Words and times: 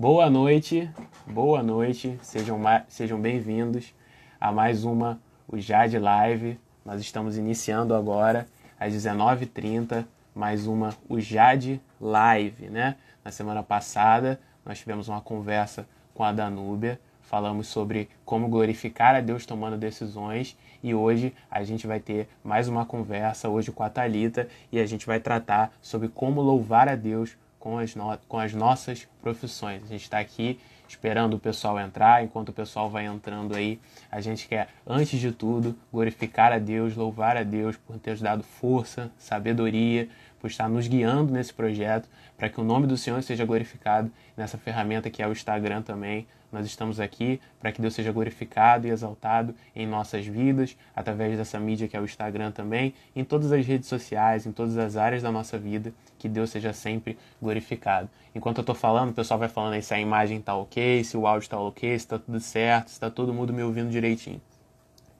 Boa 0.00 0.30
noite, 0.30 0.90
boa 1.26 1.62
noite, 1.62 2.18
sejam, 2.22 2.58
sejam 2.88 3.20
bem-vindos 3.20 3.92
a 4.40 4.50
mais 4.50 4.82
uma 4.82 5.20
o 5.46 5.58
Jade 5.58 5.98
Live. 5.98 6.58
Nós 6.82 7.02
estamos 7.02 7.36
iniciando 7.36 7.94
agora 7.94 8.48
às 8.78 8.94
19h30 8.94 10.06
mais 10.34 10.66
uma 10.66 10.96
o 11.06 11.20
Jade 11.20 11.82
Live, 12.00 12.70
né? 12.70 12.96
Na 13.22 13.30
semana 13.30 13.62
passada 13.62 14.40
nós 14.64 14.78
tivemos 14.78 15.06
uma 15.06 15.20
conversa 15.20 15.86
com 16.14 16.24
a 16.24 16.32
Danúbia, 16.32 16.98
falamos 17.20 17.66
sobre 17.66 18.08
como 18.24 18.48
glorificar 18.48 19.14
a 19.14 19.20
Deus 19.20 19.44
tomando 19.44 19.76
decisões 19.76 20.56
e 20.82 20.94
hoje 20.94 21.34
a 21.50 21.62
gente 21.62 21.86
vai 21.86 22.00
ter 22.00 22.26
mais 22.42 22.68
uma 22.68 22.86
conversa 22.86 23.50
hoje 23.50 23.70
com 23.70 23.82
a 23.82 23.90
Talita 23.90 24.48
e 24.72 24.78
a 24.80 24.86
gente 24.86 25.06
vai 25.06 25.20
tratar 25.20 25.70
sobre 25.82 26.08
como 26.08 26.40
louvar 26.40 26.88
a 26.88 26.94
Deus 26.94 27.36
com 27.60 27.78
as, 27.78 27.94
no... 27.94 28.18
com 28.26 28.38
as 28.38 28.52
nossas 28.52 29.06
profissões. 29.22 29.84
A 29.84 29.86
gente 29.86 30.02
está 30.02 30.18
aqui 30.18 30.58
esperando 30.88 31.34
o 31.34 31.38
pessoal 31.38 31.78
entrar, 31.78 32.24
enquanto 32.24 32.48
o 32.48 32.52
pessoal 32.52 32.90
vai 32.90 33.06
entrando 33.06 33.54
aí, 33.54 33.78
a 34.10 34.20
gente 34.20 34.48
quer, 34.48 34.70
antes 34.84 35.20
de 35.20 35.30
tudo, 35.30 35.78
glorificar 35.92 36.52
a 36.52 36.58
Deus, 36.58 36.96
louvar 36.96 37.36
a 37.36 37.44
Deus 37.44 37.76
por 37.76 37.96
ter 37.98 38.10
nos 38.10 38.20
dado 38.20 38.42
força, 38.42 39.08
sabedoria, 39.16 40.08
por 40.40 40.50
estar 40.50 40.68
nos 40.68 40.88
guiando 40.88 41.32
nesse 41.32 41.54
projeto, 41.54 42.08
para 42.36 42.48
que 42.48 42.60
o 42.60 42.64
nome 42.64 42.88
do 42.88 42.96
Senhor 42.96 43.22
seja 43.22 43.44
glorificado 43.44 44.10
nessa 44.36 44.58
ferramenta 44.58 45.10
que 45.10 45.22
é 45.22 45.28
o 45.28 45.32
Instagram 45.32 45.82
também. 45.82 46.26
Nós 46.52 46.66
estamos 46.66 46.98
aqui 46.98 47.40
para 47.58 47.70
que 47.70 47.80
Deus 47.80 47.94
seja 47.94 48.10
glorificado 48.10 48.86
e 48.86 48.90
exaltado 48.90 49.54
em 49.74 49.86
nossas 49.86 50.26
vidas, 50.26 50.76
através 50.94 51.36
dessa 51.36 51.60
mídia 51.60 51.86
que 51.86 51.96
é 51.96 52.00
o 52.00 52.04
Instagram 52.04 52.50
também, 52.50 52.92
em 53.14 53.24
todas 53.24 53.52
as 53.52 53.64
redes 53.64 53.88
sociais, 53.88 54.46
em 54.46 54.52
todas 54.52 54.76
as 54.76 54.96
áreas 54.96 55.22
da 55.22 55.30
nossa 55.30 55.58
vida, 55.58 55.92
que 56.18 56.28
Deus 56.28 56.50
seja 56.50 56.72
sempre 56.72 57.16
glorificado. 57.40 58.08
Enquanto 58.34 58.58
eu 58.58 58.62
estou 58.62 58.74
falando, 58.74 59.10
o 59.10 59.14
pessoal 59.14 59.38
vai 59.38 59.48
falando 59.48 59.74
aí 59.74 59.82
se 59.82 59.94
a 59.94 60.00
imagem 60.00 60.38
está 60.38 60.54
ok, 60.54 61.02
se 61.04 61.16
o 61.16 61.26
áudio 61.26 61.44
está 61.44 61.58
ok, 61.58 61.90
se 61.90 61.96
está 61.96 62.18
tudo 62.18 62.40
certo, 62.40 62.88
se 62.88 62.94
está 62.94 63.10
todo 63.10 63.32
mundo 63.32 63.52
me 63.52 63.62
ouvindo 63.62 63.90
direitinho. 63.90 64.40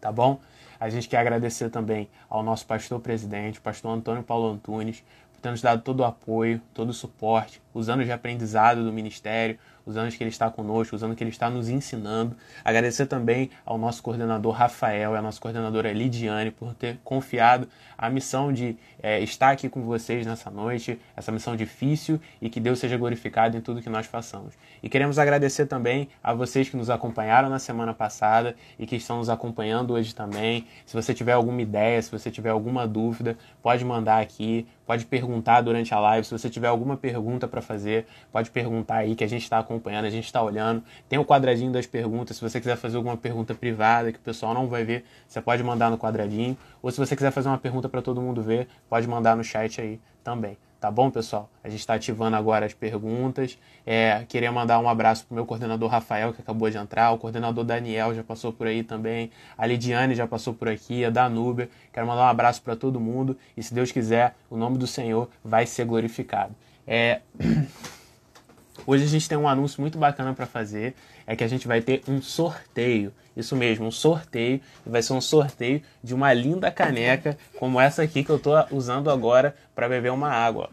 Tá 0.00 0.10
bom? 0.10 0.40
A 0.80 0.88
gente 0.88 1.08
quer 1.08 1.18
agradecer 1.18 1.68
também 1.68 2.08
ao 2.28 2.42
nosso 2.42 2.66
pastor 2.66 3.00
presidente, 3.00 3.60
pastor 3.60 3.92
Antônio 3.92 4.22
Paulo 4.22 4.50
Antunes, 4.50 5.04
por 5.32 5.40
ter 5.40 5.50
nos 5.50 5.60
dado 5.60 5.82
todo 5.82 6.00
o 6.00 6.04
apoio, 6.04 6.60
todo 6.72 6.88
o 6.88 6.94
suporte, 6.94 7.60
os 7.74 7.88
anos 7.88 8.06
de 8.06 8.12
aprendizado 8.12 8.82
do 8.82 8.92
ministério, 8.92 9.58
os 9.90 9.96
anos 9.96 10.16
que 10.16 10.22
ele 10.22 10.30
está 10.30 10.50
conosco, 10.50 10.96
os 10.96 11.02
anos 11.02 11.16
que 11.16 11.22
ele 11.22 11.30
está 11.30 11.50
nos 11.50 11.68
ensinando. 11.68 12.36
Agradecer 12.64 13.06
também 13.06 13.50
ao 13.64 13.76
nosso 13.76 14.02
coordenador 14.02 14.52
Rafael 14.52 15.14
e 15.14 15.16
à 15.16 15.22
nossa 15.22 15.40
coordenadora 15.40 15.92
Lidiane 15.92 16.50
por 16.50 16.74
ter 16.74 16.98
confiado 17.04 17.68
a 17.98 18.08
missão 18.08 18.52
de 18.52 18.76
é, 19.02 19.20
estar 19.20 19.50
aqui 19.50 19.68
com 19.68 19.82
vocês 19.82 20.26
nessa 20.26 20.50
noite, 20.50 20.98
essa 21.16 21.30
missão 21.30 21.54
difícil 21.54 22.20
e 22.40 22.48
que 22.48 22.58
Deus 22.58 22.78
seja 22.78 22.96
glorificado 22.96 23.56
em 23.56 23.60
tudo 23.60 23.82
que 23.82 23.90
nós 23.90 24.06
façamos. 24.06 24.54
E 24.82 24.88
queremos 24.88 25.18
agradecer 25.18 25.66
também 25.66 26.08
a 26.22 26.32
vocês 26.32 26.68
que 26.68 26.76
nos 26.76 26.88
acompanharam 26.88 27.50
na 27.50 27.58
semana 27.58 27.92
passada 27.92 28.54
e 28.78 28.86
que 28.86 28.96
estão 28.96 29.18
nos 29.18 29.28
acompanhando 29.28 29.92
hoje 29.92 30.14
também. 30.14 30.66
Se 30.86 30.94
você 30.94 31.12
tiver 31.12 31.32
alguma 31.32 31.60
ideia, 31.60 32.00
se 32.00 32.10
você 32.10 32.30
tiver 32.30 32.50
alguma 32.50 32.86
dúvida, 32.86 33.36
pode 33.62 33.84
mandar 33.84 34.20
aqui, 34.20 34.66
pode 34.90 35.06
perguntar 35.06 35.60
durante 35.60 35.94
a 35.94 36.00
live. 36.00 36.26
Se 36.26 36.36
você 36.36 36.50
tiver 36.50 36.66
alguma 36.66 36.96
pergunta 36.96 37.46
para 37.46 37.62
fazer, 37.62 38.06
pode 38.32 38.50
perguntar 38.50 38.96
aí 38.96 39.14
que 39.14 39.22
a 39.22 39.26
gente 39.28 39.44
está 39.44 39.60
acompanhando, 39.60 40.06
a 40.06 40.10
gente 40.10 40.24
está 40.24 40.42
olhando. 40.42 40.82
Tem 41.08 41.16
o 41.16 41.24
quadradinho 41.24 41.70
das 41.70 41.86
perguntas. 41.86 42.36
Se 42.36 42.42
você 42.42 42.58
quiser 42.58 42.74
fazer 42.74 42.96
alguma 42.96 43.16
pergunta 43.16 43.54
privada 43.54 44.10
que 44.10 44.18
o 44.18 44.20
pessoal 44.20 44.52
não 44.52 44.66
vai 44.66 44.82
ver, 44.82 45.04
você 45.28 45.40
pode 45.40 45.62
mandar 45.62 45.92
no 45.92 45.96
quadradinho. 45.96 46.58
Ou 46.82 46.90
se 46.90 46.98
você 46.98 47.14
quiser 47.14 47.30
fazer 47.30 47.48
uma 47.48 47.58
pergunta 47.58 47.88
para 47.88 48.02
todo 48.02 48.20
mundo 48.20 48.42
ver, 48.42 48.66
pode 48.88 49.06
mandar 49.06 49.36
no 49.36 49.44
chat 49.44 49.80
aí 49.80 50.00
também. 50.24 50.58
Tá 50.80 50.90
bom, 50.90 51.10
pessoal? 51.10 51.50
A 51.62 51.68
gente 51.68 51.80
está 51.80 51.92
ativando 51.92 52.36
agora 52.36 52.64
as 52.64 52.72
perguntas. 52.72 53.58
É, 53.84 54.24
queria 54.26 54.50
mandar 54.50 54.78
um 54.78 54.88
abraço 54.88 55.26
para 55.26 55.32
o 55.32 55.34
meu 55.34 55.44
coordenador 55.44 55.90
Rafael, 55.90 56.32
que 56.32 56.40
acabou 56.40 56.70
de 56.70 56.78
entrar. 56.78 57.12
O 57.12 57.18
coordenador 57.18 57.64
Daniel 57.64 58.14
já 58.14 58.24
passou 58.24 58.50
por 58.50 58.66
aí 58.66 58.82
também. 58.82 59.30
A 59.58 59.66
Lidiane 59.66 60.14
já 60.14 60.26
passou 60.26 60.54
por 60.54 60.70
aqui. 60.70 61.04
A 61.04 61.10
Danúbia. 61.10 61.68
Quero 61.92 62.06
mandar 62.06 62.22
um 62.22 62.28
abraço 62.28 62.62
para 62.62 62.74
todo 62.74 62.98
mundo. 62.98 63.36
E 63.54 63.62
se 63.62 63.74
Deus 63.74 63.92
quiser, 63.92 64.34
o 64.48 64.56
nome 64.56 64.78
do 64.78 64.86
Senhor 64.86 65.28
vai 65.44 65.66
ser 65.66 65.84
glorificado. 65.84 66.54
É... 66.86 67.20
Hoje 68.86 69.04
a 69.04 69.06
gente 69.06 69.28
tem 69.28 69.36
um 69.36 69.46
anúncio 69.46 69.80
muito 69.80 69.98
bacana 69.98 70.32
para 70.32 70.46
fazer, 70.46 70.94
é 71.26 71.36
que 71.36 71.44
a 71.44 71.48
gente 71.48 71.68
vai 71.68 71.82
ter 71.82 72.02
um 72.08 72.20
sorteio. 72.22 73.12
Isso 73.36 73.54
mesmo, 73.54 73.86
um 73.86 73.90
sorteio. 73.90 74.60
Vai 74.84 75.02
ser 75.02 75.12
um 75.12 75.20
sorteio 75.20 75.82
de 76.02 76.14
uma 76.14 76.32
linda 76.32 76.70
caneca 76.70 77.36
como 77.58 77.80
essa 77.80 78.02
aqui 78.02 78.24
que 78.24 78.30
eu 78.30 78.36
estou 78.36 78.54
usando 78.70 79.10
agora 79.10 79.54
para 79.74 79.88
beber 79.88 80.10
uma 80.12 80.30
água. 80.30 80.70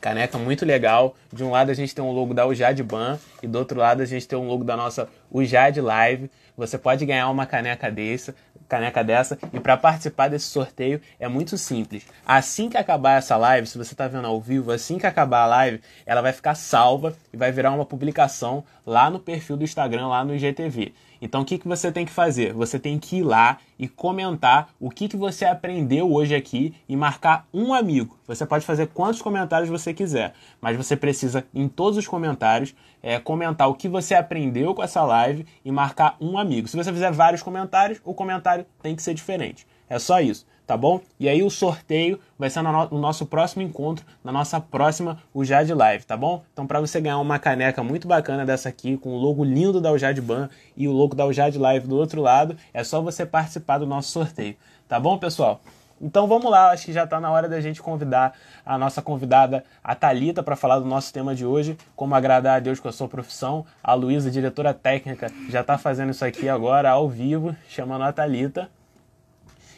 Caneca 0.00 0.38
muito 0.38 0.64
legal. 0.64 1.14
De 1.32 1.44
um 1.44 1.50
lado 1.50 1.70
a 1.70 1.74
gente 1.74 1.94
tem 1.94 2.04
um 2.04 2.10
logo 2.10 2.32
da 2.32 2.46
Ujad 2.46 2.82
Ban 2.82 3.18
e 3.42 3.46
do 3.46 3.58
outro 3.58 3.78
lado 3.78 4.02
a 4.02 4.06
gente 4.06 4.26
tem 4.26 4.38
um 4.38 4.46
logo 4.46 4.64
da 4.64 4.76
nossa 4.76 5.08
Ujad 5.30 5.78
Live. 5.78 6.30
Você 6.56 6.78
pode 6.78 7.04
ganhar 7.06 7.28
uma 7.28 7.46
caneca 7.46 7.90
dessa, 7.90 8.34
caneca 8.68 9.02
dessa. 9.04 9.38
E 9.52 9.60
para 9.60 9.76
participar 9.76 10.28
desse 10.28 10.46
sorteio 10.46 11.00
é 11.18 11.28
muito 11.28 11.58
simples. 11.58 12.06
Assim 12.26 12.68
que 12.68 12.76
acabar 12.76 13.18
essa 13.18 13.36
live, 13.36 13.66
se 13.66 13.76
você 13.76 13.92
está 13.92 14.08
vendo 14.08 14.26
ao 14.26 14.40
vivo, 14.40 14.72
assim 14.72 14.98
que 14.98 15.06
acabar 15.06 15.42
a 15.42 15.46
live, 15.46 15.80
ela 16.06 16.20
vai 16.20 16.32
ficar 16.32 16.54
salva 16.54 17.14
e 17.32 17.36
vai 17.36 17.52
virar 17.52 17.72
uma 17.72 17.84
publicação 17.84 18.64
lá 18.86 19.10
no 19.10 19.18
perfil 19.18 19.56
do 19.56 19.64
Instagram, 19.64 20.08
lá 20.08 20.24
no 20.24 20.34
IGTV. 20.34 20.92
Então 21.22 21.42
o 21.42 21.44
que, 21.44 21.58
que 21.58 21.68
você 21.68 21.92
tem 21.92 22.06
que 22.06 22.12
fazer? 22.12 22.52
Você 22.54 22.78
tem 22.78 22.98
que 22.98 23.18
ir 23.18 23.22
lá 23.22 23.58
e 23.78 23.86
comentar 23.86 24.70
o 24.80 24.88
que, 24.88 25.08
que 25.08 25.16
você 25.16 25.44
aprendeu 25.44 26.10
hoje 26.12 26.34
aqui 26.34 26.74
e 26.88 26.96
marcar 26.96 27.46
um 27.52 27.74
amigo. 27.74 28.18
Você 28.26 28.46
pode 28.46 28.64
fazer 28.64 28.88
quantos 28.88 29.20
comentários 29.20 29.68
você 29.68 29.92
quiser, 29.92 30.32
mas 30.60 30.76
você 30.76 30.96
precisa, 30.96 31.44
em 31.54 31.68
todos 31.68 31.98
os 31.98 32.06
comentários, 32.06 32.74
é, 33.02 33.18
comentar 33.18 33.68
o 33.68 33.74
que 33.74 33.88
você 33.88 34.14
aprendeu 34.14 34.74
com 34.74 34.82
essa 34.82 35.02
live 35.02 35.46
e 35.64 35.70
marcar 35.70 36.16
um 36.20 36.38
amigo. 36.38 36.68
Se 36.68 36.76
você 36.76 36.92
fizer 36.92 37.10
vários 37.12 37.42
comentários, 37.42 38.00
o 38.04 38.14
comentário 38.14 38.64
tem 38.82 38.96
que 38.96 39.02
ser 39.02 39.14
diferente. 39.14 39.66
É 39.88 39.98
só 39.98 40.20
isso 40.20 40.46
tá 40.70 40.76
bom? 40.76 41.00
E 41.18 41.28
aí 41.28 41.42
o 41.42 41.50
sorteio 41.50 42.20
vai 42.38 42.48
ser 42.48 42.62
no, 42.62 42.70
no 42.90 43.00
nosso 43.00 43.26
próximo 43.26 43.60
encontro, 43.60 44.06
na 44.22 44.30
nossa 44.30 44.60
próxima 44.60 45.18
Ujad 45.34 45.68
Live, 45.68 46.04
tá 46.04 46.16
bom? 46.16 46.44
Então 46.52 46.64
para 46.64 46.80
você 46.80 47.00
ganhar 47.00 47.18
uma 47.18 47.40
caneca 47.40 47.82
muito 47.82 48.06
bacana 48.06 48.46
dessa 48.46 48.68
aqui, 48.68 48.96
com 48.96 49.08
o 49.08 49.16
logo 49.18 49.42
lindo 49.42 49.80
da 49.80 49.90
Ujad 49.90 50.16
Ban 50.20 50.48
e 50.76 50.86
o 50.86 50.92
logo 50.92 51.16
da 51.16 51.26
Ujad 51.26 51.56
Live 51.56 51.88
do 51.88 51.96
outro 51.96 52.22
lado, 52.22 52.56
é 52.72 52.84
só 52.84 53.02
você 53.02 53.26
participar 53.26 53.78
do 53.78 53.86
nosso 53.86 54.10
sorteio, 54.10 54.54
tá 54.88 55.00
bom, 55.00 55.18
pessoal? 55.18 55.60
Então 56.00 56.28
vamos 56.28 56.48
lá, 56.48 56.70
acho 56.70 56.86
que 56.86 56.92
já 56.92 57.02
está 57.02 57.18
na 57.18 57.32
hora 57.32 57.48
da 57.48 57.60
gente 57.60 57.82
convidar 57.82 58.32
a 58.64 58.78
nossa 58.78 59.02
convidada, 59.02 59.64
a 59.82 59.96
Talita, 59.96 60.40
para 60.40 60.54
falar 60.54 60.78
do 60.78 60.84
nosso 60.84 61.12
tema 61.12 61.34
de 61.34 61.44
hoje, 61.44 61.76
como 61.96 62.14
agradar 62.14 62.58
a 62.58 62.60
Deus 62.60 62.78
com 62.78 62.86
a 62.86 62.92
sua 62.92 63.08
profissão. 63.08 63.66
A 63.82 63.92
Luísa, 63.92 64.30
diretora 64.30 64.72
técnica, 64.72 65.32
já 65.48 65.62
está 65.62 65.76
fazendo 65.76 66.10
isso 66.10 66.24
aqui 66.24 66.48
agora 66.48 66.90
ao 66.90 67.08
vivo, 67.08 67.56
chamando 67.68 68.04
a 68.04 68.12
Talita. 68.12 68.70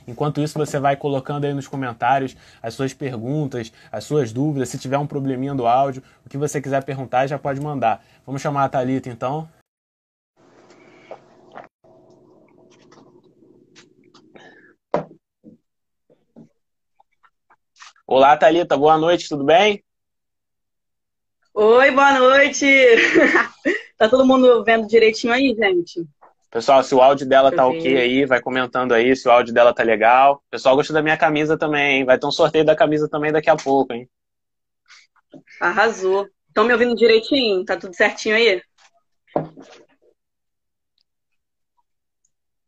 Enquanto 0.06 0.40
isso, 0.40 0.58
você 0.58 0.78
vai 0.78 0.96
colocando 0.96 1.44
aí 1.44 1.54
nos 1.54 1.68
comentários 1.68 2.36
as 2.62 2.74
suas 2.74 2.92
perguntas, 2.92 3.72
as 3.90 4.04
suas 4.04 4.32
dúvidas. 4.32 4.68
Se 4.68 4.78
tiver 4.78 4.98
um 4.98 5.06
probleminha 5.06 5.54
do 5.54 5.66
áudio, 5.66 6.02
o 6.24 6.28
que 6.28 6.36
você 6.36 6.60
quiser 6.60 6.82
perguntar, 6.84 7.26
já 7.26 7.38
pode 7.38 7.60
mandar. 7.60 8.04
Vamos 8.26 8.42
chamar 8.42 8.64
a 8.64 8.68
Thalita 8.68 9.08
então. 9.08 9.48
Olá, 18.06 18.36
Thalita, 18.36 18.76
boa 18.76 18.98
noite, 18.98 19.28
tudo 19.28 19.44
bem? 19.44 19.82
Oi, 21.54 21.90
boa 21.90 22.18
noite! 22.18 22.66
tá 23.96 24.08
todo 24.08 24.26
mundo 24.26 24.64
vendo 24.64 24.86
direitinho 24.86 25.32
aí, 25.32 25.54
gente? 25.54 26.06
Pessoal, 26.52 26.84
se 26.84 26.94
o 26.94 27.00
áudio 27.00 27.26
dela 27.26 27.50
tá 27.50 27.66
ok 27.66 27.96
aí, 27.96 28.26
vai 28.26 28.38
comentando 28.38 28.92
aí 28.92 29.16
se 29.16 29.26
o 29.26 29.30
áudio 29.30 29.54
dela 29.54 29.72
tá 29.72 29.82
legal. 29.82 30.34
O 30.34 30.50
pessoal 30.50 30.76
gosta 30.76 30.92
da 30.92 31.02
minha 31.02 31.16
camisa 31.16 31.56
também, 31.56 32.00
hein? 32.00 32.04
Vai 32.04 32.18
ter 32.18 32.26
um 32.26 32.30
sorteio 32.30 32.62
da 32.62 32.76
camisa 32.76 33.08
também 33.08 33.32
daqui 33.32 33.48
a 33.48 33.56
pouco, 33.56 33.94
hein? 33.94 34.06
Arrasou. 35.58 36.28
Estão 36.46 36.64
me 36.64 36.74
ouvindo 36.74 36.94
direitinho? 36.94 37.64
Tá 37.64 37.74
tudo 37.74 37.96
certinho 37.96 38.36
aí? 38.36 38.62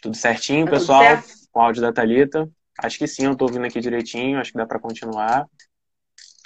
Tudo 0.00 0.16
certinho, 0.16 0.64
tá 0.64 0.70
pessoal? 0.70 1.02
Tudo 1.02 1.22
certo? 1.22 1.48
Com 1.52 1.60
o 1.60 1.62
áudio 1.62 1.82
da 1.82 1.92
Thalita. 1.92 2.48
Acho 2.78 2.96
que 2.96 3.06
sim, 3.06 3.26
eu 3.26 3.36
tô 3.36 3.44
ouvindo 3.44 3.66
aqui 3.66 3.80
direitinho, 3.80 4.40
acho 4.40 4.50
que 4.50 4.56
dá 4.56 4.64
para 4.64 4.80
continuar. 4.80 5.44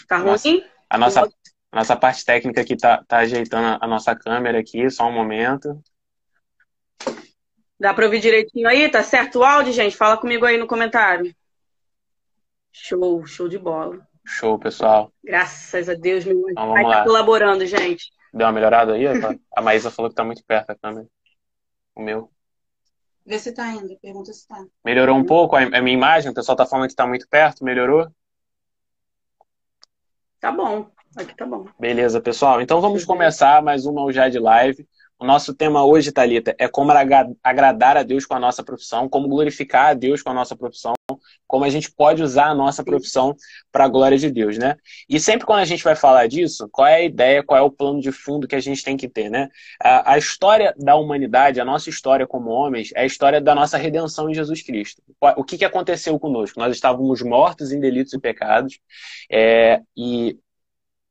Tá 0.08 0.16
ruim? 0.16 0.64
A 0.90 0.98
nossa, 0.98 1.22
a 1.22 1.76
nossa 1.76 1.94
parte 1.94 2.24
técnica 2.24 2.62
aqui 2.62 2.76
tá, 2.76 3.04
tá 3.06 3.18
ajeitando 3.18 3.78
a 3.80 3.86
nossa 3.86 4.16
câmera 4.16 4.58
aqui, 4.58 4.90
só 4.90 5.06
um 5.06 5.12
momento. 5.12 5.80
Dá 7.78 7.94
para 7.94 8.04
ouvir 8.04 8.20
direitinho 8.20 8.68
aí? 8.68 8.90
Tá 8.90 9.02
certo 9.02 9.38
o 9.38 9.44
áudio, 9.44 9.72
gente? 9.72 9.96
Fala 9.96 10.16
comigo 10.16 10.44
aí 10.44 10.58
no 10.58 10.66
comentário. 10.66 11.34
Show, 12.72 13.24
show 13.26 13.48
de 13.48 13.58
bola. 13.58 14.06
Show, 14.24 14.58
pessoal. 14.58 15.12
Graças 15.24 15.88
a 15.88 15.94
Deus, 15.94 16.24
meu 16.24 16.50
então, 16.50 16.72
pai 16.72 16.84
tá 16.84 17.04
colaborando, 17.04 17.64
gente. 17.66 18.12
Deu 18.32 18.46
uma 18.46 18.52
melhorada 18.52 18.94
aí? 18.94 19.04
A 19.56 19.62
Maísa 19.62 19.90
falou 19.90 20.10
que 20.10 20.16
tá 20.16 20.24
muito 20.24 20.44
perto 20.44 20.70
a 20.70 20.74
câmera. 20.74 21.06
O 21.94 22.02
meu. 22.02 22.30
Vê 23.24 23.38
se 23.38 23.52
tá 23.52 23.68
indo, 23.68 23.96
pergunta 24.00 24.32
se 24.32 24.46
tá. 24.46 24.64
Melhorou 24.84 25.16
um 25.16 25.24
pouco 25.24 25.56
a 25.56 25.80
minha 25.80 25.94
imagem? 25.94 26.30
O 26.30 26.34
pessoal 26.34 26.56
tá 26.56 26.66
falando 26.66 26.88
que 26.88 26.94
tá 26.94 27.06
muito 27.06 27.28
perto, 27.28 27.64
melhorou? 27.64 28.10
Tá 30.40 30.52
bom, 30.52 30.90
aqui 31.16 31.36
tá 31.36 31.44
bom. 31.44 31.66
Beleza, 31.78 32.20
pessoal. 32.20 32.60
Então 32.60 32.80
vamos 32.80 33.04
começar 33.04 33.62
mais 33.62 33.86
uma 33.86 34.02
o 34.02 34.12
de 34.12 34.38
Live. 34.38 34.88
O 35.20 35.26
nosso 35.26 35.52
tema 35.52 35.84
hoje, 35.84 36.12
Talita, 36.12 36.54
é 36.56 36.68
como 36.68 36.92
agradar 37.42 37.96
a 37.96 38.04
Deus 38.04 38.24
com 38.24 38.34
a 38.34 38.38
nossa 38.38 38.62
profissão, 38.62 39.08
como 39.08 39.26
glorificar 39.26 39.88
a 39.88 39.94
Deus 39.94 40.22
com 40.22 40.30
a 40.30 40.34
nossa 40.34 40.54
profissão, 40.56 40.92
como 41.44 41.64
a 41.64 41.68
gente 41.68 41.90
pode 41.90 42.22
usar 42.22 42.46
a 42.46 42.54
nossa 42.54 42.84
profissão 42.84 43.34
para 43.72 43.84
a 43.84 43.88
glória 43.88 44.16
de 44.16 44.30
Deus, 44.30 44.56
né? 44.56 44.76
E 45.08 45.18
sempre 45.18 45.44
quando 45.44 45.58
a 45.58 45.64
gente 45.64 45.82
vai 45.82 45.96
falar 45.96 46.28
disso, 46.28 46.68
qual 46.70 46.86
é 46.86 46.94
a 46.94 47.02
ideia, 47.02 47.42
qual 47.42 47.58
é 47.58 47.62
o 47.62 47.70
plano 47.70 48.00
de 48.00 48.12
fundo 48.12 48.46
que 48.46 48.54
a 48.54 48.60
gente 48.60 48.84
tem 48.84 48.96
que 48.96 49.08
ter, 49.08 49.28
né? 49.28 49.48
A, 49.82 50.12
a 50.12 50.18
história 50.18 50.72
da 50.78 50.94
humanidade, 50.94 51.60
a 51.60 51.64
nossa 51.64 51.90
história 51.90 52.24
como 52.24 52.50
homens, 52.50 52.92
é 52.94 53.00
a 53.00 53.06
história 53.06 53.40
da 53.40 53.56
nossa 53.56 53.76
redenção 53.76 54.30
em 54.30 54.34
Jesus 54.34 54.62
Cristo. 54.62 55.02
O 55.36 55.42
que, 55.42 55.58
que 55.58 55.64
aconteceu 55.64 56.16
conosco? 56.20 56.60
Nós 56.60 56.72
estávamos 56.72 57.22
mortos 57.22 57.72
em 57.72 57.80
delitos 57.80 58.12
e 58.12 58.20
pecados, 58.20 58.78
é, 59.28 59.80
e 59.96 60.38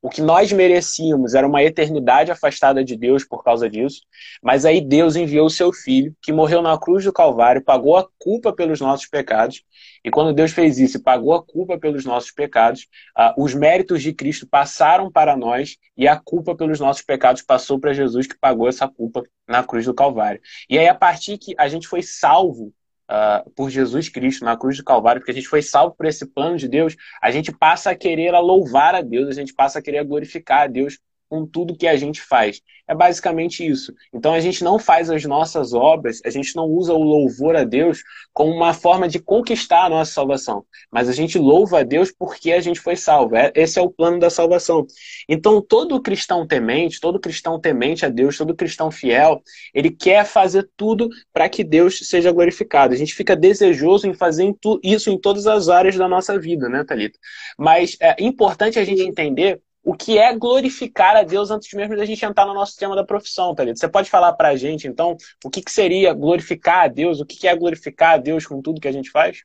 o 0.01 0.09
que 0.09 0.21
nós 0.21 0.51
merecíamos 0.51 1.33
era 1.33 1.47
uma 1.47 1.63
eternidade 1.63 2.31
afastada 2.31 2.83
de 2.83 2.95
Deus 2.95 3.25
por 3.25 3.43
causa 3.43 3.69
disso, 3.69 4.01
mas 4.41 4.63
aí 4.63 4.79
Deus 4.79 5.15
enviou 5.15 5.47
o 5.47 5.49
seu 5.49 5.73
filho, 5.73 6.15
que 6.21 6.31
morreu 6.31 6.61
na 6.61 6.77
cruz 6.77 7.03
do 7.03 7.11
Calvário, 7.11 7.63
pagou 7.63 7.97
a 7.97 8.07
culpa 8.19 8.53
pelos 8.53 8.79
nossos 8.79 9.07
pecados, 9.07 9.63
e 10.03 10.11
quando 10.11 10.33
Deus 10.33 10.51
fez 10.51 10.77
isso 10.79 11.01
pagou 11.01 11.33
a 11.33 11.43
culpa 11.43 11.77
pelos 11.77 12.05
nossos 12.05 12.31
pecados, 12.31 12.87
uh, 13.17 13.43
os 13.43 13.53
méritos 13.53 14.01
de 14.01 14.13
Cristo 14.13 14.47
passaram 14.47 15.11
para 15.11 15.35
nós 15.35 15.77
e 15.97 16.07
a 16.07 16.15
culpa 16.15 16.55
pelos 16.55 16.79
nossos 16.79 17.01
pecados 17.01 17.41
passou 17.41 17.79
para 17.79 17.93
Jesus, 17.93 18.27
que 18.27 18.37
pagou 18.39 18.67
essa 18.67 18.87
culpa 18.87 19.23
na 19.47 19.63
cruz 19.63 19.85
do 19.85 19.93
Calvário. 19.93 20.41
E 20.69 20.77
aí, 20.77 20.87
a 20.87 20.95
partir 20.95 21.37
que 21.37 21.55
a 21.57 21.67
gente 21.67 21.87
foi 21.87 22.03
salvo 22.03 22.73
uh, 23.09 23.49
por 23.51 23.69
Jesus 23.69 24.09
Cristo 24.09 24.45
na 24.45 24.57
cruz 24.57 24.77
do 24.77 24.83
Calvário, 24.83 25.21
porque 25.21 25.31
a 25.31 25.33
gente 25.33 25.47
foi 25.47 25.61
salvo 25.61 25.95
por 25.95 26.05
esse 26.05 26.25
plano 26.25 26.57
de 26.57 26.67
Deus, 26.67 26.95
a 27.21 27.31
gente 27.31 27.51
passa 27.51 27.91
a 27.91 27.95
querer 27.95 28.33
a 28.33 28.39
louvar 28.39 28.95
a 28.95 29.01
Deus, 29.01 29.29
a 29.29 29.33
gente 29.33 29.53
passa 29.53 29.79
a 29.79 29.81
querer 29.81 29.99
a 29.99 30.03
glorificar 30.03 30.63
a 30.63 30.67
Deus 30.67 30.99
com 31.29 31.45
tudo 31.45 31.77
que 31.77 31.87
a 31.87 31.95
gente 31.95 32.21
faz. 32.21 32.61
É 32.87 32.95
basicamente 32.95 33.67
isso. 33.67 33.93
Então 34.13 34.33
a 34.33 34.39
gente 34.39 34.63
não 34.63 34.79
faz 34.79 35.09
as 35.09 35.25
nossas 35.25 35.73
obras, 35.73 36.21
a 36.23 36.29
gente 36.29 36.55
não 36.55 36.65
usa 36.65 36.93
o 36.93 37.03
louvor 37.03 37.55
a 37.55 37.65
Deus 37.65 38.01
como 38.33 38.51
uma 38.51 38.73
forma 38.73 39.09
de 39.09 39.19
conquistar 39.19 39.85
a 39.85 39.89
nossa 39.89 40.11
salvação, 40.11 40.65
mas 40.89 41.09
a 41.09 41.11
gente 41.11 41.37
louva 41.37 41.79
a 41.79 41.83
Deus 41.83 42.11
porque 42.17 42.51
a 42.53 42.61
gente 42.61 42.79
foi 42.79 42.95
salvo. 42.95 43.35
É, 43.35 43.51
esse 43.55 43.77
é 43.77 43.81
o 43.81 43.89
plano 43.89 44.19
da 44.19 44.29
salvação. 44.29 44.85
Então 45.27 45.61
todo 45.61 46.01
cristão 46.01 46.47
temente, 46.47 47.01
todo 47.01 47.19
cristão 47.19 47.59
temente 47.59 48.05
a 48.05 48.09
Deus, 48.09 48.37
todo 48.37 48.55
cristão 48.55 48.89
fiel, 48.89 49.41
ele 49.73 49.91
quer 49.91 50.25
fazer 50.25 50.69
tudo 50.77 51.09
para 51.33 51.49
que 51.49 51.63
Deus 51.63 52.07
seja 52.07 52.31
glorificado. 52.31 52.93
A 52.93 52.97
gente 52.97 53.13
fica 53.13 53.35
desejoso 53.35 54.07
em 54.07 54.13
fazer 54.13 54.55
isso 54.81 55.09
em 55.09 55.19
todas 55.19 55.45
as 55.45 55.67
áreas 55.67 55.97
da 55.97 56.07
nossa 56.07 56.39
vida, 56.39 56.69
né, 56.69 56.85
Thalita? 56.85 57.19
Mas 57.57 57.97
é 57.99 58.15
importante 58.23 58.79
a 58.79 58.85
gente 58.85 59.01
entender 59.01 59.61
o 59.87 59.93
que 59.93 60.17
é 60.17 60.35
glorificar 60.35 61.15
a 61.15 61.23
Deus 61.23 61.49
antes 61.49 61.71
mesmo 61.71 61.95
da 61.95 62.03
gente 62.03 62.25
entrar 62.25 62.45
no 62.45 62.53
nosso 62.53 62.75
tema 62.75 62.93
da 62.93 63.05
profissão, 63.05 63.55
tá 63.55 63.63
ligado? 63.63 63.79
Você 63.79 63.87
pode 63.87 64.09
falar 64.09 64.33
pra 64.33 64.53
gente, 64.53 64.85
então, 64.85 65.15
o 65.45 65.49
que, 65.49 65.61
que 65.61 65.71
seria 65.71 66.13
glorificar 66.13 66.83
a 66.83 66.87
Deus? 66.89 67.21
O 67.21 67.25
que, 67.25 67.37
que 67.37 67.47
é 67.47 67.55
glorificar 67.55 68.15
a 68.15 68.17
Deus 68.17 68.45
com 68.45 68.61
tudo 68.61 68.81
que 68.81 68.87
a 68.89 68.91
gente 68.91 69.09
faz? 69.09 69.43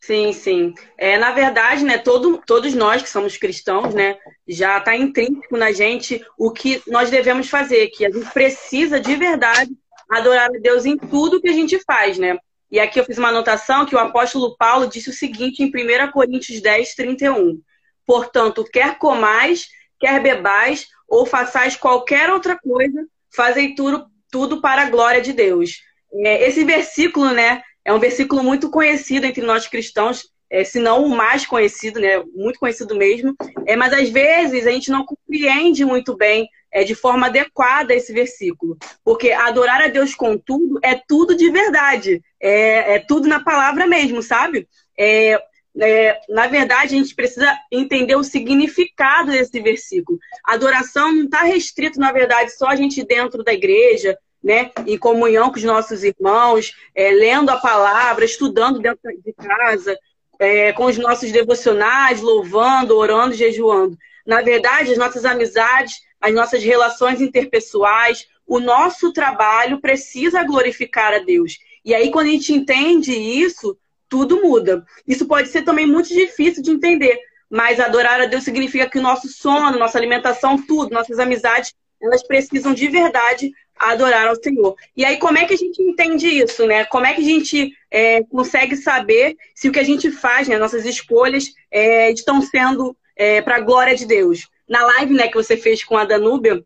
Sim, 0.00 0.32
sim. 0.32 0.74
É, 0.98 1.16
na 1.16 1.30
verdade, 1.30 1.84
né, 1.84 1.98
todo, 1.98 2.42
todos 2.44 2.74
nós 2.74 3.00
que 3.00 3.08
somos 3.08 3.36
cristãos, 3.36 3.94
né, 3.94 4.18
já 4.44 4.78
está 4.78 4.96
intrínseco 4.96 5.56
na 5.56 5.70
gente 5.70 6.20
o 6.36 6.50
que 6.50 6.82
nós 6.88 7.08
devemos 7.08 7.48
fazer, 7.48 7.90
que 7.90 8.04
a 8.04 8.10
gente 8.10 8.28
precisa 8.32 8.98
de 8.98 9.14
verdade 9.14 9.70
adorar 10.10 10.48
a 10.48 10.58
Deus 10.58 10.84
em 10.84 10.96
tudo 10.96 11.40
que 11.40 11.48
a 11.48 11.52
gente 11.52 11.78
faz, 11.84 12.18
né? 12.18 12.36
E 12.72 12.80
aqui 12.80 12.98
eu 12.98 13.04
fiz 13.04 13.18
uma 13.18 13.28
anotação 13.28 13.86
que 13.86 13.94
o 13.94 14.00
apóstolo 14.00 14.56
Paulo 14.56 14.88
disse 14.88 15.10
o 15.10 15.12
seguinte 15.12 15.62
em 15.62 15.68
1 15.68 16.10
Coríntios 16.10 16.60
10, 16.60 16.92
31. 16.96 17.62
Portanto, 18.06 18.64
quer 18.64 18.98
comais, 18.98 19.66
quer 19.98 20.22
bebais, 20.22 20.86
ou 21.08 21.26
façais 21.26 21.76
qualquer 21.76 22.30
outra 22.30 22.58
coisa, 22.58 23.06
fazei 23.34 23.74
tudo, 23.74 24.06
tudo 24.30 24.60
para 24.60 24.82
a 24.82 24.90
glória 24.90 25.20
de 25.20 25.32
Deus. 25.32 25.80
É, 26.12 26.48
esse 26.48 26.64
versículo, 26.64 27.30
né, 27.30 27.62
é 27.84 27.92
um 27.92 27.98
versículo 27.98 28.42
muito 28.42 28.70
conhecido 28.70 29.26
entre 29.26 29.44
nós 29.44 29.66
cristãos, 29.66 30.28
é, 30.48 30.62
se 30.62 30.78
não 30.78 31.04
o 31.04 31.08
mais 31.08 31.44
conhecido, 31.44 32.00
né, 32.00 32.22
muito 32.34 32.58
conhecido 32.58 32.94
mesmo. 32.96 33.34
É, 33.66 33.76
mas 33.76 33.92
às 33.92 34.08
vezes 34.08 34.66
a 34.66 34.70
gente 34.70 34.90
não 34.90 35.04
compreende 35.04 35.84
muito 35.84 36.16
bem 36.16 36.48
é, 36.72 36.84
de 36.84 36.94
forma 36.94 37.26
adequada 37.26 37.94
esse 37.94 38.12
versículo. 38.12 38.76
Porque 39.04 39.32
adorar 39.32 39.82
a 39.82 39.88
Deus 39.88 40.14
com 40.14 40.38
tudo 40.38 40.78
é 40.82 40.94
tudo 40.94 41.36
de 41.36 41.50
verdade. 41.50 42.22
É, 42.40 42.94
é 42.94 42.98
tudo 42.98 43.28
na 43.28 43.42
palavra 43.42 43.86
mesmo, 43.86 44.22
sabe? 44.22 44.68
É, 44.98 45.40
é, 45.80 46.20
na 46.28 46.46
verdade, 46.46 46.94
a 46.94 46.98
gente 46.98 47.14
precisa 47.14 47.54
entender 47.70 48.16
o 48.16 48.24
significado 48.24 49.30
desse 49.30 49.60
versículo. 49.60 50.18
Adoração 50.44 51.12
não 51.12 51.24
está 51.24 51.42
restrito, 51.42 51.98
na 51.98 52.12
verdade, 52.12 52.52
só 52.52 52.68
a 52.68 52.76
gente 52.76 53.04
dentro 53.04 53.44
da 53.44 53.52
igreja, 53.52 54.16
né, 54.42 54.70
em 54.86 54.96
comunhão 54.96 55.50
com 55.50 55.56
os 55.56 55.64
nossos 55.64 56.04
irmãos, 56.04 56.72
é, 56.94 57.10
lendo 57.10 57.50
a 57.50 57.56
palavra, 57.56 58.24
estudando 58.24 58.78
dentro 58.78 59.00
de 59.24 59.32
casa, 59.32 59.98
é, 60.38 60.72
com 60.72 60.84
os 60.84 60.96
nossos 60.96 61.32
devocionais, 61.32 62.20
louvando, 62.20 62.96
orando, 62.96 63.34
jejuando. 63.34 63.96
Na 64.26 64.42
verdade, 64.42 64.92
as 64.92 64.98
nossas 64.98 65.24
amizades, 65.24 65.94
as 66.20 66.32
nossas 66.32 66.62
relações 66.62 67.20
interpessoais, 67.20 68.26
o 68.46 68.60
nosso 68.60 69.12
trabalho 69.12 69.80
precisa 69.80 70.44
glorificar 70.44 71.12
a 71.12 71.18
Deus. 71.18 71.58
E 71.84 71.94
aí, 71.94 72.10
quando 72.10 72.28
a 72.28 72.30
gente 72.30 72.52
entende 72.52 73.12
isso, 73.12 73.76
tudo 74.08 74.42
muda. 74.42 74.84
Isso 75.06 75.26
pode 75.26 75.48
ser 75.48 75.62
também 75.62 75.86
muito 75.86 76.08
difícil 76.08 76.62
de 76.62 76.70
entender, 76.70 77.18
mas 77.50 77.80
adorar 77.80 78.20
a 78.20 78.26
Deus 78.26 78.44
significa 78.44 78.88
que 78.88 78.98
o 78.98 79.02
nosso 79.02 79.28
sono, 79.28 79.78
nossa 79.78 79.98
alimentação, 79.98 80.60
tudo, 80.64 80.92
nossas 80.92 81.18
amizades, 81.18 81.74
elas 82.00 82.22
precisam 82.26 82.74
de 82.74 82.88
verdade 82.88 83.52
adorar 83.78 84.26
ao 84.28 84.36
Senhor. 84.36 84.74
E 84.96 85.04
aí, 85.04 85.18
como 85.18 85.38
é 85.38 85.44
que 85.44 85.54
a 85.54 85.56
gente 85.56 85.82
entende 85.82 86.26
isso, 86.26 86.66
né? 86.66 86.84
Como 86.86 87.06
é 87.06 87.12
que 87.12 87.20
a 87.20 87.24
gente 87.24 87.72
é, 87.90 88.22
consegue 88.24 88.76
saber 88.76 89.36
se 89.54 89.68
o 89.68 89.72
que 89.72 89.78
a 89.78 89.84
gente 89.84 90.10
faz, 90.10 90.48
né, 90.48 90.58
nossas 90.58 90.84
escolhas, 90.84 91.52
é, 91.70 92.10
estão 92.10 92.40
sendo 92.40 92.96
é, 93.14 93.42
para 93.42 93.56
a 93.56 93.60
glória 93.60 93.94
de 93.94 94.06
Deus? 94.06 94.48
Na 94.68 94.84
live 94.84 95.14
né, 95.14 95.28
que 95.28 95.34
você 95.34 95.56
fez 95.56 95.84
com 95.84 95.96
a 95.96 96.04
Danúbia, 96.04 96.64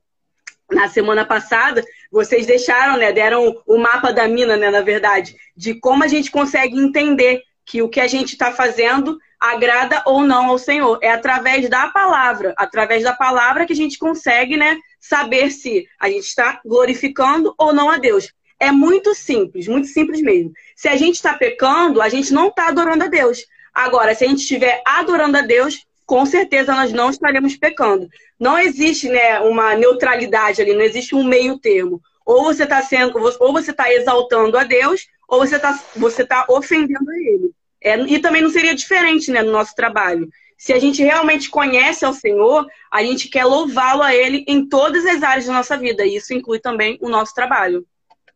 na 0.71 0.89
semana 0.89 1.25
passada, 1.25 1.85
vocês 2.11 2.47
deixaram, 2.47 2.97
né, 2.97 3.13
deram 3.13 3.63
o 3.67 3.79
mapa 3.79 4.13
da 4.13 4.27
mina, 4.27 4.57
né, 4.57 4.71
na 4.71 4.81
verdade, 4.81 5.37
de 5.57 5.75
como 5.75 6.03
a 6.03 6.09
gente 6.09 6.31
consegue 6.31 6.79
entender 6.79 7.43
que 7.65 7.83
o 7.83 7.89
que 7.89 8.01
a 8.01 8.07
gente 8.07 8.33
está 8.33 8.51
fazendo 8.51 9.19
agrada 9.41 10.03
ou 10.05 10.23
não 10.23 10.47
ao 10.47 10.59
Senhor. 10.59 10.99
É 11.03 11.11
através 11.11 11.69
da 11.71 11.89
palavra, 11.89 12.53
através 12.57 13.05
da 13.05 13.15
palavra 13.15 13.65
que 13.65 13.73
a 13.73 13.77
gente 13.77 13.99
consegue, 13.99 14.57
né, 14.57 14.77
saber 14.99 15.51
se 15.51 15.87
a 15.99 16.11
gente 16.11 16.25
está 16.25 16.61
glorificando 16.65 17.55
ou 17.57 17.73
não 17.73 17.91
a 17.91 17.97
Deus. 17.97 18.33
É 18.59 18.71
muito 18.71 19.15
simples, 19.15 19.67
muito 19.67 19.89
simples 19.89 20.21
mesmo. 20.21 20.53
Se 20.77 20.89
a 20.89 20.97
gente 20.97 21.15
está 21.15 21.33
pecando, 21.33 22.03
a 22.03 22.09
gente 22.11 22.33
não 22.33 22.49
está 22.49 22.69
adorando 22.69 23.05
a 23.05 23.09
Deus. 23.09 23.47
Agora, 23.73 24.15
se 24.15 24.25
a 24.25 24.29
gente 24.29 24.43
estiver 24.43 24.83
adorando 24.85 25.39
a 25.39 25.43
Deus, 25.43 25.87
com 26.11 26.27
certeza 26.27 26.75
nós 26.75 26.93
não 26.93 27.09
estaremos 27.09 27.57
pecando. 27.57 28.09
Não 28.37 28.59
existe 28.59 29.09
né, 29.09 29.39
uma 29.39 29.77
neutralidade 29.77 30.61
ali, 30.61 30.75
não 30.75 30.83
existe 30.83 31.15
um 31.15 31.23
meio 31.23 31.57
termo. 31.57 32.03
Ou 32.27 32.43
você 32.43 32.65
está 32.65 32.83
sendo, 32.83 33.17
ou 33.39 33.53
você 33.53 33.71
está 33.71 33.95
exaltando 33.95 34.59
a 34.59 34.65
Deus, 34.65 35.07
ou 35.29 35.39
você 35.39 35.55
está 35.55 35.81
você 35.95 36.27
tá 36.27 36.47
ofendendo 36.49 37.09
a 37.09 37.17
Ele. 37.17 37.53
É, 37.81 37.97
e 37.97 38.19
também 38.19 38.43
não 38.43 38.51
seria 38.51 38.75
diferente 38.75 39.31
né, 39.31 39.41
no 39.41 39.53
nosso 39.53 39.73
trabalho. 39.77 40.29
Se 40.59 40.73
a 40.73 40.81
gente 40.81 41.01
realmente 41.01 41.49
conhece 41.49 42.05
ao 42.05 42.13
Senhor, 42.13 42.67
a 42.91 43.05
gente 43.05 43.29
quer 43.29 43.45
louvá-lo 43.45 44.03
a 44.03 44.13
Ele 44.13 44.45
em 44.49 44.69
todas 44.69 45.07
as 45.07 45.23
áreas 45.23 45.47
da 45.47 45.53
nossa 45.53 45.79
vida. 45.79 46.05
E 46.05 46.17
isso 46.17 46.35
inclui 46.35 46.59
também 46.59 46.99
o 47.01 47.09
nosso 47.09 47.33
trabalho. 47.37 47.87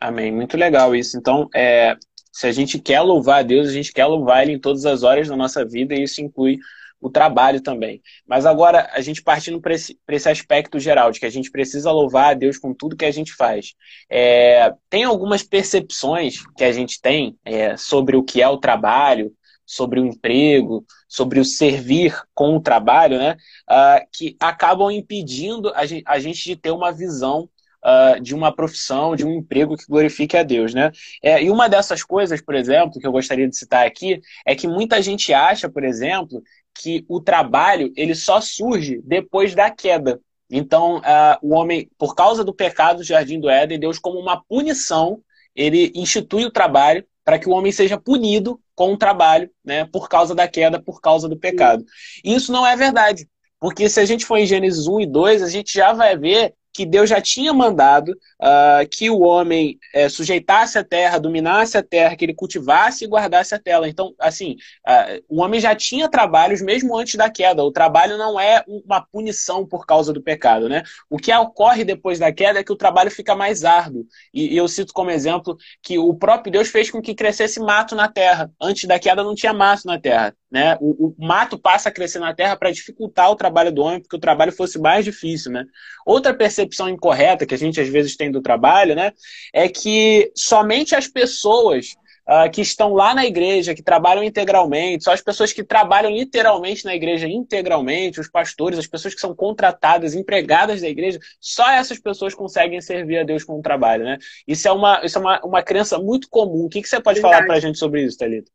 Amém. 0.00 0.30
Muito 0.30 0.56
legal 0.56 0.94
isso. 0.94 1.18
Então, 1.18 1.48
é, 1.52 1.96
se 2.32 2.46
a 2.46 2.52
gente 2.52 2.78
quer 2.78 3.00
louvar 3.00 3.40
a 3.40 3.42
Deus, 3.42 3.66
a 3.66 3.72
gente 3.72 3.92
quer 3.92 4.06
louvar 4.06 4.44
Ele 4.44 4.52
em 4.52 4.60
todas 4.60 4.86
as 4.86 5.02
horas 5.02 5.26
da 5.26 5.36
nossa 5.36 5.64
vida, 5.64 5.92
e 5.92 6.04
isso 6.04 6.22
inclui 6.22 6.60
o 7.04 7.10
trabalho 7.10 7.60
também. 7.60 8.00
Mas 8.26 8.46
agora, 8.46 8.88
a 8.94 9.00
gente 9.02 9.22
partindo 9.22 9.60
para 9.60 9.74
esse, 9.74 9.98
esse 10.08 10.28
aspecto 10.28 10.80
geral, 10.80 11.12
de 11.12 11.20
que 11.20 11.26
a 11.26 11.30
gente 11.30 11.50
precisa 11.50 11.92
louvar 11.92 12.30
a 12.30 12.34
Deus 12.34 12.56
com 12.56 12.72
tudo 12.72 12.96
que 12.96 13.04
a 13.04 13.10
gente 13.10 13.34
faz. 13.34 13.74
É, 14.10 14.72
tem 14.88 15.04
algumas 15.04 15.42
percepções 15.42 16.42
que 16.56 16.64
a 16.64 16.72
gente 16.72 16.98
tem 17.02 17.36
é, 17.44 17.76
sobre 17.76 18.16
o 18.16 18.22
que 18.22 18.40
é 18.40 18.48
o 18.48 18.56
trabalho, 18.56 19.30
sobre 19.66 20.00
o 20.00 20.06
emprego, 20.06 20.82
sobre 21.06 21.38
o 21.38 21.44
servir 21.44 22.18
com 22.34 22.56
o 22.56 22.60
trabalho, 22.60 23.18
né? 23.18 23.36
Uh, 23.70 24.06
que 24.10 24.36
acabam 24.40 24.90
impedindo 24.90 25.72
a 25.74 25.84
gente, 25.84 26.04
a 26.06 26.18
gente 26.18 26.42
de 26.42 26.56
ter 26.56 26.70
uma 26.70 26.90
visão 26.90 27.50
Uh, 27.86 28.18
de 28.18 28.34
uma 28.34 28.50
profissão, 28.50 29.14
de 29.14 29.26
um 29.26 29.32
emprego 29.34 29.76
que 29.76 29.84
glorifique 29.86 30.38
a 30.38 30.42
Deus, 30.42 30.72
né? 30.72 30.90
É, 31.22 31.42
e 31.42 31.50
uma 31.50 31.68
dessas 31.68 32.02
coisas, 32.02 32.40
por 32.40 32.54
exemplo, 32.54 32.98
que 32.98 33.06
eu 33.06 33.12
gostaria 33.12 33.46
de 33.46 33.54
citar 33.54 33.86
aqui, 33.86 34.22
é 34.46 34.54
que 34.54 34.66
muita 34.66 35.02
gente 35.02 35.34
acha, 35.34 35.68
por 35.68 35.84
exemplo, 35.84 36.42
que 36.74 37.04
o 37.08 37.20
trabalho 37.20 37.92
ele 37.96 38.14
só 38.14 38.40
surge 38.40 39.00
depois 39.04 39.54
da 39.54 39.70
queda. 39.70 40.20
Então, 40.50 40.98
uh, 40.98 41.38
o 41.42 41.54
homem, 41.54 41.88
por 41.98 42.14
causa 42.14 42.44
do 42.44 42.54
pecado 42.54 42.98
do 42.98 43.04
Jardim 43.04 43.40
do 43.40 43.48
Éden, 43.48 43.78
Deus, 43.78 43.98
como 43.98 44.18
uma 44.18 44.42
punição, 44.44 45.20
ele 45.54 45.90
institui 45.94 46.44
o 46.44 46.50
trabalho 46.50 47.04
para 47.24 47.38
que 47.38 47.48
o 47.48 47.52
homem 47.52 47.72
seja 47.72 47.98
punido 47.98 48.60
com 48.74 48.92
o 48.92 48.98
trabalho, 48.98 49.50
né, 49.64 49.84
por 49.86 50.08
causa 50.08 50.34
da 50.34 50.46
queda, 50.46 50.82
por 50.82 51.00
causa 51.00 51.28
do 51.28 51.38
pecado. 51.38 51.84
E 52.22 52.34
isso 52.34 52.52
não 52.52 52.66
é 52.66 52.76
verdade. 52.76 53.26
Porque 53.58 53.88
se 53.88 53.98
a 53.98 54.04
gente 54.04 54.26
for 54.26 54.36
em 54.36 54.46
Gênesis 54.46 54.86
1 54.86 55.00
e 55.00 55.06
2, 55.06 55.42
a 55.42 55.48
gente 55.48 55.72
já 55.72 55.92
vai 55.92 56.18
ver 56.18 56.54
que 56.74 56.84
Deus 56.84 57.08
já 57.08 57.20
tinha 57.20 57.54
mandado 57.54 58.10
uh, 58.10 58.88
que 58.90 59.08
o 59.08 59.20
homem 59.20 59.78
uh, 59.94 60.10
sujeitasse 60.10 60.76
a 60.76 60.82
terra, 60.82 61.18
dominasse 61.18 61.78
a 61.78 61.82
terra, 61.82 62.16
que 62.16 62.24
ele 62.24 62.34
cultivasse 62.34 63.04
e 63.04 63.08
guardasse 63.08 63.54
a 63.54 63.60
terra. 63.60 63.88
Então, 63.88 64.12
assim, 64.18 64.56
uh, 64.86 65.22
o 65.28 65.40
homem 65.40 65.60
já 65.60 65.72
tinha 65.74 66.08
trabalhos 66.08 66.60
mesmo 66.60 66.96
antes 66.96 67.14
da 67.14 67.30
queda. 67.30 67.62
O 67.62 67.70
trabalho 67.70 68.18
não 68.18 68.40
é 68.40 68.64
uma 68.66 69.00
punição 69.00 69.64
por 69.64 69.86
causa 69.86 70.12
do 70.12 70.20
pecado, 70.20 70.68
né? 70.68 70.82
O 71.08 71.16
que 71.16 71.32
ocorre 71.32 71.84
depois 71.84 72.18
da 72.18 72.32
queda 72.32 72.58
é 72.58 72.64
que 72.64 72.72
o 72.72 72.76
trabalho 72.76 73.10
fica 73.10 73.36
mais 73.36 73.64
árduo. 73.64 74.04
E, 74.32 74.54
e 74.54 74.56
eu 74.56 74.66
cito 74.66 74.92
como 74.92 75.10
exemplo 75.10 75.56
que 75.80 75.96
o 75.96 76.12
próprio 76.12 76.50
Deus 76.50 76.68
fez 76.68 76.90
com 76.90 77.00
que 77.00 77.14
crescesse 77.14 77.60
mato 77.60 77.94
na 77.94 78.08
terra. 78.08 78.50
Antes 78.60 78.88
da 78.88 78.98
queda 78.98 79.22
não 79.22 79.34
tinha 79.34 79.52
mato 79.52 79.86
na 79.86 80.00
terra. 80.00 80.34
Né? 80.50 80.76
O, 80.80 81.08
o 81.08 81.14
mato 81.18 81.58
passa 81.58 81.88
a 81.88 81.92
crescer 81.92 82.18
na 82.18 82.34
terra 82.34 82.56
para 82.56 82.70
dificultar 82.70 83.30
o 83.30 83.36
trabalho 83.36 83.72
do 83.72 83.82
homem, 83.82 84.00
porque 84.00 84.16
o 84.16 84.20
trabalho 84.20 84.52
fosse 84.52 84.78
mais 84.78 85.04
difícil. 85.04 85.52
Né? 85.52 85.64
Outra 86.06 86.34
percepção 86.34 86.63
incorreta 86.88 87.46
que 87.46 87.54
a 87.54 87.58
gente 87.58 87.80
às 87.80 87.88
vezes 87.88 88.16
tem 88.16 88.30
do 88.30 88.42
trabalho 88.42 88.94
né, 88.94 89.12
é 89.52 89.68
que 89.68 90.30
somente 90.34 90.94
as 90.94 91.06
pessoas 91.08 91.94
uh, 92.28 92.50
que 92.50 92.60
estão 92.60 92.94
lá 92.94 93.14
na 93.14 93.24
igreja, 93.24 93.74
que 93.74 93.82
trabalham 93.82 94.24
integralmente, 94.24 95.04
só 95.04 95.12
as 95.12 95.20
pessoas 95.20 95.52
que 95.52 95.62
trabalham 95.62 96.10
literalmente 96.10 96.84
na 96.84 96.94
igreja 96.94 97.28
integralmente, 97.28 98.20
os 98.20 98.28
pastores, 98.28 98.78
as 98.78 98.86
pessoas 98.86 99.14
que 99.14 99.20
são 99.20 99.34
contratadas, 99.34 100.14
empregadas 100.14 100.80
da 100.80 100.88
igreja, 100.88 101.18
só 101.40 101.70
essas 101.70 101.98
pessoas 101.98 102.34
conseguem 102.34 102.80
servir 102.80 103.18
a 103.18 103.24
Deus 103.24 103.44
com 103.44 103.58
o 103.58 103.62
trabalho. 103.62 104.04
Né? 104.04 104.18
Isso 104.46 104.66
é 104.66 104.72
uma, 104.72 105.04
isso 105.04 105.18
é 105.18 105.20
uma, 105.20 105.40
uma 105.44 105.62
crença 105.62 105.98
muito 105.98 106.28
comum. 106.28 106.64
O 106.64 106.68
que, 106.68 106.82
que 106.82 106.88
você 106.88 107.00
pode 107.00 107.20
Verdade. 107.20 107.34
falar 107.34 107.46
para 107.46 107.56
a 107.56 107.60
gente 107.60 107.78
sobre 107.78 108.02
isso, 108.02 108.18
Thalita? 108.18 108.50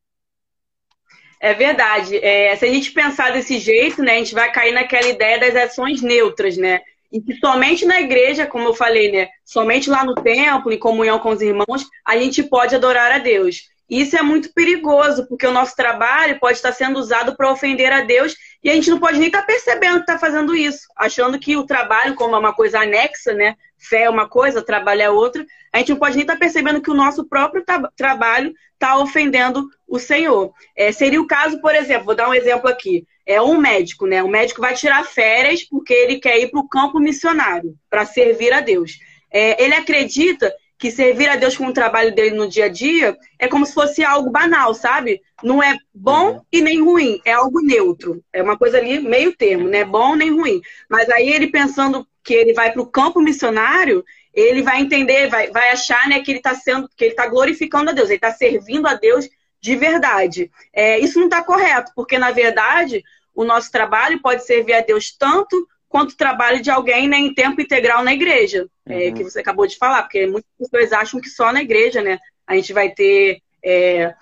É 1.41 1.53
verdade. 1.53 2.17
É, 2.17 2.53
se 2.57 2.65
a 2.65 2.69
gente 2.69 2.91
pensar 2.91 3.31
desse 3.31 3.59
jeito, 3.59 4.03
né, 4.03 4.15
a 4.15 4.17
gente 4.17 4.33
vai 4.33 4.51
cair 4.51 4.73
naquela 4.73 5.07
ideia 5.07 5.39
das 5.39 5.55
ações 5.55 6.01
neutras, 6.01 6.57
né? 6.57 6.81
E 7.11 7.21
que 7.21 7.35
somente 7.37 7.85
na 7.85 7.99
igreja, 7.99 8.45
como 8.45 8.67
eu 8.67 8.73
falei, 8.73 9.11
né? 9.11 9.29
Somente 9.43 9.89
lá 9.89 10.03
no 10.03 10.13
templo, 10.15 10.71
em 10.71 10.77
comunhão 10.77 11.19
com 11.19 11.29
os 11.29 11.41
irmãos, 11.41 11.87
a 12.05 12.17
gente 12.17 12.43
pode 12.43 12.75
adorar 12.75 13.11
a 13.11 13.17
Deus. 13.17 13.69
Isso 13.89 14.15
é 14.15 14.21
muito 14.21 14.53
perigoso, 14.53 15.27
porque 15.27 15.47
o 15.47 15.51
nosso 15.51 15.75
trabalho 15.75 16.39
pode 16.39 16.57
estar 16.57 16.71
sendo 16.71 16.99
usado 16.99 17.35
para 17.35 17.51
ofender 17.51 17.91
a 17.91 18.01
Deus 18.01 18.35
e 18.63 18.69
a 18.69 18.73
gente 18.75 18.89
não 18.89 18.99
pode 18.99 19.17
nem 19.17 19.27
estar 19.27 19.41
percebendo 19.41 19.95
que 19.95 20.01
está 20.01 20.19
fazendo 20.19 20.55
isso, 20.55 20.81
achando 20.95 21.39
que 21.39 21.57
o 21.57 21.65
trabalho, 21.65 22.13
como 22.13 22.35
é 22.35 22.39
uma 22.39 22.53
coisa 22.53 22.81
anexa, 22.81 23.33
né? 23.33 23.55
Fé 23.79 24.03
é 24.03 24.09
uma 24.09 24.29
coisa, 24.29 24.61
trabalho 24.61 25.01
é 25.01 25.09
outra, 25.09 25.43
a 25.73 25.79
gente 25.79 25.89
não 25.89 25.97
pode 25.97 26.15
nem 26.15 26.23
estar 26.23 26.37
percebendo 26.37 26.81
que 26.81 26.91
o 26.91 26.95
nosso 26.95 27.27
próprio 27.27 27.63
tra 27.65 27.89
trabalho 27.95 28.53
está 28.73 28.97
ofendendo 28.97 29.67
o 29.87 29.97
Senhor. 29.97 30.53
É, 30.75 30.91
seria 30.91 31.19
o 31.19 31.27
caso, 31.27 31.59
por 31.59 31.73
exemplo, 31.73 32.05
vou 32.05 32.15
dar 32.15 32.29
um 32.29 32.33
exemplo 32.33 32.69
aqui. 32.69 33.05
É 33.29 33.39
um 33.39 33.59
médico, 33.59 34.07
né? 34.07 34.23
O 34.23 34.27
médico 34.27 34.59
vai 34.59 34.73
tirar 34.73 35.05
férias 35.05 35.63
porque 35.63 35.93
ele 35.93 36.19
quer 36.19 36.39
ir 36.39 36.49
para 36.49 36.59
o 36.59 36.67
campo 36.67 36.99
missionário, 36.99 37.75
para 37.87 38.03
servir 38.03 38.51
a 38.51 38.59
Deus. 38.59 38.97
É, 39.31 39.63
ele 39.63 39.75
acredita 39.75 40.51
que 40.79 40.89
servir 40.89 41.29
a 41.29 41.35
Deus 41.35 41.55
com 41.55 41.67
o 41.67 41.73
trabalho 41.73 42.15
dele 42.15 42.35
no 42.35 42.47
dia 42.47 42.65
a 42.65 42.69
dia 42.69 43.15
é 43.37 43.47
como 43.47 43.67
se 43.67 43.73
fosse 43.75 44.03
algo 44.03 44.31
banal, 44.31 44.73
sabe? 44.73 45.21
Não 45.43 45.61
é 45.61 45.77
bom 45.93 46.31
uhum. 46.31 46.41
e 46.51 46.59
nem 46.59 46.81
ruim, 46.81 47.21
é 47.23 47.33
algo 47.33 47.61
neutro. 47.61 48.23
É 48.33 48.41
uma 48.41 48.57
coisa 48.57 48.79
ali 48.79 48.97
meio 48.97 49.35
termo, 49.35 49.69
não 49.69 49.77
é 49.77 49.85
bom 49.85 50.15
nem 50.15 50.31
ruim. 50.31 50.59
Mas 50.89 51.07
aí 51.11 51.29
ele 51.29 51.51
pensando 51.51 52.07
que 52.23 52.33
ele 52.33 52.53
vai 52.53 52.71
para 52.71 52.81
o 52.81 52.87
campo 52.87 53.21
missionário, 53.21 54.03
ele 54.33 54.63
vai 54.63 54.81
entender, 54.81 55.29
vai, 55.29 55.51
vai 55.51 55.69
achar 55.69 56.09
né, 56.09 56.21
que 56.21 56.31
ele 56.31 56.39
está 56.39 56.55
sendo, 56.55 56.89
que 56.97 57.03
ele 57.03 57.11
está 57.11 57.27
glorificando 57.27 57.91
a 57.91 57.93
Deus, 57.93 58.09
ele 58.09 58.15
está 58.15 58.31
servindo 58.31 58.87
a 58.87 58.95
Deus 58.95 59.29
de 59.61 59.75
verdade. 59.75 60.49
É, 60.73 60.97
isso 60.99 61.19
não 61.19 61.25
está 61.25 61.43
correto, 61.43 61.91
porque 61.95 62.17
na 62.17 62.31
verdade 62.31 63.03
o 63.33 63.43
nosso 63.43 63.71
trabalho 63.71 64.21
pode 64.21 64.45
servir 64.45 64.73
a 64.73 64.81
Deus 64.81 65.15
tanto 65.17 65.67
quanto 65.89 66.11
o 66.11 66.17
trabalho 66.17 66.61
de 66.61 66.69
alguém 66.69 67.07
né, 67.07 67.17
em 67.17 67.33
tempo 67.33 67.59
integral 67.59 68.03
na 68.03 68.13
igreja, 68.13 68.67
é, 68.85 68.93
uhum. 68.93 69.01
é, 69.01 69.11
que 69.11 69.23
você 69.23 69.39
acabou 69.39 69.65
de 69.65 69.77
falar, 69.77 70.03
porque 70.03 70.27
muitas 70.27 70.51
pessoas 70.57 70.93
acham 70.93 71.19
que 71.19 71.29
só 71.29 71.51
na 71.51 71.61
igreja, 71.61 72.01
né, 72.01 72.19
a 72.45 72.55
gente 72.55 72.71
vai 72.71 72.91
ter 72.91 73.41
é, 73.63 74.13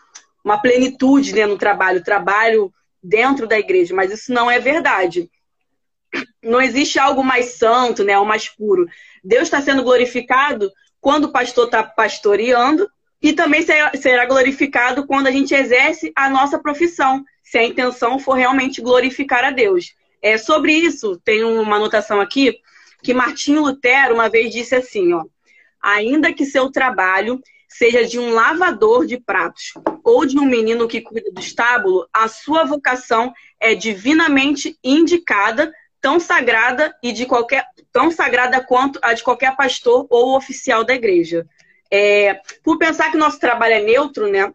uma 0.43 0.57
plenitude 0.57 1.33
né, 1.33 1.45
no 1.45 1.57
trabalho, 1.57 2.03
trabalho 2.03 2.73
dentro 3.03 3.45
da 3.45 3.59
igreja, 3.59 3.93
mas 3.93 4.11
isso 4.11 4.31
não 4.31 4.49
é 4.49 4.59
verdade. 4.59 5.29
Não 6.41 6.61
existe 6.61 6.97
algo 6.97 7.21
mais 7.21 7.57
santo, 7.57 8.03
né, 8.03 8.17
ou 8.17 8.25
mais 8.25 8.47
puro. 8.47 8.87
Deus 9.21 9.43
está 9.43 9.61
sendo 9.61 9.83
glorificado 9.83 10.71
quando 11.01 11.25
o 11.25 11.31
pastor 11.31 11.65
está 11.65 11.83
pastoreando 11.83 12.89
e 13.21 13.33
também 13.33 13.61
será 13.61 14.25
glorificado 14.25 15.05
quando 15.05 15.27
a 15.27 15.31
gente 15.31 15.53
exerce 15.53 16.13
a 16.15 16.29
nossa 16.29 16.59
profissão, 16.59 17.23
se 17.49 17.57
a 17.57 17.63
intenção 17.63 18.19
for 18.19 18.33
realmente 18.33 18.81
glorificar 18.81 19.45
a 19.45 19.51
Deus. 19.51 19.95
É, 20.21 20.37
sobre 20.37 20.73
isso, 20.73 21.17
tem 21.23 21.45
uma 21.45 21.77
anotação 21.77 22.19
aqui 22.19 22.59
que 23.01 23.13
Martinho 23.13 23.61
Lutero 23.61 24.15
uma 24.15 24.27
vez 24.27 24.51
disse 24.51 24.75
assim, 24.75 25.13
ó, 25.13 25.23
ainda 25.81 26.33
que 26.33 26.45
seu 26.45 26.69
trabalho 26.69 27.41
seja 27.69 28.03
de 28.03 28.19
um 28.19 28.31
lavador 28.31 29.05
de 29.05 29.17
pratos 29.17 29.73
ou 30.03 30.25
de 30.25 30.37
um 30.37 30.43
menino 30.43 30.89
que 30.89 30.99
cuida 30.99 31.31
do 31.31 31.39
estábulo, 31.39 32.05
a 32.13 32.27
sua 32.27 32.65
vocação 32.65 33.33
é 33.61 33.73
divinamente 33.73 34.77
indicada, 34.83 35.71
tão 36.01 36.19
sagrada 36.19 36.93
e 37.01 37.13
de 37.13 37.25
qualquer 37.25 37.65
tão 37.93 38.11
sagrada 38.11 38.59
quanto 38.61 38.99
a 39.01 39.13
de 39.13 39.23
qualquer 39.23 39.55
pastor 39.55 40.05
ou 40.09 40.35
oficial 40.35 40.83
da 40.83 40.93
igreja. 40.93 41.47
É, 41.89 42.41
por 42.61 42.77
pensar 42.77 43.09
que 43.09 43.17
nosso 43.17 43.39
trabalho 43.39 43.75
é 43.75 43.81
neutro, 43.81 44.29
né? 44.29 44.53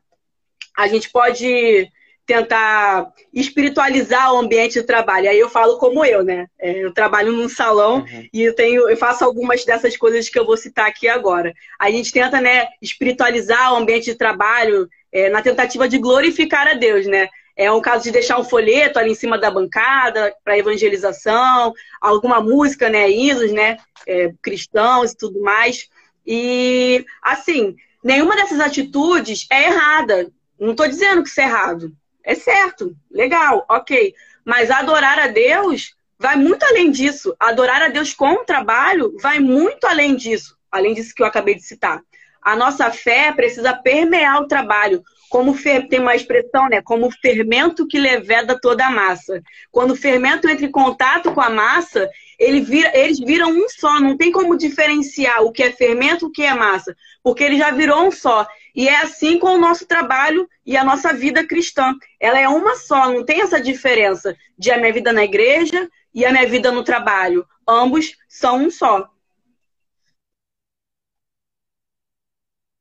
A 0.76 0.87
gente 0.88 1.11
pode 1.11 1.90
tentar 2.26 3.12
espiritualizar 3.32 4.32
o 4.32 4.38
ambiente 4.38 4.74
de 4.74 4.82
trabalho. 4.82 5.28
Aí 5.28 5.38
eu 5.38 5.48
falo 5.48 5.76
como 5.78 6.04
eu, 6.04 6.22
né? 6.22 6.46
É, 6.58 6.84
eu 6.84 6.92
trabalho 6.92 7.32
num 7.32 7.48
salão 7.48 7.98
uhum. 7.98 8.28
e 8.32 8.42
eu 8.42 8.54
tenho, 8.54 8.88
eu 8.88 8.96
faço 8.96 9.24
algumas 9.24 9.64
dessas 9.64 9.96
coisas 9.96 10.28
que 10.28 10.38
eu 10.38 10.46
vou 10.46 10.56
citar 10.56 10.86
aqui 10.88 11.08
agora. 11.08 11.52
A 11.78 11.90
gente 11.90 12.12
tenta, 12.12 12.40
né, 12.40 12.68
espiritualizar 12.80 13.72
o 13.72 13.76
ambiente 13.76 14.04
de 14.04 14.14
trabalho 14.14 14.88
é, 15.10 15.28
na 15.28 15.42
tentativa 15.42 15.88
de 15.88 15.98
glorificar 15.98 16.66
a 16.68 16.74
Deus, 16.74 17.06
né? 17.06 17.28
É 17.54 17.70
um 17.70 17.82
caso 17.82 18.04
de 18.04 18.10
deixar 18.10 18.38
um 18.38 18.44
folheto 18.44 18.98
ali 18.98 19.10
em 19.12 19.14
cima 19.14 19.36
da 19.36 19.50
bancada 19.50 20.34
para 20.42 20.56
evangelização, 20.56 21.74
alguma 22.00 22.40
música, 22.40 22.88
né, 22.88 23.10
hinos, 23.10 23.52
né, 23.52 23.76
é, 24.06 24.32
cristãos 24.40 25.12
e 25.12 25.16
tudo 25.16 25.40
mais. 25.40 25.88
E 26.26 27.04
assim, 27.20 27.76
nenhuma 28.02 28.36
dessas 28.36 28.58
atitudes 28.58 29.46
é 29.50 29.64
errada. 29.64 30.30
Não 30.58 30.70
estou 30.70 30.88
dizendo 30.88 31.22
que 31.22 31.28
isso 31.28 31.40
é 31.40 31.44
errado. 31.44 31.92
É 32.24 32.34
certo, 32.34 32.94
legal, 33.10 33.64
ok. 33.68 34.14
Mas 34.44 34.70
adorar 34.70 35.18
a 35.18 35.28
Deus 35.28 35.94
vai 36.18 36.36
muito 36.36 36.62
além 36.64 36.90
disso. 36.90 37.34
Adorar 37.38 37.82
a 37.82 37.88
Deus 37.88 38.14
com 38.14 38.32
o 38.32 38.44
trabalho 38.44 39.16
vai 39.20 39.40
muito 39.40 39.84
além 39.86 40.14
disso, 40.14 40.56
além 40.70 40.94
disso 40.94 41.14
que 41.14 41.22
eu 41.22 41.26
acabei 41.26 41.54
de 41.54 41.62
citar. 41.62 42.00
A 42.40 42.56
nossa 42.56 42.90
fé 42.90 43.32
precisa 43.32 43.72
permear 43.72 44.42
o 44.42 44.48
trabalho, 44.48 45.02
como 45.30 45.54
fer... 45.54 45.86
tem 45.88 46.00
uma 46.00 46.16
expressão, 46.16 46.68
né? 46.68 46.82
Como 46.82 47.08
fermento 47.10 47.86
que 47.86 47.98
leveda 47.98 48.58
toda 48.60 48.84
a 48.84 48.90
massa. 48.90 49.40
Quando 49.70 49.92
o 49.92 49.96
fermento 49.96 50.48
entra 50.48 50.66
em 50.66 50.70
contato 50.70 51.32
com 51.32 51.40
a 51.40 51.48
massa, 51.48 52.10
ele 52.38 52.60
vira, 52.60 52.90
eles 52.98 53.20
viram 53.20 53.50
um 53.50 53.68
só. 53.68 54.00
Não 54.00 54.16
tem 54.16 54.32
como 54.32 54.58
diferenciar 54.58 55.42
o 55.42 55.52
que 55.52 55.62
é 55.62 55.70
fermento 55.70 56.26
e 56.26 56.28
o 56.28 56.32
que 56.32 56.42
é 56.42 56.52
massa, 56.52 56.96
porque 57.22 57.44
ele 57.44 57.56
já 57.56 57.70
virou 57.70 58.04
um 58.04 58.10
só. 58.10 58.46
E 58.74 58.88
é 58.88 59.02
assim 59.02 59.38
com 59.38 59.48
o 59.48 59.58
nosso 59.58 59.86
trabalho 59.86 60.48
e 60.64 60.76
a 60.76 60.84
nossa 60.84 61.12
vida 61.12 61.46
cristã. 61.46 61.94
Ela 62.18 62.40
é 62.40 62.48
uma 62.48 62.74
só, 62.76 63.10
não 63.12 63.24
tem 63.24 63.42
essa 63.42 63.60
diferença 63.60 64.36
de 64.58 64.70
a 64.70 64.78
minha 64.78 64.92
vida 64.92 65.12
na 65.12 65.24
igreja 65.24 65.90
e 66.14 66.24
a 66.24 66.32
minha 66.32 66.48
vida 66.48 66.72
no 66.72 66.82
trabalho. 66.82 67.46
Ambos 67.68 68.16
são 68.28 68.64
um 68.64 68.70
só. 68.70 69.10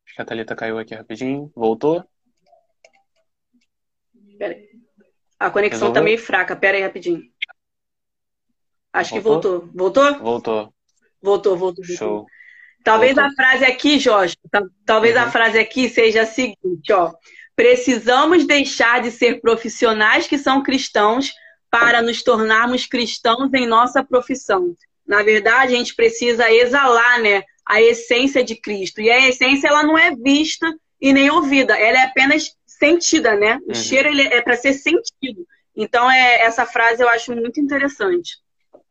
Acho 0.05 0.15
que 0.15 0.21
a 0.21 0.25
Thalita 0.25 0.55
caiu 0.55 0.77
aqui 0.77 0.95
rapidinho. 0.95 1.51
Voltou? 1.55 2.05
A 5.39 5.49
conexão 5.49 5.79
tá 5.79 5.85
Resolveu? 5.85 5.93
tá 5.93 6.01
meio 6.01 6.17
fraca. 6.17 6.55
Pera 6.55 6.77
aí 6.77 6.83
rapidinho. 6.83 7.21
Acho 8.93 9.19
voltou? 9.21 9.61
que 9.61 9.67
voltou. 9.67 9.73
Voltou? 9.73 10.19
Voltou. 10.19 10.73
Voltou, 11.21 11.57
voltou. 11.57 11.85
Show. 11.85 12.25
Talvez 12.83 13.17
a 13.17 13.29
frase 13.31 13.65
aqui, 13.65 13.99
Jorge, 13.99 14.35
talvez 14.85 15.15
uhum. 15.15 15.21
a 15.21 15.31
frase 15.31 15.59
aqui 15.59 15.89
seja 15.89 16.23
a 16.23 16.25
seguinte, 16.25 16.91
ó. 16.91 17.13
Precisamos 17.55 18.45
deixar 18.45 19.01
de 19.01 19.11
ser 19.11 19.39
profissionais 19.39 20.25
que 20.25 20.37
são 20.37 20.63
cristãos 20.63 21.31
para 21.69 22.01
nos 22.01 22.23
tornarmos 22.23 22.85
cristãos 22.85 23.53
em 23.53 23.67
nossa 23.67 24.03
profissão. 24.03 24.75
Na 25.05 25.21
verdade, 25.21 25.73
a 25.73 25.77
gente 25.77 25.95
precisa 25.95 26.51
exalar, 26.51 27.21
né, 27.21 27.43
a 27.65 27.81
essência 27.81 28.43
de 28.43 28.55
Cristo. 28.55 29.01
E 29.01 29.09
a 29.09 29.27
essência 29.29 29.67
ela 29.67 29.83
não 29.83 29.97
é 29.97 30.15
vista 30.15 30.73
e 30.99 31.13
nem 31.13 31.29
ouvida, 31.29 31.77
ela 31.77 31.99
é 31.99 32.05
apenas 32.05 32.55
sentida, 32.65 33.35
né? 33.35 33.59
O 33.65 33.69
uhum. 33.69 33.75
cheiro 33.75 34.09
ele 34.09 34.23
é 34.23 34.41
para 34.41 34.57
ser 34.57 34.73
sentido. 34.73 35.45
Então, 35.75 36.09
é, 36.11 36.41
essa 36.41 36.65
frase 36.65 37.01
eu 37.01 37.09
acho 37.09 37.33
muito 37.33 37.59
interessante. 37.59 38.37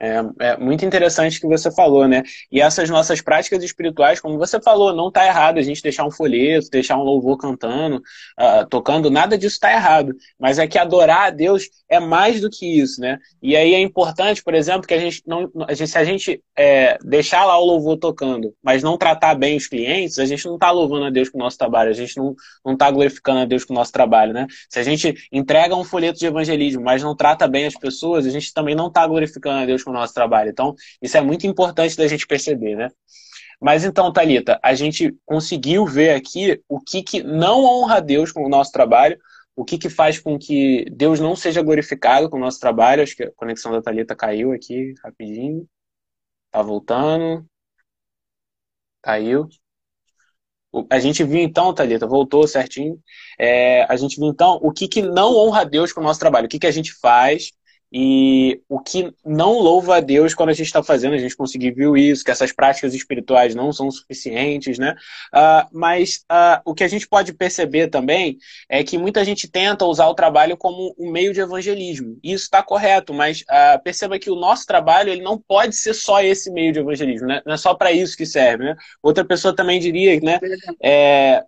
É, 0.02 0.22
é, 0.40 0.56
muito 0.56 0.82
interessante 0.82 1.38
que 1.38 1.46
você 1.46 1.70
falou, 1.70 2.08
né? 2.08 2.22
E 2.50 2.58
essas 2.58 2.88
nossas 2.88 3.20
práticas 3.20 3.62
espirituais, 3.62 4.18
como 4.18 4.38
você 4.38 4.58
falou, 4.58 4.94
não 4.94 5.08
está 5.08 5.26
errado 5.26 5.58
a 5.58 5.62
gente 5.62 5.82
deixar 5.82 6.06
um 6.06 6.10
folheto, 6.10 6.70
deixar 6.70 6.96
um 6.96 7.02
louvor 7.02 7.36
cantando, 7.36 7.96
uh, 7.96 8.66
tocando, 8.70 9.10
nada 9.10 9.36
disso 9.36 9.56
está 9.56 9.70
errado. 9.70 10.14
Mas 10.38 10.58
é 10.58 10.66
que 10.66 10.78
adorar 10.78 11.26
a 11.26 11.30
Deus 11.30 11.68
é 11.86 12.00
mais 12.00 12.40
do 12.40 12.48
que 12.48 12.80
isso, 12.80 12.98
né? 12.98 13.18
E 13.42 13.54
aí 13.54 13.74
é 13.74 13.80
importante, 13.80 14.42
por 14.42 14.54
exemplo, 14.54 14.86
que 14.86 14.94
a 14.94 14.98
gente 14.98 15.22
não. 15.26 15.50
A 15.68 15.74
gente, 15.74 15.90
se 15.90 15.98
a 15.98 16.04
gente 16.04 16.42
é, 16.56 16.96
deixar 17.04 17.44
lá 17.44 17.58
o 17.58 17.64
louvor 17.66 17.98
tocando, 17.98 18.54
mas 18.62 18.82
não 18.82 18.96
tratar 18.96 19.34
bem 19.34 19.58
os 19.58 19.66
clientes, 19.66 20.18
a 20.18 20.24
gente 20.24 20.46
não 20.46 20.54
está 20.54 20.70
louvando 20.70 21.04
a 21.04 21.10
Deus 21.10 21.28
com 21.28 21.36
o 21.36 21.42
nosso 21.42 21.58
trabalho, 21.58 21.90
a 21.90 21.94
gente 21.94 22.16
não 22.16 22.34
está 22.72 22.90
glorificando 22.90 23.40
a 23.40 23.44
Deus 23.44 23.64
com 23.64 23.74
o 23.74 23.76
nosso 23.76 23.92
trabalho, 23.92 24.32
né? 24.32 24.46
Se 24.70 24.78
a 24.78 24.82
gente 24.82 25.14
entrega 25.30 25.76
um 25.76 25.84
folheto 25.84 26.18
de 26.18 26.24
evangelismo, 26.24 26.82
mas 26.82 27.02
não 27.02 27.14
trata 27.14 27.46
bem 27.46 27.66
as 27.66 27.74
pessoas, 27.74 28.24
a 28.24 28.30
gente 28.30 28.50
também 28.54 28.74
não 28.74 28.86
está 28.86 29.06
glorificando 29.06 29.58
a 29.58 29.66
Deus 29.66 29.82
com 29.82 29.89
o 29.90 29.94
nosso 29.94 30.14
trabalho. 30.14 30.50
Então, 30.50 30.74
isso 31.02 31.16
é 31.16 31.20
muito 31.20 31.46
importante 31.46 31.96
da 31.96 32.06
gente 32.08 32.26
perceber, 32.26 32.76
né? 32.76 32.90
Mas 33.60 33.84
então, 33.84 34.12
Talita, 34.12 34.58
a 34.62 34.74
gente 34.74 35.14
conseguiu 35.26 35.84
ver 35.86 36.14
aqui 36.14 36.62
o 36.68 36.80
que, 36.80 37.02
que 37.02 37.22
não 37.22 37.64
honra 37.64 38.00
Deus 38.00 38.32
com 38.32 38.44
o 38.44 38.48
nosso 38.48 38.72
trabalho, 38.72 39.18
o 39.54 39.64
que, 39.64 39.76
que 39.76 39.90
faz 39.90 40.18
com 40.18 40.38
que 40.38 40.86
Deus 40.90 41.20
não 41.20 41.36
seja 41.36 41.62
glorificado 41.62 42.30
com 42.30 42.38
o 42.38 42.40
nosso 42.40 42.58
trabalho. 42.58 43.02
Acho 43.02 43.14
que 43.16 43.24
a 43.24 43.32
conexão 43.32 43.70
da 43.72 43.82
Talita 43.82 44.16
caiu 44.16 44.52
aqui 44.52 44.94
rapidinho. 45.04 45.68
Tá 46.50 46.62
voltando. 46.62 47.46
Caiu. 49.02 49.48
A 50.88 51.00
gente 51.00 51.24
viu 51.24 51.40
então, 51.40 51.74
Thalita, 51.74 52.06
voltou 52.06 52.46
certinho. 52.46 52.98
É, 53.38 53.84
a 53.84 53.96
gente 53.96 54.16
viu 54.18 54.28
então 54.28 54.58
o 54.62 54.72
que, 54.72 54.86
que 54.86 55.02
não 55.02 55.34
honra 55.36 55.62
a 55.62 55.64
Deus 55.64 55.92
com 55.92 56.00
o 56.00 56.04
nosso 56.04 56.20
trabalho, 56.20 56.46
o 56.46 56.48
que, 56.48 56.60
que 56.60 56.66
a 56.66 56.70
gente 56.70 56.92
faz 56.94 57.50
e 57.92 58.60
o 58.68 58.78
que 58.78 59.12
não 59.24 59.58
louva 59.58 59.96
a 59.96 60.00
Deus 60.00 60.32
quando 60.34 60.50
a 60.50 60.54
gente 60.54 60.66
está 60.66 60.82
fazendo, 60.82 61.14
a 61.14 61.18
gente 61.18 61.36
conseguir 61.36 61.72
viu 61.72 61.96
isso, 61.96 62.24
que 62.24 62.30
essas 62.30 62.52
práticas 62.52 62.94
espirituais 62.94 63.54
não 63.54 63.72
são 63.72 63.90
suficientes, 63.90 64.78
né? 64.78 64.94
Uh, 65.34 65.68
mas 65.72 66.24
uh, 66.30 66.60
o 66.64 66.74
que 66.74 66.84
a 66.84 66.88
gente 66.88 67.08
pode 67.08 67.32
perceber 67.32 67.88
também 67.88 68.38
é 68.68 68.84
que 68.84 68.96
muita 68.96 69.24
gente 69.24 69.48
tenta 69.48 69.84
usar 69.84 70.06
o 70.06 70.14
trabalho 70.14 70.56
como 70.56 70.94
um 70.98 71.10
meio 71.10 71.32
de 71.32 71.40
evangelismo. 71.40 72.18
E 72.22 72.32
isso 72.32 72.44
está 72.44 72.62
correto, 72.62 73.12
mas 73.12 73.40
uh, 73.42 73.82
perceba 73.82 74.18
que 74.18 74.30
o 74.30 74.36
nosso 74.36 74.66
trabalho 74.66 75.10
ele 75.10 75.22
não 75.22 75.38
pode 75.38 75.74
ser 75.74 75.94
só 75.94 76.22
esse 76.22 76.50
meio 76.50 76.72
de 76.72 76.78
evangelismo, 76.78 77.26
né? 77.26 77.42
Não 77.44 77.54
é 77.54 77.56
só 77.56 77.74
para 77.74 77.90
isso 77.90 78.16
que 78.16 78.24
serve, 78.24 78.64
né? 78.64 78.76
Outra 79.02 79.24
pessoa 79.24 79.54
também 79.54 79.80
diria, 79.80 80.18
né? 80.20 80.38
É, 80.82 81.44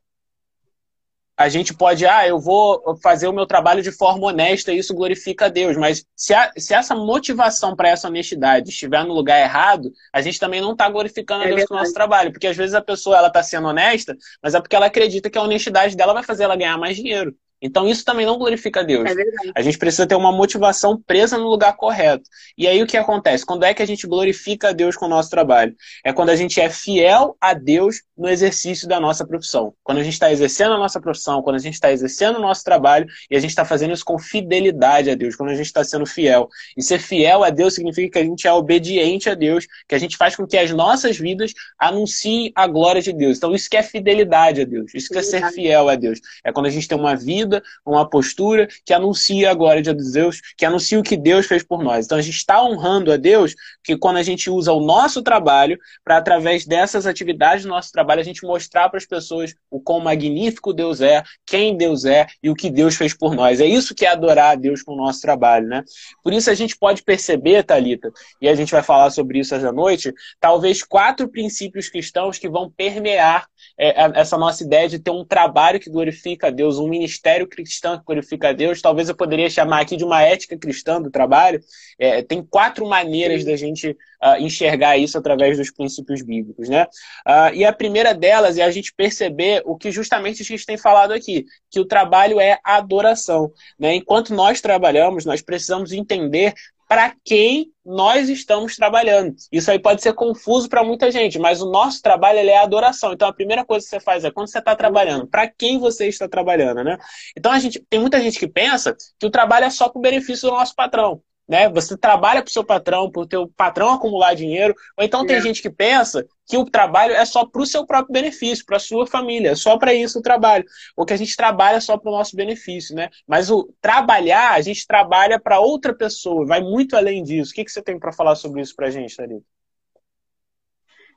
a 1.43 1.49
gente 1.49 1.75
pode, 1.75 2.07
ah, 2.07 2.27
eu 2.27 2.39
vou 2.39 2.97
fazer 3.03 3.27
o 3.27 3.33
meu 3.33 3.47
trabalho 3.47 3.83
de 3.83 3.91
forma 3.91 4.29
honesta 4.29 4.73
e 4.73 4.79
isso 4.79 4.95
glorifica 4.95 5.47
a 5.47 5.49
Deus. 5.49 5.77
Mas 5.77 6.05
se, 6.15 6.33
a, 6.33 6.53
se 6.57 6.73
essa 6.73 6.95
motivação 6.95 7.75
para 7.75 7.89
essa 7.89 8.07
honestidade 8.07 8.71
estiver 8.71 9.05
no 9.05 9.13
lugar 9.13 9.41
errado, 9.41 9.93
a 10.13 10.21
gente 10.21 10.39
também 10.39 10.61
não 10.61 10.73
está 10.73 10.89
glorificando 10.89 11.43
é 11.43 11.47
a 11.47 11.49
Deus 11.49 11.61
verdade. 11.61 11.69
com 11.69 11.75
o 11.75 11.79
nosso 11.79 11.93
trabalho. 11.93 12.31
Porque 12.31 12.47
às 12.47 12.57
vezes 12.57 12.75
a 12.75 12.81
pessoa 12.81 13.17
ela 13.17 13.27
está 13.27 13.43
sendo 13.43 13.67
honesta, 13.67 14.17
mas 14.41 14.55
é 14.55 14.61
porque 14.61 14.77
ela 14.77 14.87
acredita 14.87 15.29
que 15.29 15.37
a 15.37 15.43
honestidade 15.43 15.97
dela 15.97 16.15
vai 16.15 16.23
fazer 16.23 16.45
ela 16.45 16.57
ganhar 16.57 16.79
mais 16.79 16.97
dinheiro. 16.97 17.35
Então 17.62 17.88
isso 17.88 18.04
também 18.04 18.26
não 18.26 18.37
glorifica 18.37 18.81
a 18.81 18.83
Deus. 18.83 19.09
É 19.09 19.14
a 19.54 19.62
gente 19.62 19.78
precisa 19.78 20.07
ter 20.07 20.16
uma 20.16 20.33
motivação 20.33 21.00
presa 21.00 21.38
no 21.38 21.49
lugar 21.49 21.76
correto. 21.76 22.28
E 22.59 22.66
aí 22.66 22.83
o 22.83 22.87
que 22.87 22.97
acontece? 22.97 23.47
Quando 23.47 23.64
é 23.64 23.73
que 23.73 23.83
a 23.83 23.87
gente 23.87 24.07
glorifica 24.07 24.71
a 24.71 24.73
Deus 24.73 24.97
com 24.97 25.07
o 25.07 25.09
nosso 25.09 25.31
trabalho? 25.31 25.75
É 26.04 26.12
quando 26.12 26.31
a 26.31 26.37
gente 26.37 26.61
é 26.61 26.69
fiel 26.69 27.37
a 27.40 27.54
Deus 27.54 28.02
no 28.16 28.28
exercício 28.28 28.88
da 28.88 29.00
nossa 29.00 29.26
profissão. 29.26 29.75
Quando 29.83 29.99
a 29.99 30.02
gente 30.02 30.14
está 30.14 30.31
exercendo 30.33 30.75
a 30.75 30.78
nossa 30.78 31.00
profissão, 31.00 31.42
quando 31.42 31.57
a 31.57 31.59
gente 31.61 31.75
está 31.75 31.92
exercendo 31.92 32.37
o 32.37 32.40
nosso 32.40 32.64
trabalho 32.64 33.07
e 33.31 33.37
a 33.37 33.40
gente 33.40 33.50
está 33.50 33.64
fazendo 33.64 33.92
isso 33.92 34.04
com 34.04 34.19
fidelidade 34.19 35.11
a 35.11 35.14
Deus, 35.14 35.35
quando 35.37 35.50
a 35.50 35.54
gente 35.54 35.66
está 35.66 35.83
sendo 35.85 36.07
fiel. 36.07 36.49
E 36.76 36.83
ser 36.83 36.99
fiel 36.99 37.45
a 37.45 37.50
Deus 37.50 37.75
significa 37.75 38.11
que 38.11 38.19
a 38.19 38.25
gente 38.25 38.47
é 38.47 38.52
obediente 38.52 39.28
a 39.28 39.35
Deus, 39.35 39.66
que 39.88 39.95
a 39.95 39.99
gente 39.99 40.16
faz 40.16 40.37
com 40.37 40.47
que 40.47 40.57
as 40.57 40.71
nossas 40.71 41.19
vidas 41.19 41.52
anunciem 41.78 42.52
a 42.54 42.66
glória 42.66 43.02
de 43.02 43.12
Deus. 43.12 43.38
Então 43.38 43.54
isso 43.54 43.69
que 43.69 43.76
é 43.76 43.83
fidelidade 43.83 44.61
a 44.61 44.64
Deus, 44.64 44.95
isso 44.95 45.09
que 45.09 45.19
é 45.19 45.23
ser 45.23 45.50
fiel 45.50 45.88
a 45.88 45.97
Deus. 45.97 46.21
É 46.45 46.52
quando 46.52 46.66
a 46.66 46.71
gente 46.71 46.87
tem 46.87 46.99
uma 46.99 47.16
vida 47.16 47.51
vida, 47.52 47.62
uma 47.85 48.09
postura 48.09 48.66
que 48.85 48.94
anuncia 48.94 49.50
a 49.50 49.54
glória 49.54 49.82
de 49.82 49.92
Deus, 49.92 50.40
que 50.56 50.64
anuncia 50.64 50.99
o 50.99 51.02
que 51.02 51.16
Deus 51.16 51.47
fez 51.47 51.62
por 51.62 51.82
nós. 51.82 52.06
Então 52.06 52.16
a 52.16 52.23
gente 52.23 52.37
está 52.37 52.64
honrando 52.64 53.12
a 53.12 53.16
Deus 53.16 53.54
que 53.85 53.97
quando 53.97 54.16
a 54.16 54.23
gente 54.23 54.49
usa 54.49 54.73
o 54.73 54.80
nosso 54.80 55.23
trabalho 55.23 55.78
para 56.04 56.17
através 56.17 56.65
dessas 56.65 57.06
atividades 57.06 57.65
do 57.65 57.69
nosso 57.69 57.93
trabalho 57.93 58.21
a 58.21 58.25
gente 58.25 58.47
mostrar 58.47 58.88
para 58.88 58.99
as 58.99 59.06
pessoas 59.06 59.54
o 59.71 59.80
quão 59.80 60.00
magnífico 60.00 60.73
Deus 60.73 61.00
é, 61.00 61.23
quem 61.45 61.76
Deus 61.76 62.04
é 62.04 62.26
e 62.43 62.49
o 62.49 62.54
que 62.54 62.71
Deus 62.71 62.97
fez 62.97 63.15
por 63.15 63.34
nós. 63.34 63.60
É 63.60 63.67
isso 63.67 63.95
que 63.95 64.06
é 64.06 64.08
adorar 64.08 64.52
a 64.52 64.54
Deus 64.54 64.82
com 64.82 64.93
o 64.93 64.97
nosso 64.97 65.21
trabalho, 65.21 65.67
né? 65.67 65.84
Por 66.23 66.32
isso 66.32 66.50
a 66.50 66.54
gente 66.54 66.76
pode 66.76 67.02
perceber, 67.02 67.62
Talita, 67.65 68.10
e 68.41 68.49
a 68.49 68.54
gente 68.54 68.73
vai 68.73 68.82
falar 68.82 69.10
sobre 69.10 69.41
isso 69.41 69.54
essa 69.54 69.73
noite, 69.73 70.12
talvez 70.41 70.82
quatro 70.82 71.28
princípios 71.28 71.88
cristãos 71.88 72.38
que 72.38 72.49
vão 72.49 72.71
permear 72.71 73.47
é, 73.78 74.21
essa 74.21 74.38
nossa 74.38 74.62
ideia 74.62 74.88
de 74.88 74.99
ter 74.99 75.10
um 75.10 75.25
trabalho 75.25 75.80
que 75.80 75.91
glorifica 75.91 76.49
a 76.49 76.50
Deus, 76.50 76.78
um 76.78 76.88
ministério 76.88 77.42
ministério 77.43 77.49
cristão 77.49 77.99
que 77.99 78.05
glorifica 78.05 78.49
a 78.49 78.52
Deus, 78.52 78.81
talvez 78.81 79.09
eu 79.09 79.15
poderia 79.15 79.49
chamar 79.50 79.81
aqui 79.81 79.97
de 79.97 80.05
uma 80.05 80.23
ética 80.23 80.57
cristã 80.57 81.00
do 81.00 81.11
trabalho. 81.11 81.61
É, 81.99 82.23
tem 82.23 82.43
quatro 82.43 82.87
maneiras 82.87 83.45
da 83.45 83.57
gente 83.57 83.91
uh, 83.91 84.41
enxergar 84.41 84.97
isso 84.97 85.19
através 85.19 85.59
dos 85.59 85.71
princípios 85.71 86.23
bíblicos, 86.23 86.69
né? 86.69 86.85
Uh, 87.26 87.55
e 87.55 87.65
a 87.65 87.73
primeira 87.73 88.15
delas 88.15 88.59
é 88.59 88.63
a 88.63 88.71
gente 88.71 88.93
perceber 88.95 89.63
o 89.65 89.76
que 89.76 89.91
justamente 89.91 90.43
a 90.43 90.45
gente 90.45 90.67
tem 90.67 90.76
falado 90.76 91.13
aqui, 91.13 91.45
que 91.71 91.81
o 91.81 91.85
trabalho 91.85 92.41
é 92.41 92.59
adoração. 92.65 93.52
Né? 93.78 93.97
Enquanto 93.97 94.35
nós 94.35 94.61
trabalhamos, 94.61 95.25
nós 95.25 95.43
precisamos 95.43 95.93
entender 95.93 96.55
para 96.88 97.14
quem 97.25 97.73
nós 97.84 98.28
estamos 98.28 98.76
trabalhando. 98.76 99.34
Isso 99.50 99.71
aí 99.71 99.78
pode 99.78 100.02
ser 100.02 100.12
confuso 100.12 100.68
para 100.68 100.84
muita 100.84 101.10
gente, 101.10 101.38
mas 101.38 101.60
o 101.60 101.71
nosso 101.71 102.00
trabalho 102.00 102.38
é 102.38 102.56
a 102.56 102.62
adoração. 102.62 103.12
Então 103.12 103.28
a 103.28 103.32
primeira 103.32 103.64
coisa 103.64 103.84
que 103.84 103.90
você 103.90 104.00
faz 104.00 104.25
é 104.25 104.30
quando 104.30 104.49
você 104.49 104.58
está 104.58 104.76
trabalhando, 104.76 105.26
para 105.26 105.49
quem 105.49 105.78
você 105.78 106.06
está 106.06 106.28
trabalhando, 106.28 106.84
né? 106.84 106.97
Então 107.36 107.50
a 107.50 107.58
gente 107.58 107.80
tem 107.88 107.99
muita 107.99 108.21
gente 108.21 108.38
que 108.38 108.47
pensa 108.47 108.97
que 109.18 109.26
o 109.26 109.30
trabalho 109.30 109.64
é 109.64 109.71
só 109.71 109.88
para 109.88 109.99
o 109.99 110.02
benefício 110.02 110.49
do 110.49 110.54
nosso 110.54 110.75
patrão. 110.75 111.23
Né? 111.49 111.69
Você 111.69 111.97
trabalha 111.97 112.41
para 112.41 112.49
o 112.49 112.52
seu 112.52 112.65
patrão, 112.65 113.11
para 113.11 113.23
o 113.23 113.26
teu 113.26 113.49
patrão 113.57 113.93
acumular 113.93 114.35
dinheiro, 114.35 114.75
ou 114.97 115.05
então 115.05 115.26
tem 115.26 115.37
é. 115.37 115.41
gente 115.41 115.61
que 115.61 115.71
pensa 115.71 116.25
que 116.47 116.57
o 116.57 116.65
trabalho 116.65 117.15
é 117.15 117.25
só 117.25 117.45
para 117.45 117.61
o 117.63 117.67
seu 117.67 117.85
próprio 117.85 118.13
benefício, 118.13 118.65
para 118.65 118.76
a 118.76 118.81
sua 118.81 119.07
família, 119.07 119.50
é 119.50 119.55
só 119.55 119.76
para 119.76 119.93
isso 119.93 120.19
o 120.19 120.23
trabalho, 120.23 120.65
ou 120.97 121.05
que 121.05 121.13
a 121.13 121.17
gente 121.17 121.37
trabalha 121.37 121.81
só 121.81 121.99
para 121.99 122.11
o 122.11 122.17
nosso 122.17 122.37
benefício, 122.37 122.95
né? 122.95 123.11
Mas 123.26 123.50
o 123.50 123.73
trabalhar, 123.81 124.52
a 124.52 124.61
gente 124.61 124.87
trabalha 124.87 125.41
para 125.41 125.61
outra 125.61 125.95
pessoa, 125.95 126.47
vai 126.47 126.61
muito 126.61 126.97
além 126.97 127.23
disso. 127.23 127.52
O 127.52 127.55
que, 127.55 127.65
que 127.65 127.73
você 127.73 127.83
tem 127.83 127.99
para 127.99 128.13
falar 128.13 128.37
sobre 128.37 128.61
isso 128.61 128.75
para 128.75 128.87
a 128.87 128.91
gente, 128.91 129.17
Thalita? 129.17 129.45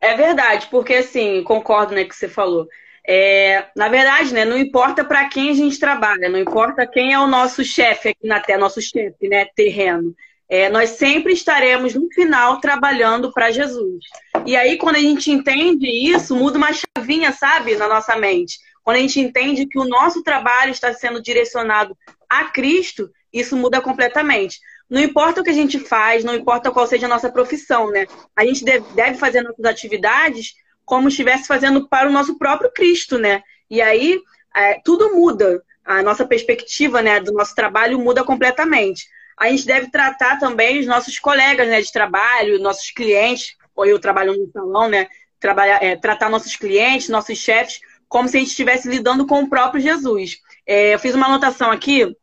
É 0.02 0.16
verdade, 0.16 0.68
porque 0.70 0.96
assim, 0.96 1.44
concordo 1.44 1.96
né, 1.96 2.04
que 2.04 2.16
você 2.16 2.28
falou. 2.28 2.68
É, 3.08 3.68
na 3.76 3.88
verdade, 3.88 4.34
né, 4.34 4.46
não 4.46 4.58
importa 4.58 5.04
para 5.04 5.28
quem 5.30 5.52
a 5.52 5.54
gente 5.54 5.80
trabalha, 5.80 6.28
não 6.28 6.40
importa 6.40 6.88
quem 6.88 7.14
é 7.14 7.20
o 7.20 7.28
nosso 7.28 7.64
chefe 7.64 8.10
aqui 8.10 8.28
na 8.28 8.40
Terra, 8.40 8.60
nosso 8.60 8.82
chefe, 8.82 9.28
né, 9.28 9.46
terreno. 9.56 10.16
É, 10.48 10.70
nós 10.70 10.92
sempre 10.92 11.34
estaremos 11.34 11.96
no 11.96 12.08
final 12.14 12.60
trabalhando 12.60 13.32
para 13.32 13.52
Jesus. 13.52 14.04
E 14.46 14.56
aí, 14.56 14.78
quando 14.78 14.96
a 14.96 15.00
gente 15.00 15.32
entende 15.32 15.88
isso, 15.88 16.36
muda 16.36 16.58
uma 16.58 16.70
chavinha, 16.72 17.32
sabe, 17.32 17.76
na 17.76 17.88
nossa 17.88 18.16
mente. 18.16 18.60
Quando 18.84 18.98
a 18.98 19.00
gente 19.00 19.20
entende 19.20 19.66
que 19.66 19.80
o 19.80 19.86
nosso 19.86 20.22
trabalho 20.22 20.72
está 20.72 20.94
sendo 20.94 21.22
direcionado 21.22 21.98
a 22.30 22.46
Cristo, 22.46 23.10
isso 23.34 23.58
muda 23.58 23.82
completamente. 23.82 24.60
Não 24.88 25.02
importa 25.02 25.42
o 25.42 25.44
que 25.44 25.50
a 25.50 25.54
gente 25.54 25.80
faz, 25.80 26.24
não 26.24 26.36
importa 26.36 26.70
qual 26.70 26.86
seja 26.86 27.08
a 27.08 27.10
nossa 27.10 27.32
profissão, 27.32 27.90
né? 27.90 28.06
A 28.36 28.46
gente 28.46 28.64
deve 28.64 29.18
fazer 29.18 29.42
nossas 29.42 29.66
atividades 29.66 30.54
como 30.86 31.08
estivesse 31.08 31.48
fazendo 31.48 31.88
para 31.88 32.08
o 32.08 32.12
nosso 32.12 32.38
próprio 32.38 32.72
Cristo, 32.72 33.18
né? 33.18 33.42
E 33.70 33.82
aí 33.82 34.20
é, 34.56 34.80
tudo 34.84 35.14
muda, 35.14 35.62
a 35.84 36.02
nossa 36.02 36.26
perspectiva, 36.26 37.02
né, 37.02 37.20
do 37.20 37.34
nosso 37.34 37.54
trabalho 37.54 38.00
muda 38.00 38.24
completamente. 38.24 39.08
A 39.38 39.50
gente 39.50 39.66
deve 39.66 39.92
tratar 39.92 40.40
também 40.40 40.80
os 40.80 40.86
nossos 40.86 41.20
colegas, 41.20 41.68
né, 41.68 41.82
de 41.82 41.92
trabalho, 41.92 42.60
nossos 42.60 42.90
clientes, 42.92 43.56
ou 43.76 43.86
eu 43.86 44.00
trabalho 44.00 44.38
no 44.38 44.50
salão, 44.52 44.88
né, 44.88 45.08
trabalhar, 45.40 45.84
é, 45.84 45.96
tratar 45.96 46.30
nossos 46.30 46.56
clientes, 46.56 47.10
nossos 47.10 47.38
chefes, 47.38 47.82
como 48.08 48.30
se 48.30 48.38
a 48.38 48.40
gente 48.40 48.50
estivesse 48.50 48.88
lidando 48.88 49.28
com 49.28 49.42
o 49.42 49.50
próprio 49.50 49.82
Jesus. 49.82 50.38
É, 50.66 50.94
eu 50.94 51.00
fiz 51.00 51.14
uma 51.14 51.28
anotação 51.28 51.70
aqui 51.70 52.16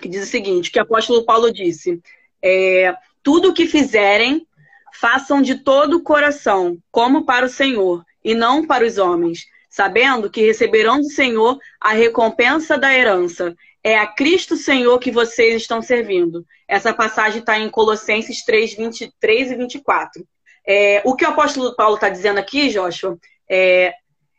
que 0.00 0.08
diz 0.08 0.22
o 0.22 0.30
seguinte, 0.30 0.70
que 0.70 0.78
o 0.78 0.82
apóstolo 0.82 1.24
Paulo 1.24 1.52
disse, 1.52 2.00
é, 2.42 2.94
tudo 3.22 3.50
o 3.50 3.54
que 3.54 3.66
fizerem, 3.66 4.46
façam 4.92 5.42
de 5.42 5.56
todo 5.56 5.96
o 5.96 6.02
coração, 6.02 6.78
como 6.90 7.24
para 7.24 7.46
o 7.46 7.48
Senhor, 7.48 8.04
e 8.24 8.34
não 8.34 8.66
para 8.66 8.84
os 8.86 8.98
homens, 8.98 9.46
sabendo 9.68 10.30
que 10.30 10.44
receberão 10.44 10.98
do 10.98 11.10
Senhor 11.10 11.58
a 11.80 11.92
recompensa 11.92 12.78
da 12.78 12.92
herança. 12.92 13.54
É 13.82 13.98
a 13.98 14.06
Cristo 14.06 14.56
Senhor 14.56 14.98
que 14.98 15.10
vocês 15.10 15.56
estão 15.56 15.82
servindo. 15.82 16.44
Essa 16.68 16.94
passagem 16.94 17.40
está 17.40 17.58
em 17.58 17.68
Colossenses 17.68 18.44
3, 18.44 18.74
23 18.76 19.50
e 19.50 19.56
24. 19.56 20.24
É, 20.66 21.02
o 21.04 21.16
que 21.16 21.24
o 21.24 21.28
apóstolo 21.28 21.74
Paulo 21.74 21.96
está 21.96 22.08
dizendo 22.08 22.38
aqui, 22.38 22.68
Joshua, 22.68 23.18
é, 23.50 23.92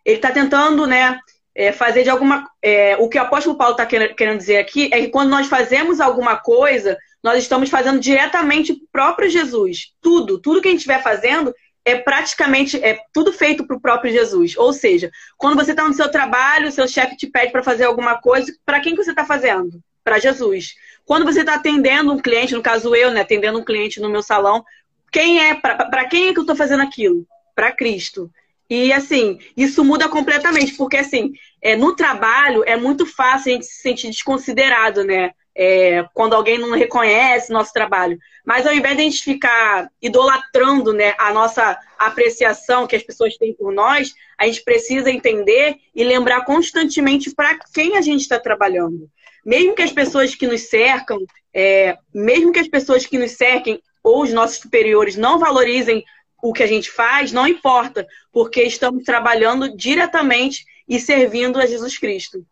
ele 0.05 0.17
está 0.17 0.31
tentando 0.31 0.87
né, 0.87 1.19
é, 1.55 1.71
fazer 1.71 2.03
de 2.03 2.09
alguma. 2.09 2.49
É, 2.61 2.95
o 2.97 3.09
que 3.09 3.17
o 3.17 3.21
apóstolo 3.21 3.57
Paulo 3.57 3.73
está 3.73 3.85
querendo 3.85 4.37
dizer 4.37 4.57
aqui 4.57 4.89
é 4.93 5.01
que 5.01 5.09
quando 5.09 5.29
nós 5.29 5.47
fazemos 5.47 5.99
alguma 5.99 6.37
coisa, 6.37 6.97
nós 7.23 7.41
estamos 7.41 7.69
fazendo 7.69 7.99
diretamente 7.99 8.73
o 8.73 8.79
próprio 8.91 9.29
Jesus. 9.29 9.93
Tudo, 10.01 10.39
tudo 10.39 10.61
que 10.61 10.67
a 10.67 10.71
gente 10.71 10.79
estiver 10.79 11.01
fazendo 11.01 11.55
é 11.85 11.95
praticamente 11.95 12.81
é 12.83 12.99
tudo 13.13 13.31
feito 13.31 13.65
para 13.65 13.75
o 13.75 13.81
próprio 13.81 14.11
Jesus. 14.11 14.57
Ou 14.57 14.73
seja, 14.73 15.09
quando 15.37 15.55
você 15.55 15.71
está 15.71 15.87
no 15.87 15.93
seu 15.93 16.09
trabalho, 16.09 16.71
seu 16.71 16.87
chefe 16.87 17.15
te 17.15 17.27
pede 17.27 17.51
para 17.51 17.63
fazer 17.63 17.85
alguma 17.85 18.19
coisa, 18.19 18.53
para 18.65 18.79
quem 18.79 18.95
que 18.95 19.03
você 19.03 19.11
está 19.11 19.25
fazendo? 19.25 19.81
Para 20.03 20.19
Jesus. 20.19 20.75
Quando 21.05 21.25
você 21.25 21.41
está 21.41 21.55
atendendo 21.55 22.11
um 22.11 22.19
cliente, 22.19 22.53
no 22.53 22.61
caso 22.61 22.93
eu, 22.95 23.11
né, 23.11 23.21
atendendo 23.21 23.59
um 23.59 23.63
cliente 23.63 23.99
no 23.99 24.09
meu 24.09 24.21
salão, 24.21 24.63
quem 25.11 25.39
é 25.39 25.53
para 25.53 26.05
quem 26.05 26.27
é 26.27 26.33
que 26.33 26.39
eu 26.39 26.43
estou 26.43 26.55
fazendo 26.55 26.83
aquilo? 26.83 27.25
Para 27.55 27.71
Cristo. 27.71 28.31
E 28.69 28.91
assim, 28.91 29.37
isso 29.55 29.83
muda 29.83 30.09
completamente, 30.09 30.73
porque 30.73 30.97
assim, 30.97 31.33
é, 31.61 31.75
no 31.75 31.95
trabalho 31.95 32.63
é 32.65 32.75
muito 32.75 33.05
fácil 33.05 33.51
a 33.51 33.55
gente 33.55 33.65
se 33.65 33.81
sentir 33.81 34.09
desconsiderado, 34.09 35.03
né? 35.03 35.31
É, 35.55 36.03
quando 36.13 36.33
alguém 36.33 36.57
não 36.57 36.71
reconhece 36.71 37.53
nosso 37.53 37.71
trabalho. 37.71 38.17
Mas 38.43 38.65
ao 38.65 38.73
invés 38.73 38.95
de 38.95 39.01
a 39.01 39.05
gente 39.05 39.23
ficar 39.23 39.89
idolatrando 40.01 40.91
né, 40.93 41.13
a 41.17 41.31
nossa 41.31 41.77
apreciação 41.97 42.87
que 42.87 42.95
as 42.95 43.03
pessoas 43.03 43.37
têm 43.37 43.53
por 43.53 43.71
nós, 43.71 44.13
a 44.37 44.47
gente 44.47 44.63
precisa 44.63 45.11
entender 45.11 45.77
e 45.93 46.03
lembrar 46.03 46.43
constantemente 46.43 47.33
para 47.35 47.57
quem 47.73 47.97
a 47.97 48.01
gente 48.01 48.21
está 48.21 48.39
trabalhando. 48.39 49.09
Mesmo 49.45 49.75
que 49.75 49.81
as 49.81 49.91
pessoas 49.91 50.33
que 50.33 50.47
nos 50.47 50.61
cercam, 50.61 51.19
é, 51.53 51.97
mesmo 52.13 52.51
que 52.51 52.59
as 52.59 52.67
pessoas 52.67 53.05
que 53.05 53.17
nos 53.17 53.31
cerquem 53.31 53.79
ou 54.03 54.23
os 54.23 54.33
nossos 54.33 54.57
superiores 54.57 55.15
não 55.15 55.37
valorizem 55.37 56.03
o 56.41 56.51
que 56.51 56.63
a 56.63 56.67
gente 56.67 56.91
faz, 56.91 57.31
não 57.31 57.47
importa, 57.47 58.05
porque 58.31 58.61
estamos 58.63 59.03
trabalhando 59.05 59.75
diretamente 59.77 60.65
e 60.87 60.99
servindo 60.99 61.57
a 61.57 61.65
Jesus 61.65 61.97
Cristo. 61.97 62.45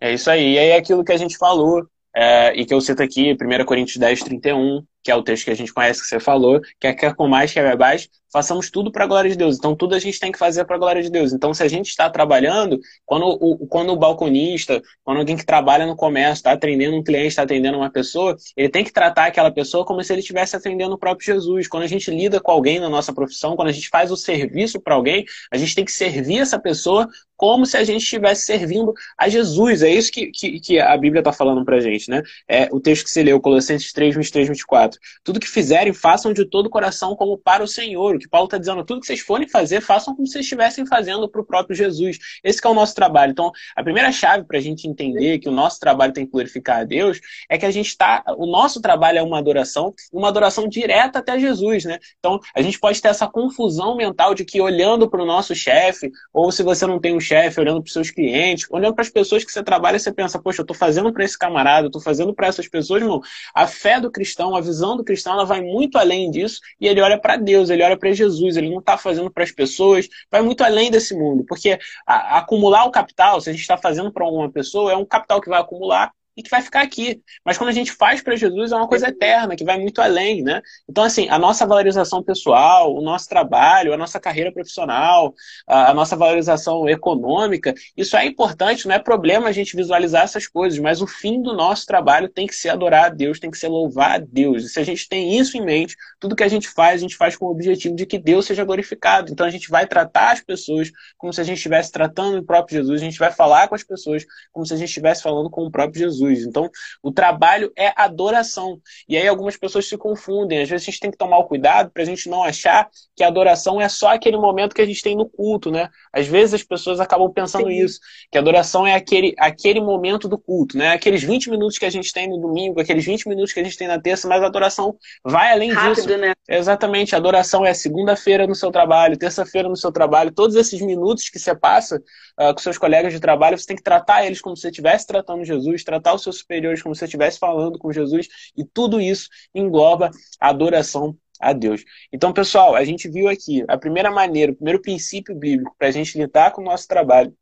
É 0.00 0.12
isso 0.12 0.28
aí. 0.28 0.54
E 0.54 0.58
é 0.58 0.76
aquilo 0.76 1.04
que 1.04 1.12
a 1.12 1.16
gente 1.16 1.38
falou, 1.38 1.86
é, 2.14 2.54
e 2.54 2.64
que 2.64 2.74
eu 2.74 2.80
cito 2.80 3.02
aqui, 3.02 3.32
1 3.32 3.64
Coríntios 3.64 3.96
10, 3.96 4.20
31, 4.20 4.82
que 5.02 5.10
é 5.10 5.14
o 5.14 5.22
texto 5.22 5.44
que 5.44 5.50
a 5.50 5.54
gente 5.54 5.72
conhece 5.72 6.00
que 6.00 6.06
você 6.06 6.20
falou, 6.20 6.60
que 6.80 6.86
é 6.86 6.92
quer 6.92 7.14
com 7.14 7.28
mais, 7.28 7.52
quer 7.52 7.66
abaixo, 7.70 8.08
façamos 8.32 8.70
tudo 8.70 8.90
para 8.90 9.04
a 9.04 9.06
glória 9.06 9.30
de 9.30 9.36
Deus. 9.36 9.56
Então, 9.56 9.74
tudo 9.74 9.94
a 9.94 9.98
gente 9.98 10.18
tem 10.18 10.30
que 10.32 10.38
fazer 10.38 10.64
para 10.64 10.76
a 10.76 10.78
glória 10.78 11.02
de 11.02 11.10
Deus. 11.10 11.32
Então, 11.32 11.52
se 11.54 11.62
a 11.62 11.68
gente 11.68 11.88
está 11.88 12.08
trabalhando, 12.10 12.78
quando 13.04 13.26
o, 13.26 13.66
quando 13.66 13.90
o 13.90 13.96
balconista, 13.96 14.82
quando 15.04 15.18
alguém 15.18 15.36
que 15.36 15.46
trabalha 15.46 15.86
no 15.86 15.96
comércio 15.96 16.40
está 16.40 16.52
atendendo 16.52 16.96
um 16.96 17.02
cliente, 17.02 17.28
está 17.28 17.42
atendendo 17.42 17.78
uma 17.78 17.90
pessoa, 17.90 18.36
ele 18.56 18.68
tem 18.68 18.84
que 18.84 18.92
tratar 18.92 19.26
aquela 19.26 19.50
pessoa 19.50 19.84
como 19.84 20.02
se 20.02 20.12
ele 20.12 20.20
estivesse 20.20 20.56
atendendo 20.56 20.94
o 20.94 20.98
próprio 20.98 21.26
Jesus. 21.26 21.68
Quando 21.68 21.84
a 21.84 21.88
gente 21.88 22.10
lida 22.10 22.40
com 22.40 22.50
alguém 22.50 22.78
na 22.80 22.88
nossa 22.88 23.12
profissão, 23.12 23.56
quando 23.56 23.68
a 23.68 23.72
gente 23.72 23.88
faz 23.88 24.10
o 24.10 24.16
serviço 24.16 24.80
para 24.80 24.94
alguém, 24.94 25.24
a 25.50 25.56
gente 25.56 25.74
tem 25.74 25.84
que 25.84 25.92
servir 25.92 26.38
essa 26.38 26.58
pessoa 26.58 27.08
como 27.36 27.64
se 27.64 27.76
a 27.76 27.84
gente 27.84 28.02
estivesse 28.02 28.44
servindo 28.44 28.92
a 29.16 29.28
Jesus. 29.28 29.82
É 29.82 29.90
isso 29.90 30.10
que, 30.10 30.26
que, 30.32 30.58
que 30.58 30.80
a 30.80 30.96
Bíblia 30.96 31.20
está 31.20 31.32
falando 31.32 31.64
para 31.64 31.76
a 31.76 31.80
gente, 31.80 32.10
né? 32.10 32.20
É 32.48 32.68
o 32.72 32.80
texto 32.80 33.04
que 33.04 33.10
você 33.10 33.22
leu, 33.22 33.40
Colossenses 33.40 33.92
3, 33.92 34.16
23, 34.16 34.48
24. 34.48 34.98
Tudo 35.22 35.38
que 35.38 35.48
fizerem, 35.48 35.92
façam 35.92 36.32
de 36.32 36.44
todo 36.44 36.66
o 36.66 36.70
coração 36.70 37.14
como 37.14 37.38
para 37.38 37.62
o 37.62 37.68
Senhor 37.68 38.17
o 38.18 38.20
que 38.20 38.28
Paulo 38.28 38.46
está 38.46 38.58
dizendo, 38.58 38.84
tudo 38.84 39.00
que 39.00 39.06
vocês 39.06 39.20
forem 39.20 39.48
fazer, 39.48 39.80
façam 39.80 40.14
como 40.14 40.26
se 40.26 40.38
estivessem 40.38 40.86
fazendo 40.86 41.28
para 41.28 41.40
o 41.40 41.44
próprio 41.44 41.74
Jesus. 41.74 42.18
Esse 42.44 42.64
é 42.64 42.68
o 42.68 42.74
nosso 42.74 42.94
trabalho. 42.94 43.32
Então, 43.32 43.50
a 43.74 43.82
primeira 43.82 44.12
chave 44.12 44.44
para 44.44 44.58
a 44.58 44.60
gente 44.60 44.86
entender 44.86 45.38
que 45.38 45.48
o 45.48 45.52
nosso 45.52 45.80
trabalho 45.80 46.12
tem 46.12 46.26
que 46.26 46.32
glorificar 46.32 46.80
a 46.80 46.84
Deus 46.84 47.20
é 47.48 47.56
que 47.56 47.64
a 47.64 47.70
gente 47.70 47.88
está. 47.88 48.22
O 48.36 48.46
nosso 48.46 48.80
trabalho 48.80 49.18
é 49.18 49.22
uma 49.22 49.38
adoração, 49.38 49.94
uma 50.12 50.28
adoração 50.28 50.68
direta 50.68 51.18
até 51.20 51.38
Jesus, 51.38 51.84
né? 51.84 51.98
Então, 52.18 52.38
a 52.54 52.60
gente 52.60 52.78
pode 52.78 53.00
ter 53.00 53.08
essa 53.08 53.26
confusão 53.26 53.96
mental 53.96 54.34
de 54.34 54.44
que 54.44 54.60
olhando 54.60 55.08
para 55.08 55.22
o 55.22 55.26
nosso 55.26 55.54
chefe, 55.54 56.10
ou 56.32 56.50
se 56.50 56.62
você 56.62 56.86
não 56.86 56.98
tem 56.98 57.14
um 57.14 57.20
chefe, 57.20 57.60
olhando 57.60 57.80
para 57.82 57.88
os 57.88 57.92
seus 57.92 58.10
clientes, 58.10 58.66
olhando 58.70 58.94
para 58.94 59.02
as 59.02 59.10
pessoas 59.10 59.44
que 59.44 59.52
você 59.52 59.62
trabalha, 59.62 59.98
você 59.98 60.12
pensa, 60.12 60.38
poxa, 60.40 60.60
eu 60.60 60.64
estou 60.64 60.76
fazendo 60.76 61.12
para 61.12 61.24
esse 61.24 61.38
camarada, 61.38 61.86
eu 61.86 61.88
estou 61.88 62.02
fazendo 62.02 62.34
para 62.34 62.46
essas 62.46 62.68
pessoas, 62.68 63.02
irmão. 63.02 63.20
A 63.54 63.66
fé 63.66 64.00
do 64.00 64.10
cristão, 64.10 64.56
a 64.56 64.60
visão 64.60 64.96
do 64.96 65.04
cristão, 65.04 65.34
ela 65.34 65.44
vai 65.44 65.60
muito 65.60 65.98
além 65.98 66.30
disso 66.30 66.60
e 66.80 66.86
ele 66.86 67.00
olha 67.00 67.18
para 67.18 67.36
Deus, 67.36 67.70
ele 67.70 67.82
olha 67.82 67.96
para 67.96 68.07
para 68.08 68.14
Jesus, 68.14 68.56
ele 68.56 68.70
não 68.70 68.78
está 68.78 68.96
fazendo 68.96 69.30
para 69.30 69.44
as 69.44 69.52
pessoas, 69.52 70.08
vai 70.30 70.40
muito 70.42 70.62
além 70.62 70.90
desse 70.90 71.14
mundo, 71.14 71.44
porque 71.46 71.78
a, 72.06 72.38
acumular 72.38 72.84
o 72.84 72.90
capital, 72.90 73.40
se 73.40 73.50
a 73.50 73.52
gente 73.52 73.60
está 73.60 73.76
fazendo 73.76 74.12
para 74.12 74.26
uma 74.26 74.50
pessoa, 74.50 74.92
é 74.92 74.96
um 74.96 75.04
capital 75.04 75.40
que 75.40 75.48
vai 75.48 75.60
acumular 75.60 76.12
e 76.38 76.42
que 76.42 76.50
vai 76.50 76.62
ficar 76.62 76.82
aqui. 76.82 77.20
Mas 77.44 77.58
quando 77.58 77.70
a 77.70 77.72
gente 77.72 77.90
faz 77.90 78.22
para 78.22 78.36
Jesus, 78.36 78.70
é 78.70 78.76
uma 78.76 78.86
coisa 78.86 79.08
eterna, 79.08 79.56
que 79.56 79.64
vai 79.64 79.76
muito 79.76 80.00
além, 80.00 80.40
né? 80.40 80.62
Então, 80.88 81.02
assim, 81.02 81.28
a 81.28 81.36
nossa 81.36 81.66
valorização 81.66 82.22
pessoal, 82.22 82.94
o 82.94 83.02
nosso 83.02 83.28
trabalho, 83.28 83.92
a 83.92 83.96
nossa 83.96 84.20
carreira 84.20 84.52
profissional, 84.52 85.34
a, 85.66 85.92
nossa 85.92 86.14
valorização 86.14 86.88
econômica, 86.88 87.74
isso 87.96 88.16
é 88.16 88.24
importante, 88.24 88.86
não 88.86 88.94
é 88.94 89.00
problema 89.00 89.48
a 89.48 89.52
gente 89.52 89.74
visualizar 89.74 90.22
essas 90.22 90.46
coisas, 90.46 90.78
mas 90.78 91.02
o 91.02 91.08
fim 91.08 91.42
do 91.42 91.52
nosso 91.52 91.84
trabalho 91.86 92.28
tem 92.28 92.46
que 92.46 92.54
ser 92.54 92.68
adorar 92.68 93.06
a 93.06 93.08
Deus, 93.08 93.40
tem 93.40 93.50
que 93.50 93.58
ser 93.58 93.66
louvar 93.66 94.12
a 94.12 94.18
Deus. 94.18 94.62
E 94.64 94.68
se 94.68 94.78
a 94.78 94.84
gente 94.84 95.08
tem 95.08 95.36
isso 95.36 95.56
em 95.56 95.64
mente, 95.64 95.96
tudo 96.20 96.36
que 96.36 96.44
a 96.44 96.48
gente 96.48 96.68
faz, 96.68 97.00
a 97.00 97.02
gente 97.02 97.16
faz 97.16 97.36
com 97.36 97.46
o 97.46 97.50
objetivo 97.50 97.96
de 97.96 98.06
que 98.06 98.16
Deus 98.16 98.46
seja 98.46 98.64
glorificado. 98.64 99.32
Então, 99.32 99.44
a 99.44 99.50
gente 99.50 99.68
vai 99.68 99.88
tratar 99.88 100.34
as 100.34 100.40
pessoas 100.40 100.92
como 101.16 101.32
se 101.32 101.40
a 101.40 101.44
gente 101.44 101.56
estivesse 101.56 101.90
tratando 101.90 102.38
o 102.38 102.44
próprio 102.44 102.78
Jesus, 102.78 103.02
a 103.02 103.04
gente 103.04 103.18
vai 103.18 103.32
falar 103.32 103.66
com 103.66 103.74
as 103.74 103.82
pessoas 103.82 104.24
como 104.52 104.64
se 104.64 104.72
a 104.72 104.76
gente 104.76 104.88
estivesse 104.88 105.20
falando 105.20 105.50
com 105.50 105.64
o 105.64 105.70
próprio 105.70 105.98
Jesus. 105.98 106.27
Jesus. 106.30 106.48
Então, 106.48 106.70
o 107.02 107.12
trabalho 107.12 107.72
é 107.76 107.92
adoração. 107.96 108.80
E 109.08 109.16
aí 109.16 109.26
algumas 109.26 109.56
pessoas 109.56 109.88
se 109.88 109.96
confundem. 109.96 110.62
Às 110.62 110.68
vezes 110.68 110.86
a 110.86 110.90
gente 110.90 111.00
tem 111.00 111.10
que 111.10 111.16
tomar 111.16 111.38
o 111.38 111.44
cuidado 111.44 111.90
para 111.90 112.02
a 112.02 112.06
gente 112.06 112.28
não 112.28 112.42
achar 112.42 112.88
que 113.16 113.24
a 113.24 113.28
adoração 113.28 113.80
é 113.80 113.88
só 113.88 114.14
aquele 114.14 114.36
momento 114.36 114.74
que 114.74 114.82
a 114.82 114.86
gente 114.86 115.02
tem 115.02 115.16
no 115.16 115.28
culto, 115.28 115.70
né? 115.70 115.88
Às 116.12 116.26
vezes 116.26 116.54
as 116.54 116.62
pessoas 116.62 117.00
acabam 117.00 117.30
pensando 117.32 117.68
Sim. 117.68 117.84
isso, 117.84 118.00
que 118.30 118.38
a 118.38 118.40
adoração 118.40 118.86
é 118.86 118.94
aquele, 118.94 119.34
aquele 119.38 119.80
momento 119.80 120.28
do 120.28 120.38
culto, 120.38 120.76
né? 120.76 120.92
Aqueles 120.92 121.22
20 121.22 121.50
minutos 121.50 121.78
que 121.78 121.84
a 121.84 121.90
gente 121.90 122.12
tem 122.12 122.28
no 122.28 122.38
domingo, 122.38 122.80
aqueles 122.80 123.04
20 123.04 123.28
minutos 123.28 123.52
que 123.52 123.60
a 123.60 123.64
gente 123.64 123.76
tem 123.76 123.88
na 123.88 124.00
terça, 124.00 124.28
mas 124.28 124.42
a 124.42 124.46
adoração 124.46 124.96
vai 125.24 125.52
além 125.52 125.72
Rápido, 125.72 125.94
disso. 125.94 126.18
Né? 126.18 126.34
Exatamente, 126.48 127.14
a 127.14 127.18
adoração 127.18 127.64
é 127.64 127.74
segunda-feira 127.74 128.46
no 128.46 128.54
seu 128.54 128.70
trabalho, 128.70 129.16
terça-feira 129.16 129.68
no 129.68 129.76
seu 129.76 129.92
trabalho, 129.92 130.32
todos 130.32 130.56
esses 130.56 130.80
minutos 130.80 131.28
que 131.28 131.38
você 131.38 131.54
passa 131.54 132.00
uh, 132.38 132.54
com 132.54 132.58
seus 132.58 132.78
colegas 132.78 133.12
de 133.12 133.20
trabalho, 133.20 133.58
você 133.58 133.66
tem 133.66 133.76
que 133.76 133.82
tratar 133.82 134.24
eles 134.24 134.40
como 134.40 134.56
se 134.56 134.62
você 134.62 134.68
estivesse 134.68 135.06
tratando 135.06 135.44
Jesus, 135.44 135.84
tratar 135.84 136.14
os 136.14 136.22
seus 136.22 136.38
superiores 136.38 136.82
como 136.82 136.94
se 136.94 137.00
você 137.00 137.04
estivesse 137.06 137.38
falando 137.38 137.78
com 137.78 137.92
Jesus, 137.92 138.28
e 138.56 138.64
tudo 138.64 139.00
isso 139.00 139.28
engloba 139.54 140.10
a 140.40 140.48
adoração 140.48 141.16
a 141.40 141.52
Deus. 141.52 141.84
Então, 142.12 142.32
pessoal, 142.32 142.74
a 142.74 142.84
gente 142.84 143.08
viu 143.08 143.28
aqui 143.28 143.64
a 143.68 143.78
primeira 143.78 144.10
maneira, 144.10 144.52
o 144.52 144.56
primeiro 144.56 144.80
princípio 144.80 145.34
bíblico 145.34 145.74
para 145.78 145.88
a 145.88 145.92
gente 145.92 146.18
lidar 146.18 146.52
com 146.52 146.62
o 146.62 146.64
nosso 146.64 146.86
trabalho 146.86 147.32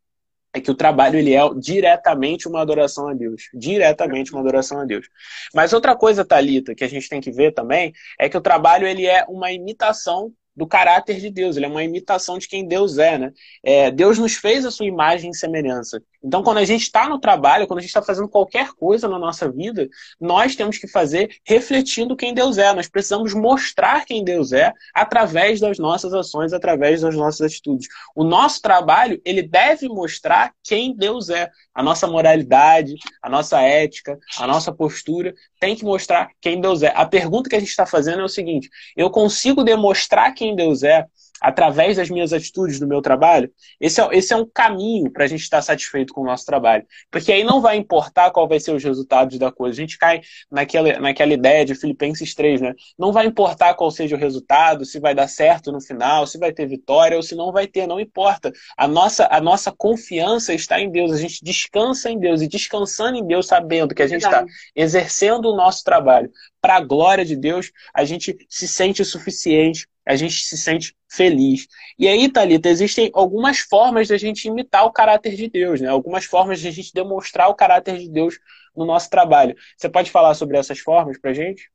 é 0.56 0.60
que 0.60 0.70
o 0.70 0.74
trabalho 0.74 1.18
ele 1.18 1.34
é 1.34 1.40
diretamente 1.58 2.48
uma 2.48 2.62
adoração 2.62 3.08
a 3.08 3.14
Deus, 3.14 3.42
diretamente 3.52 4.32
uma 4.32 4.40
adoração 4.40 4.80
a 4.80 4.84
Deus. 4.84 5.06
Mas 5.54 5.74
outra 5.74 5.94
coisa, 5.94 6.24
Talita, 6.24 6.74
que 6.74 6.82
a 6.82 6.88
gente 6.88 7.08
tem 7.10 7.20
que 7.20 7.30
ver 7.30 7.52
também 7.52 7.92
é 8.18 8.26
que 8.28 8.38
o 8.38 8.40
trabalho 8.40 8.86
ele 8.86 9.06
é 9.06 9.24
uma 9.28 9.52
imitação 9.52 10.32
do 10.56 10.66
caráter 10.66 11.20
de 11.20 11.30
Deus, 11.30 11.56
ele 11.56 11.66
é 11.66 11.68
uma 11.68 11.84
imitação 11.84 12.38
de 12.38 12.48
quem 12.48 12.66
Deus 12.66 12.96
é, 12.98 13.18
né? 13.18 13.32
É, 13.62 13.90
Deus 13.90 14.18
nos 14.18 14.34
fez 14.34 14.64
a 14.64 14.70
sua 14.70 14.86
imagem 14.86 15.30
e 15.30 15.36
semelhança. 15.36 16.02
Então, 16.26 16.42
quando 16.42 16.58
a 16.58 16.64
gente 16.64 16.82
está 16.82 17.08
no 17.08 17.20
trabalho, 17.20 17.66
quando 17.68 17.78
a 17.78 17.82
gente 17.82 17.90
está 17.90 18.02
fazendo 18.02 18.28
qualquer 18.28 18.72
coisa 18.72 19.06
na 19.06 19.18
nossa 19.18 19.50
vida, 19.50 19.88
nós 20.20 20.56
temos 20.56 20.76
que 20.76 20.88
fazer 20.88 21.36
refletindo 21.44 22.16
quem 22.16 22.34
Deus 22.34 22.58
é. 22.58 22.72
Nós 22.72 22.88
precisamos 22.88 23.32
mostrar 23.32 24.04
quem 24.04 24.24
Deus 24.24 24.52
é 24.52 24.72
através 24.92 25.60
das 25.60 25.78
nossas 25.78 26.12
ações, 26.12 26.52
através 26.52 27.02
das 27.02 27.14
nossas 27.14 27.42
atitudes. 27.42 27.86
O 28.14 28.24
nosso 28.24 28.60
trabalho, 28.60 29.20
ele 29.24 29.42
deve 29.42 29.88
mostrar 29.88 30.52
quem 30.64 30.96
Deus 30.96 31.28
é. 31.28 31.48
A 31.72 31.82
nossa 31.82 32.06
moralidade, 32.06 32.94
a 33.22 33.28
nossa 33.28 33.60
ética, 33.60 34.18
a 34.38 34.46
nossa 34.46 34.72
postura 34.72 35.34
tem 35.60 35.76
que 35.76 35.84
mostrar 35.84 36.30
quem 36.40 36.60
Deus 36.60 36.82
é. 36.82 36.92
A 36.94 37.06
pergunta 37.06 37.48
que 37.48 37.56
a 37.56 37.60
gente 37.60 37.68
está 37.68 37.86
fazendo 37.86 38.20
é 38.20 38.24
o 38.24 38.28
seguinte: 38.28 38.68
eu 38.96 39.10
consigo 39.10 39.62
demonstrar 39.62 40.34
quem 40.34 40.45
Deus 40.54 40.82
é 40.82 41.06
através 41.40 41.96
das 41.96 42.08
minhas 42.08 42.32
atitudes 42.32 42.80
do 42.80 42.86
meu 42.86 43.02
trabalho, 43.02 43.50
esse 43.80 44.00
é, 44.00 44.08
esse 44.12 44.32
é 44.32 44.36
um 44.36 44.46
caminho 44.46 45.10
para 45.10 45.24
a 45.24 45.26
gente 45.26 45.42
estar 45.42 45.60
satisfeito 45.62 46.12
com 46.12 46.22
o 46.22 46.24
nosso 46.24 46.46
trabalho. 46.46 46.84
Porque 47.10 47.32
aí 47.32 47.44
não 47.44 47.60
vai 47.60 47.76
importar 47.76 48.30
qual 48.30 48.48
vai 48.48 48.58
ser 48.58 48.72
os 48.72 48.82
resultados 48.82 49.38
da 49.38 49.52
coisa. 49.52 49.74
A 49.74 49.80
gente 49.80 49.98
cai 49.98 50.20
naquela, 50.50 50.98
naquela 50.98 51.32
ideia 51.32 51.64
de 51.64 51.74
Filipenses 51.74 52.34
3, 52.34 52.60
né? 52.60 52.74
Não 52.98 53.12
vai 53.12 53.26
importar 53.26 53.74
qual 53.74 53.90
seja 53.90 54.16
o 54.16 54.18
resultado, 54.18 54.84
se 54.84 54.98
vai 54.98 55.14
dar 55.14 55.28
certo 55.28 55.70
no 55.70 55.80
final, 55.80 56.26
se 56.26 56.38
vai 56.38 56.52
ter 56.52 56.66
vitória 56.66 57.16
ou 57.16 57.22
se 57.22 57.34
não 57.34 57.52
vai 57.52 57.66
ter, 57.66 57.86
não 57.86 58.00
importa. 58.00 58.52
A 58.76 58.88
nossa, 58.88 59.28
a 59.30 59.40
nossa 59.40 59.72
confiança 59.72 60.54
está 60.54 60.80
em 60.80 60.90
Deus, 60.90 61.12
a 61.12 61.18
gente 61.18 61.44
descansa 61.44 62.10
em 62.10 62.18
Deus 62.18 62.40
e 62.40 62.48
descansando 62.48 63.18
em 63.18 63.26
Deus, 63.26 63.46
sabendo 63.46 63.94
que 63.94 64.02
a 64.02 64.06
gente 64.06 64.24
está 64.24 64.44
exercendo 64.74 65.46
o 65.46 65.56
nosso 65.56 65.84
trabalho 65.84 66.30
para 66.66 66.74
a 66.74 66.80
glória 66.80 67.24
de 67.24 67.36
Deus, 67.36 67.70
a 67.94 68.04
gente 68.04 68.36
se 68.48 68.66
sente 68.66 69.04
suficiente 69.04 69.86
a 70.06 70.14
gente 70.14 70.44
se 70.44 70.56
sente 70.56 70.96
feliz. 71.08 71.66
E 71.98 72.06
aí, 72.06 72.30
Thalita, 72.30 72.68
existem 72.68 73.10
algumas 73.12 73.58
formas 73.58 74.06
de 74.06 74.14
a 74.14 74.16
gente 74.16 74.46
imitar 74.46 74.84
o 74.84 74.92
caráter 74.92 75.34
de 75.34 75.48
Deus, 75.48 75.80
né? 75.80 75.88
Algumas 75.88 76.24
formas 76.24 76.60
de 76.60 76.68
a 76.68 76.70
gente 76.70 76.94
demonstrar 76.94 77.48
o 77.48 77.54
caráter 77.56 77.98
de 77.98 78.08
Deus 78.08 78.38
no 78.76 78.86
nosso 78.86 79.10
trabalho. 79.10 79.56
Você 79.76 79.88
pode 79.88 80.12
falar 80.12 80.34
sobre 80.34 80.56
essas 80.56 80.78
formas 80.78 81.18
para 81.18 81.34
gente? 81.34 81.68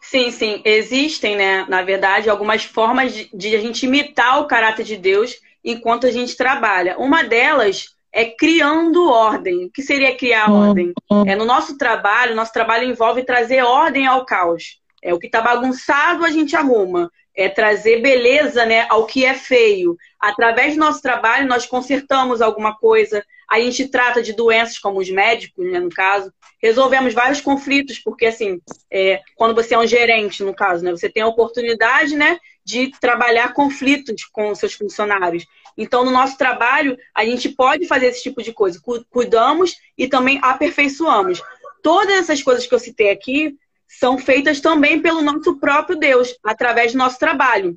Sim, 0.00 0.30
sim. 0.30 0.62
Existem, 0.64 1.36
né, 1.36 1.66
na 1.68 1.82
verdade, 1.82 2.30
algumas 2.30 2.64
formas 2.64 3.12
de, 3.12 3.28
de 3.34 3.54
a 3.54 3.60
gente 3.60 3.84
imitar 3.84 4.40
o 4.40 4.46
caráter 4.46 4.84
de 4.84 4.96
Deus 4.96 5.34
enquanto 5.62 6.06
a 6.06 6.10
gente 6.10 6.38
trabalha. 6.38 6.96
Uma 6.96 7.22
delas 7.22 7.95
é 8.16 8.24
criando 8.24 9.10
ordem. 9.10 9.66
O 9.66 9.70
que 9.70 9.82
seria 9.82 10.16
criar 10.16 10.50
ordem? 10.50 10.94
É 11.26 11.36
no 11.36 11.44
nosso 11.44 11.76
trabalho, 11.76 12.34
nosso 12.34 12.50
trabalho 12.50 12.88
envolve 12.88 13.22
trazer 13.22 13.62
ordem 13.62 14.06
ao 14.06 14.24
caos. 14.24 14.80
É 15.02 15.12
o 15.12 15.18
que 15.18 15.26
está 15.26 15.42
bagunçado 15.42 16.24
a 16.24 16.30
gente 16.30 16.56
arruma. 16.56 17.12
É 17.36 17.50
trazer 17.50 18.00
beleza, 18.00 18.64
né, 18.64 18.86
ao 18.88 19.04
que 19.04 19.26
é 19.26 19.34
feio. 19.34 19.98
Através 20.18 20.72
do 20.72 20.80
nosso 20.80 21.02
trabalho 21.02 21.46
nós 21.46 21.66
consertamos 21.66 22.40
alguma 22.40 22.74
coisa. 22.74 23.22
A 23.50 23.60
gente 23.60 23.86
trata 23.86 24.22
de 24.22 24.32
doenças 24.32 24.78
como 24.78 24.98
os 24.98 25.10
médicos, 25.10 25.70
né, 25.70 25.78
no 25.78 25.90
caso. 25.90 26.32
Resolvemos 26.62 27.12
vários 27.12 27.42
conflitos 27.42 27.98
porque 27.98 28.24
assim, 28.24 28.62
é, 28.90 29.20
quando 29.34 29.54
você 29.54 29.74
é 29.74 29.78
um 29.78 29.86
gerente, 29.86 30.42
no 30.42 30.54
caso, 30.54 30.82
né, 30.82 30.90
você 30.90 31.10
tem 31.10 31.22
a 31.22 31.28
oportunidade, 31.28 32.16
né, 32.16 32.38
de 32.64 32.90
trabalhar 32.98 33.52
conflitos 33.52 34.24
com 34.24 34.50
os 34.52 34.58
seus 34.58 34.72
funcionários. 34.72 35.44
Então, 35.76 36.04
no 36.04 36.10
nosso 36.10 36.38
trabalho, 36.38 36.96
a 37.14 37.24
gente 37.24 37.48
pode 37.48 37.86
fazer 37.86 38.06
esse 38.06 38.22
tipo 38.22 38.42
de 38.42 38.52
coisa. 38.52 38.80
Cuidamos 39.10 39.76
e 39.96 40.08
também 40.08 40.38
aperfeiçoamos. 40.42 41.42
Todas 41.82 42.16
essas 42.16 42.42
coisas 42.42 42.66
que 42.66 42.74
eu 42.74 42.78
citei 42.78 43.10
aqui 43.10 43.56
são 43.86 44.18
feitas 44.18 44.60
também 44.60 45.00
pelo 45.00 45.22
nosso 45.22 45.56
próprio 45.58 45.98
Deus, 45.98 46.34
através 46.42 46.92
do 46.92 46.98
nosso 46.98 47.18
trabalho. 47.18 47.76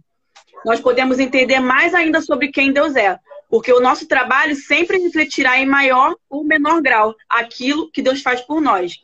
Nós 0.66 0.80
podemos 0.80 1.20
entender 1.20 1.60
mais 1.60 1.94
ainda 1.94 2.22
sobre 2.22 2.50
quem 2.50 2.72
Deus 2.74 2.96
é, 2.96 3.18
porque 3.50 3.72
o 3.72 3.80
nosso 3.80 4.08
trabalho 4.08 4.56
sempre 4.56 4.98
refletirá 4.98 5.58
em 5.60 5.66
maior 5.66 6.16
ou 6.30 6.44
menor 6.44 6.82
grau 6.82 7.16
aquilo 7.30 7.90
que 7.92 8.02
Deus 8.02 8.22
faz 8.22 8.42
por 8.42 8.62
nós. 8.62 9.00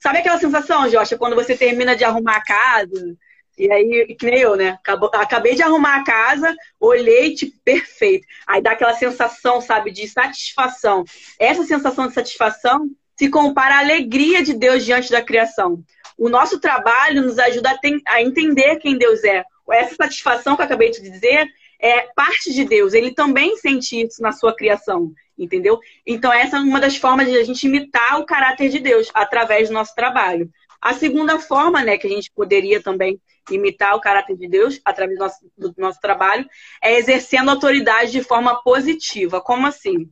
Sabe 0.00 0.18
aquela 0.18 0.38
sensação, 0.38 0.88
Jocha, 0.88 1.18
quando 1.18 1.34
você 1.34 1.56
termina 1.56 1.96
de 1.96 2.04
arrumar 2.04 2.36
a 2.36 2.44
casa, 2.44 3.16
e 3.58 3.70
aí, 3.70 4.14
que 4.14 4.26
nem 4.26 4.38
eu, 4.38 4.56
né? 4.56 4.78
Acabei 5.14 5.54
de 5.54 5.62
arrumar 5.62 5.96
a 5.96 6.04
casa, 6.04 6.54
olhei, 6.78 7.34
tipo, 7.34 7.58
perfeito. 7.64 8.26
Aí 8.46 8.62
dá 8.62 8.72
aquela 8.72 8.94
sensação, 8.94 9.60
sabe, 9.60 9.90
de 9.90 10.06
satisfação. 10.06 11.04
Essa 11.38 11.64
sensação 11.64 12.06
de 12.06 12.14
satisfação 12.14 12.88
se 13.16 13.28
compara 13.28 13.76
à 13.76 13.78
alegria 13.80 14.42
de 14.42 14.54
Deus 14.54 14.84
diante 14.84 15.10
da 15.10 15.20
criação. 15.20 15.82
O 16.16 16.28
nosso 16.28 16.60
trabalho 16.60 17.22
nos 17.22 17.38
ajuda 17.38 17.70
a, 17.70 17.78
ter, 17.78 18.00
a 18.06 18.22
entender 18.22 18.76
quem 18.76 18.96
Deus 18.96 19.24
é. 19.24 19.44
Essa 19.70 19.96
satisfação 19.96 20.54
que 20.54 20.62
eu 20.62 20.66
acabei 20.66 20.90
de 20.90 21.00
dizer 21.00 21.48
é 21.80 22.02
parte 22.14 22.52
de 22.52 22.64
Deus. 22.64 22.94
Ele 22.94 23.12
também 23.12 23.56
sente 23.56 24.00
isso 24.00 24.22
na 24.22 24.32
sua 24.32 24.54
criação, 24.54 25.12
entendeu? 25.36 25.78
Então, 26.06 26.32
essa 26.32 26.56
é 26.56 26.60
uma 26.60 26.80
das 26.80 26.96
formas 26.96 27.28
de 27.28 27.36
a 27.36 27.44
gente 27.44 27.66
imitar 27.66 28.20
o 28.20 28.26
caráter 28.26 28.68
de 28.68 28.78
Deus 28.78 29.10
através 29.12 29.68
do 29.68 29.74
nosso 29.74 29.94
trabalho. 29.94 30.50
A 30.80 30.94
segunda 30.94 31.38
forma, 31.40 31.82
né, 31.82 31.98
que 31.98 32.06
a 32.06 32.10
gente 32.10 32.30
poderia 32.30 32.80
também 32.80 33.20
imitar 33.50 33.94
o 33.94 34.00
caráter 34.00 34.36
de 34.36 34.48
Deus 34.48 34.80
através 34.84 35.18
do 35.18 35.24
nosso, 35.24 35.38
do 35.56 35.74
nosso 35.76 36.00
trabalho, 36.00 36.46
é 36.82 36.98
exercendo 36.98 37.50
autoridade 37.50 38.12
de 38.12 38.22
forma 38.22 38.62
positiva. 38.62 39.40
Como 39.40 39.66
assim? 39.66 40.08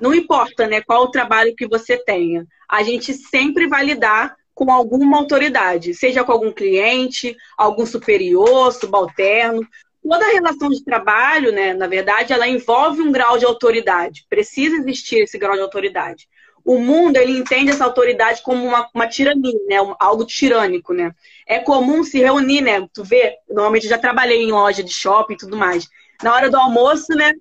Não 0.00 0.14
importa 0.14 0.66
né, 0.66 0.80
qual 0.80 1.04
o 1.04 1.10
trabalho 1.10 1.54
que 1.56 1.66
você 1.66 1.96
tenha, 1.96 2.46
a 2.68 2.82
gente 2.82 3.14
sempre 3.14 3.66
vai 3.66 3.84
lidar 3.84 4.36
com 4.54 4.72
alguma 4.72 5.18
autoridade, 5.18 5.94
seja 5.94 6.24
com 6.24 6.32
algum 6.32 6.52
cliente, 6.52 7.36
algum 7.56 7.86
superior, 7.86 8.72
subalterno. 8.72 9.66
Toda 10.02 10.32
relação 10.32 10.68
de 10.68 10.82
trabalho, 10.82 11.52
né, 11.52 11.74
na 11.74 11.86
verdade, 11.86 12.32
ela 12.32 12.48
envolve 12.48 13.00
um 13.00 13.12
grau 13.12 13.38
de 13.38 13.44
autoridade. 13.44 14.26
Precisa 14.28 14.76
existir 14.76 15.22
esse 15.22 15.38
grau 15.38 15.54
de 15.54 15.60
autoridade 15.60 16.28
o 16.64 16.78
mundo 16.78 17.16
ele 17.16 17.38
entende 17.38 17.70
essa 17.70 17.84
autoridade 17.84 18.42
como 18.42 18.66
uma, 18.66 18.88
uma 18.94 19.06
tirania, 19.06 19.58
né? 19.68 19.76
algo 19.98 20.24
tirânico, 20.24 20.92
né? 20.92 21.12
É 21.46 21.58
comum 21.58 22.04
se 22.04 22.18
reunir, 22.18 22.60
né? 22.60 22.86
Tu 22.92 23.02
vê, 23.02 23.36
normalmente 23.48 23.84
eu 23.84 23.90
já 23.90 23.98
trabalhei 23.98 24.42
em 24.42 24.52
loja 24.52 24.82
de 24.82 24.92
shopping 24.92 25.34
e 25.34 25.38
tudo 25.38 25.56
mais. 25.56 25.88
Na 26.22 26.34
hora 26.34 26.50
do 26.50 26.56
almoço, 26.56 27.14
né? 27.14 27.32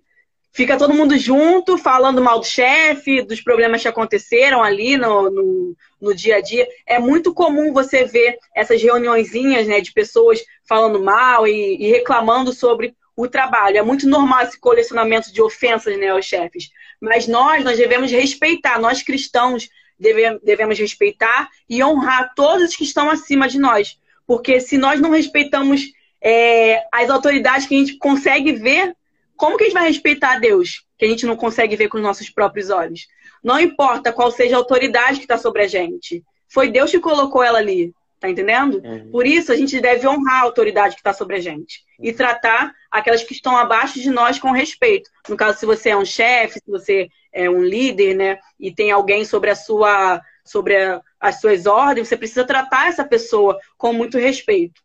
Fica 0.58 0.77
todo 0.77 0.93
mundo 0.93 1.17
junto, 1.17 1.77
falando 1.77 2.19
mal 2.21 2.39
do 2.39 2.45
chefe, 2.45 3.21
dos 3.21 3.41
problemas 3.41 3.82
que 3.82 3.88
aconteceram 3.88 4.63
ali 4.63 4.97
no, 4.97 5.30
no, 5.30 5.75
no, 6.01 6.15
dia 6.15 6.38
a 6.38 6.41
dia. 6.41 6.67
É 6.86 6.97
muito 6.97 7.32
comum 7.32 7.71
você 7.71 8.06
ver 8.06 8.38
essas 8.56 8.82
reuniõezinhas 8.82 9.67
né, 9.67 9.82
de 9.82 9.93
pessoas 9.93 10.43
falando 10.67 10.99
mal 10.99 11.47
e, 11.47 11.77
e 11.80 11.91
reclamando 11.91 12.51
sobre 12.51 12.95
o 13.17 13.27
trabalho. 13.27 13.77
É 13.77 13.82
muito 13.82 14.08
normal 14.08 14.43
esse 14.43 14.60
colecionamento 14.60 15.34
de 15.34 15.41
ofensas 15.41 15.97
né, 15.97 16.10
aos 16.10 16.23
chefes. 16.23 16.69
Mas 17.01 17.27
nós, 17.27 17.63
nós 17.63 17.77
devemos 17.77 18.12
respeitar, 18.12 18.80
nós 18.80 19.01
cristãos 19.01 19.67
deve, 19.99 20.38
devemos 20.39 20.77
respeitar 20.77 21.49
e 21.67 21.84
honrar 21.84 22.34
todos 22.36 22.75
que 22.75 22.84
estão 22.84 23.10
acima 23.10 23.49
de 23.49 23.58
nós. 23.58 23.99
Porque 24.27 24.60
se 24.60 24.77
nós 24.77 25.01
não 25.01 25.10
respeitamos 25.10 25.91
é, 26.21 26.86
as 26.91 27.10
autoridades 27.10 27.65
que 27.65 27.75
a 27.75 27.80
gente 27.80 27.97
consegue 27.97 28.53
ver, 28.53 28.95
como 29.36 29.58
que 29.58 29.63
a 29.63 29.65
gente 29.65 29.73
vai 29.73 29.88
respeitar 29.88 30.34
a 30.34 30.39
Deus, 30.39 30.86
que 30.97 31.06
a 31.06 31.10
gente 31.10 31.25
não 31.25 31.36
consegue 31.36 31.75
ver 31.75 31.88
com 31.88 31.97
os 31.97 32.03
nossos 32.03 32.30
próprios 32.30 32.69
olhos? 32.69 33.08
Não 33.43 33.60
importa 33.60 34.13
qual 34.13 34.30
seja 34.30 34.56
a 34.56 34.60
autoridade 34.60 35.17
que 35.17 35.25
está 35.25 35.39
sobre 35.39 35.63
a 35.63 35.67
gente. 35.67 36.23
Foi 36.47 36.69
Deus 36.69 36.91
que 36.91 36.99
colocou 36.99 37.41
ela 37.41 37.58
ali. 37.58 37.93
Tá 38.19 38.30
entendendo? 38.30 38.82
Uhum. 38.84 39.12
Por 39.12 39.27
isso, 39.27 39.51
a 39.51 39.56
gente 39.56 39.80
deve 39.80 40.08
honrar 40.08 40.41
a 40.41 40.45
autoridade 40.45 40.95
que 40.95 41.01
está 41.01 41.13
sobre 41.13 41.36
a 41.36 41.39
gente 41.39 41.87
e 42.00 42.14
tratar 42.14 42.74
aquelas 42.92 43.24
que 43.24 43.34
estão 43.34 43.56
abaixo 43.58 44.00
de 44.00 44.10
nós 44.10 44.40
com 44.40 44.52
respeito. 44.52 45.10
No 45.28 45.36
caso, 45.36 45.60
se 45.60 45.66
você 45.66 45.90
é 45.90 45.98
um 45.98 46.06
chefe, 46.06 46.60
se 46.60 46.70
você 46.72 47.10
é 47.32 47.50
um 47.50 47.64
líder, 47.64 48.16
né, 48.16 48.40
e 48.60 48.74
tem 48.74 48.92
alguém 48.92 49.26
sobre 49.26 49.50
a 49.50 49.56
sua, 49.56 50.22
sobre 50.44 50.76
a, 50.76 51.02
as 51.20 51.40
suas 51.40 51.66
ordens, 51.66 52.08
você 52.08 52.18
precisa 52.18 52.46
tratar 52.46 52.88
essa 52.88 53.06
pessoa 53.06 53.58
com 53.78 53.94
muito 53.94 54.18
respeito. 54.18 54.82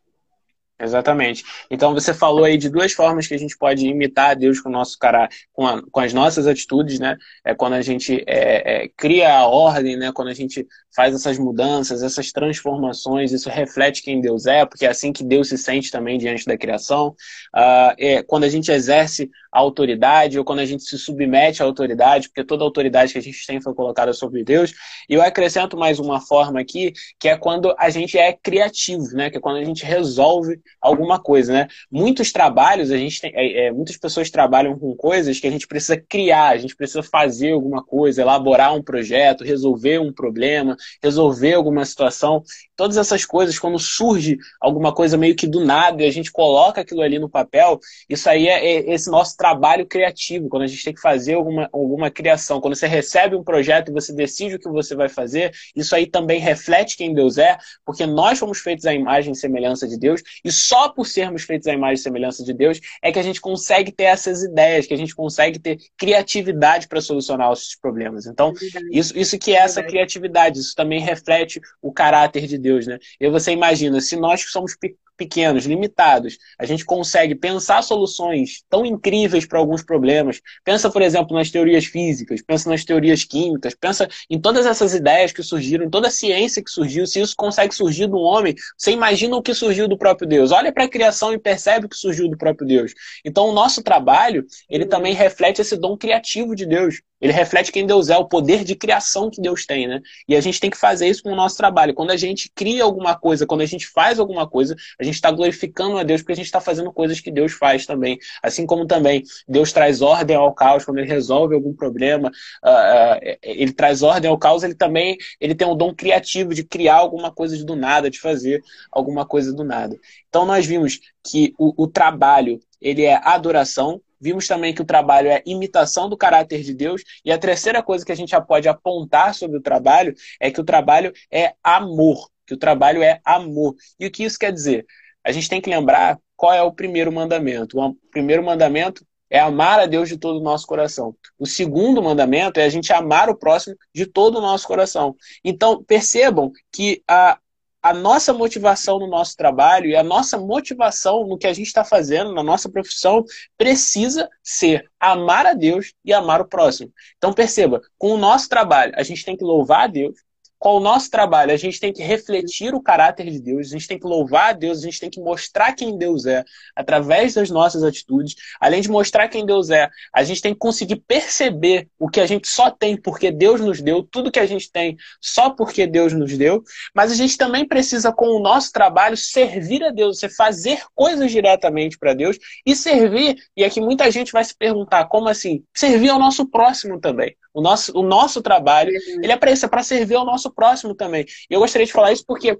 Exatamente. 0.79 1.43
Então 1.69 1.93
você 1.93 2.13
falou 2.13 2.43
aí 2.43 2.57
de 2.57 2.69
duas 2.69 2.91
formas 2.93 3.27
que 3.27 3.33
a 3.33 3.37
gente 3.37 3.57
pode 3.57 3.87
imitar 3.87 4.31
a 4.31 4.33
Deus 4.33 4.59
com 4.59 4.69
o 4.69 4.71
nosso 4.71 4.97
caráter, 4.97 5.35
com, 5.53 5.67
a, 5.67 5.81
com 5.91 5.99
as 5.99 6.13
nossas 6.13 6.47
atitudes, 6.47 6.99
né? 6.99 7.15
É 7.45 7.53
quando 7.53 7.73
a 7.73 7.81
gente 7.81 8.23
é, 8.27 8.83
é, 8.83 8.89
cria 8.97 9.33
a 9.33 9.47
ordem, 9.47 9.95
né? 9.95 10.11
Quando 10.11 10.29
a 10.29 10.33
gente 10.33 10.67
faz 10.95 11.13
essas 11.13 11.37
mudanças, 11.37 12.01
essas 12.01 12.31
transformações, 12.31 13.31
isso 13.31 13.49
reflete 13.49 14.01
quem 14.01 14.19
Deus 14.19 14.45
é, 14.45 14.65
porque 14.65 14.85
é 14.85 14.89
assim 14.89 15.13
que 15.13 15.23
Deus 15.23 15.49
se 15.49 15.57
sente 15.57 15.91
também 15.91 16.17
diante 16.17 16.45
da 16.45 16.57
criação. 16.57 17.09
Uh, 17.55 17.93
é, 17.97 18.23
quando 18.23 18.43
a 18.43 18.49
gente 18.49 18.71
exerce 18.71 19.29
a 19.53 19.59
autoridade 19.59 20.39
ou 20.39 20.43
quando 20.43 20.59
a 20.59 20.65
gente 20.65 20.83
se 20.83 20.97
submete 20.97 21.61
à 21.61 21.65
autoridade, 21.65 22.27
porque 22.27 22.43
toda 22.43 22.63
autoridade 22.63 23.13
que 23.13 23.19
a 23.19 23.21
gente 23.21 23.45
tem 23.45 23.61
foi 23.61 23.73
colocada 23.75 24.11
sobre 24.11 24.43
Deus. 24.43 24.73
E 25.07 25.13
eu 25.13 25.21
acrescento 25.21 25.77
mais 25.77 25.99
uma 25.99 26.19
forma 26.19 26.59
aqui, 26.59 26.91
que 27.19 27.29
é 27.29 27.37
quando 27.37 27.73
a 27.77 27.89
gente 27.91 28.17
é 28.17 28.33
criativo, 28.33 29.05
né? 29.13 29.29
Que 29.29 29.37
é 29.37 29.39
quando 29.39 29.57
a 29.57 29.63
gente 29.63 29.85
resolve 29.85 30.59
alguma 30.81 31.19
coisa, 31.19 31.53
né? 31.53 31.67
Muitos 31.91 32.31
trabalhos, 32.31 32.89
a 32.89 32.97
gente 32.97 33.21
tem, 33.21 33.31
é, 33.35 33.67
é, 33.67 33.71
muitas 33.71 33.95
pessoas 33.95 34.31
trabalham 34.31 34.77
com 34.77 34.95
coisas 34.95 35.39
que 35.39 35.45
a 35.45 35.51
gente 35.51 35.67
precisa 35.67 35.97
criar, 35.97 36.49
a 36.49 36.57
gente 36.57 36.75
precisa 36.75 37.03
fazer 37.03 37.51
alguma 37.51 37.83
coisa, 37.83 38.23
elaborar 38.23 38.73
um 38.73 38.81
projeto, 38.81 39.43
resolver 39.43 39.99
um 39.99 40.11
problema, 40.11 40.75
resolver 41.01 41.53
alguma 41.53 41.85
situação. 41.85 42.41
Todas 42.75 42.97
essas 42.97 43.23
coisas, 43.23 43.59
quando 43.59 43.77
surge 43.77 44.37
alguma 44.59 44.91
coisa 44.91 45.15
meio 45.15 45.35
que 45.35 45.45
do 45.45 45.63
nada 45.63 46.01
e 46.01 46.07
a 46.07 46.11
gente 46.11 46.31
coloca 46.31 46.81
aquilo 46.81 47.03
ali 47.03 47.19
no 47.19 47.29
papel, 47.29 47.79
isso 48.09 48.27
aí 48.27 48.47
é, 48.47 48.65
é 48.65 48.93
esse 48.93 49.11
nosso 49.11 49.37
trabalho 49.43 49.85
criativo, 49.85 50.47
quando 50.47 50.63
a 50.63 50.67
gente 50.67 50.85
tem 50.85 50.93
que 50.93 51.01
fazer 51.01 51.33
alguma, 51.33 51.67
alguma 51.73 52.09
criação. 52.09 52.61
Quando 52.61 52.77
você 52.77 52.87
recebe 52.87 53.35
um 53.35 53.43
projeto 53.43 53.89
e 53.89 53.93
você 53.93 54.13
decide 54.13 54.55
o 54.55 54.59
que 54.59 54.69
você 54.69 54.95
vai 54.95 55.09
fazer, 55.09 55.51
isso 55.75 55.93
aí 55.93 56.07
também 56.07 56.39
reflete 56.39 56.95
quem 56.95 57.13
Deus 57.13 57.37
é, 57.37 57.57
porque 57.85 58.05
nós 58.05 58.39
fomos 58.39 58.59
feitos 58.59 58.85
à 58.85 58.93
imagem 58.93 59.33
e 59.33 59.35
semelhança 59.35 59.85
de 59.85 59.99
Deus, 59.99 60.23
e 60.45 60.49
só 60.49 60.87
por 60.87 61.05
sermos 61.05 61.43
feitos 61.43 61.67
à 61.67 61.73
imagem 61.73 61.95
e 61.95 61.97
semelhança 61.97 62.41
de 62.41 62.53
Deus 62.53 62.79
é 63.01 63.11
que 63.11 63.19
a 63.19 63.21
gente 63.21 63.41
consegue 63.41 63.91
ter 63.91 64.05
essas 64.05 64.43
ideias, 64.43 64.87
que 64.87 64.93
a 64.93 64.97
gente 64.97 65.13
consegue 65.13 65.59
ter 65.59 65.77
criatividade 65.97 66.87
para 66.87 67.01
solucionar 67.01 67.51
os 67.51 67.75
problemas. 67.75 68.25
Então, 68.25 68.53
isso, 68.93 69.11
isso 69.19 69.37
que 69.37 69.53
é 69.53 69.59
essa 69.59 69.83
criatividade, 69.83 70.57
isso 70.57 70.73
também 70.73 71.01
reflete 71.01 71.59
o 71.81 71.91
caráter 71.91 72.47
de 72.47 72.57
Deus, 72.57 72.87
né? 72.87 72.97
E 73.19 73.29
você 73.29 73.51
imagina, 73.51 73.99
se 73.99 74.15
nós 74.15 74.41
que 74.41 74.51
somos 74.51 74.73
pequenos, 75.17 75.65
limitados, 75.65 76.37
a 76.59 76.65
gente 76.65 76.85
consegue 76.85 77.35
pensar 77.35 77.81
soluções 77.81 78.63
tão 78.69 78.85
incríveis 78.85 79.45
para 79.45 79.59
alguns 79.59 79.83
problemas. 79.83 80.41
Pensa, 80.63 80.89
por 80.89 81.01
exemplo, 81.01 81.35
nas 81.35 81.49
teorias 81.49 81.85
físicas, 81.85 82.41
pensa 82.41 82.69
nas 82.69 82.83
teorias 82.83 83.23
químicas, 83.23 83.75
pensa 83.75 84.07
em 84.29 84.39
todas 84.39 84.65
essas 84.65 84.93
ideias 84.93 85.31
que 85.31 85.43
surgiram, 85.43 85.85
em 85.85 85.89
toda 85.89 86.07
a 86.07 86.11
ciência 86.11 86.63
que 86.63 86.71
surgiu. 86.71 87.05
Se 87.05 87.21
isso 87.21 87.35
consegue 87.35 87.73
surgir 87.73 88.07
do 88.07 88.17
homem, 88.17 88.55
você 88.77 88.91
imagina 88.91 89.35
o 89.35 89.41
que 89.41 89.53
surgiu 89.53 89.87
do 89.87 89.97
próprio 89.97 90.27
Deus. 90.27 90.51
Olha 90.51 90.71
para 90.71 90.85
a 90.85 90.89
criação 90.89 91.33
e 91.33 91.39
percebe 91.39 91.85
o 91.85 91.89
que 91.89 91.97
surgiu 91.97 92.29
do 92.29 92.37
próprio 92.37 92.67
Deus. 92.67 92.93
Então, 93.23 93.47
o 93.47 93.53
nosso 93.53 93.81
trabalho, 93.83 94.45
ele 94.69 94.85
também 94.85 95.13
reflete 95.13 95.61
esse 95.61 95.77
dom 95.77 95.97
criativo 95.97 96.55
de 96.55 96.65
Deus. 96.65 97.01
Ele 97.23 97.31
reflete 97.31 97.71
quem 97.71 97.85
Deus 97.87 98.09
é, 98.09 98.17
o 98.17 98.25
poder 98.25 98.65
de 98.65 98.75
criação 98.75 99.29
que 99.29 99.39
Deus 99.39 99.65
tem, 99.65 99.87
né? 99.87 100.01
E 100.27 100.35
a 100.35 100.41
gente 100.41 100.59
tem 100.59 100.69
que 100.69 100.77
fazer 100.77 101.07
isso 101.07 101.23
com 101.23 101.31
o 101.31 101.35
nosso 101.35 101.55
trabalho. 101.55 101.93
Quando 101.93 102.11
a 102.11 102.17
gente 102.17 102.51
cria 102.53 102.83
alguma 102.83 103.17
coisa, 103.17 103.47
quando 103.47 103.61
a 103.61 103.65
gente 103.65 103.87
faz 103.87 104.19
alguma 104.19 104.45
coisa, 104.45 104.75
a 104.99 105.03
gente 105.05 105.15
está 105.15 105.31
glorificando 105.31 105.97
a 105.97 106.03
Deus 106.03 106.21
porque 106.21 106.33
a 106.33 106.35
gente 106.35 106.47
está 106.47 106.59
fazendo 106.59 106.91
coisas 106.91 107.21
que 107.21 107.31
Deus 107.31 107.53
faz 107.53 107.85
também. 107.85 108.19
Assim 108.43 108.65
como 108.65 108.85
também 108.85 109.23
Deus 109.47 109.71
traz 109.71 110.01
ordem 110.01 110.35
ao 110.35 110.53
caos 110.53 110.83
quando 110.83 110.97
ele 110.97 111.07
resolve 111.07 111.55
algum 111.55 111.73
problema, 111.73 112.29
uh, 112.61 112.69
uh, 112.69 113.37
ele 113.41 113.71
traz 113.71 114.03
ordem 114.03 114.29
ao 114.29 114.37
caos, 114.37 114.61
ele 114.63 114.75
também 114.75 115.17
ele 115.39 115.55
tem 115.55 115.65
um 115.65 115.77
dom 115.77 115.95
criativo 115.95 116.53
de 116.53 116.65
criar 116.65 116.95
alguma 116.95 117.31
coisa 117.31 117.63
do 117.63 117.73
nada, 117.73 118.09
de 118.09 118.19
fazer 118.19 118.61
alguma 118.91 119.25
coisa 119.25 119.53
do 119.53 119.63
nada. 119.63 119.97
Então 120.27 120.45
nós 120.45 120.65
vimos 120.65 120.99
que 121.25 121.53
o, 121.57 121.83
o 121.83 121.87
trabalho 121.87 122.59
ele 122.81 123.05
é 123.05 123.15
adoração, 123.23 124.01
Vimos 124.23 124.47
também 124.47 124.73
que 124.73 124.81
o 124.81 124.85
trabalho 124.85 125.29
é 125.29 125.43
imitação 125.45 126.07
do 126.07 126.15
caráter 126.15 126.63
de 126.63 126.73
Deus. 126.73 127.03
E 127.25 127.31
a 127.31 127.37
terceira 127.37 127.83
coisa 127.83 128.05
que 128.05 128.11
a 128.11 128.15
gente 128.15 128.29
já 128.29 128.39
pode 128.39 128.69
apontar 128.69 129.35
sobre 129.35 129.57
o 129.57 129.61
trabalho 129.61 130.15
é 130.39 130.49
que 130.49 130.61
o 130.61 130.63
trabalho 130.63 131.11
é 131.29 131.53
amor. 131.61 132.29
Que 132.47 132.53
o 132.53 132.57
trabalho 132.57 133.03
é 133.03 133.19
amor. 133.25 133.75
E 133.99 134.07
o 134.07 134.11
que 134.11 134.23
isso 134.23 134.39
quer 134.39 134.53
dizer? 134.53 134.85
A 135.25 135.31
gente 135.33 135.49
tem 135.49 135.59
que 135.59 135.69
lembrar 135.69 136.17
qual 136.37 136.53
é 136.53 136.61
o 136.61 136.71
primeiro 136.71 137.11
mandamento. 137.11 137.77
O 137.77 137.95
primeiro 138.09 138.41
mandamento 138.43 139.05
é 139.29 139.39
amar 139.39 139.79
a 139.79 139.85
Deus 139.85 140.07
de 140.07 140.15
todo 140.15 140.39
o 140.39 140.43
nosso 140.43 140.65
coração. 140.65 141.13
O 141.37 141.45
segundo 141.45 142.01
mandamento 142.01 142.61
é 142.61 142.63
a 142.63 142.69
gente 142.69 142.93
amar 142.93 143.29
o 143.29 143.35
próximo 143.35 143.75
de 143.93 144.05
todo 144.05 144.37
o 144.37 144.41
nosso 144.41 144.65
coração. 144.65 145.17
Então, 145.43 145.83
percebam 145.83 146.51
que 146.71 147.03
a, 147.05 147.37
a 147.83 147.93
nossa 147.93 148.31
motivação 148.31 148.97
no 148.97 149.07
nosso 149.07 149.35
trabalho 149.35 149.87
e 149.87 149.95
a 149.95 150.01
nossa 150.01 150.37
motivação 150.37 151.27
no 151.27 151.37
que 151.37 151.45
a 151.45 151.51
gente 151.51 151.67
está 151.67 151.83
fazendo, 151.83 152.33
na 152.33 152.41
nossa 152.41 152.69
profissão, 152.69 153.25
precisa 153.57 154.29
ser 154.41 154.89
amar 154.97 155.45
a 155.45 155.53
Deus 155.53 155.93
e 156.05 156.13
amar 156.13 156.39
o 156.39 156.47
próximo. 156.47 156.93
Então, 157.17 157.33
perceba, 157.33 157.81
com 157.97 158.11
o 158.11 158.17
nosso 158.17 158.47
trabalho, 158.47 158.93
a 158.95 159.03
gente 159.03 159.25
tem 159.25 159.35
que 159.35 159.43
louvar 159.43 159.81
a 159.81 159.87
Deus, 159.87 160.15
com 160.63 160.77
o 160.77 160.79
nosso 160.79 161.11
trabalho, 161.11 161.51
a 161.51 161.57
gente 161.57 161.77
tem 161.77 161.91
que 161.91 162.01
refletir 162.01 162.73
o 162.73 162.81
caráter 162.81 163.29
de 163.29 163.37
Deus, 163.37 163.67
a 163.67 163.71
gente 163.71 163.85
tem 163.85 163.99
que 163.99 164.07
louvar 164.07 164.51
a 164.51 164.53
Deus, 164.53 164.77
a 164.77 164.83
gente 164.83 164.97
tem 164.97 165.09
que 165.09 165.19
mostrar 165.19 165.73
quem 165.73 165.97
Deus 165.97 166.25
é 166.25 166.41
através 166.73 167.33
das 167.33 167.49
nossas 167.49 167.83
atitudes. 167.83 168.33
Além 168.61 168.79
de 168.79 168.89
mostrar 168.89 169.27
quem 169.27 169.45
Deus 169.45 169.69
é, 169.69 169.89
a 170.13 170.23
gente 170.23 170.41
tem 170.41 170.53
que 170.53 170.59
conseguir 170.59 171.03
perceber 171.05 171.89
o 171.99 172.07
que 172.07 172.21
a 172.21 172.25
gente 172.25 172.47
só 172.47 172.71
tem 172.71 172.95
porque 172.95 173.29
Deus 173.29 173.59
nos 173.59 173.81
deu, 173.81 174.03
tudo 174.03 174.31
que 174.31 174.39
a 174.39 174.45
gente 174.45 174.71
tem 174.71 174.95
só 175.19 175.49
porque 175.49 175.85
Deus 175.85 176.13
nos 176.13 176.37
deu. 176.37 176.63
Mas 176.95 177.11
a 177.11 177.15
gente 177.15 177.35
também 177.35 177.67
precisa, 177.67 178.13
com 178.13 178.27
o 178.27 178.39
nosso 178.39 178.71
trabalho, 178.71 179.17
servir 179.17 179.83
a 179.83 179.91
Deus, 179.91 180.19
você 180.19 180.29
fazer 180.29 180.81
coisas 180.95 181.29
diretamente 181.29 181.99
para 181.99 182.13
Deus 182.13 182.37
e 182.65 182.73
servir. 182.73 183.35
E 183.57 183.65
aqui 183.65 183.81
muita 183.81 184.09
gente 184.09 184.31
vai 184.31 184.45
se 184.45 184.55
perguntar: 184.55 185.07
como 185.07 185.27
assim? 185.27 185.61
Servir 185.75 186.07
ao 186.07 186.19
nosso 186.19 186.49
próximo 186.49 187.01
também. 187.01 187.35
O 187.53 187.61
nosso, 187.61 187.95
o 187.95 188.01
nosso 188.01 188.41
trabalho, 188.41 188.91
ele 189.21 189.31
é 189.31 189.37
para 189.37 189.51
isso, 189.51 189.65
é 189.65 189.69
para 189.69 189.83
servir 189.83 190.15
ao 190.15 190.25
nosso 190.25 190.51
próximo 190.53 190.93
também. 190.93 191.25
E 191.49 191.53
eu 191.53 191.59
gostaria 191.59 191.85
de 191.85 191.91
falar 191.91 192.11
isso 192.11 192.25
porque 192.25 192.53
uh, 192.53 192.59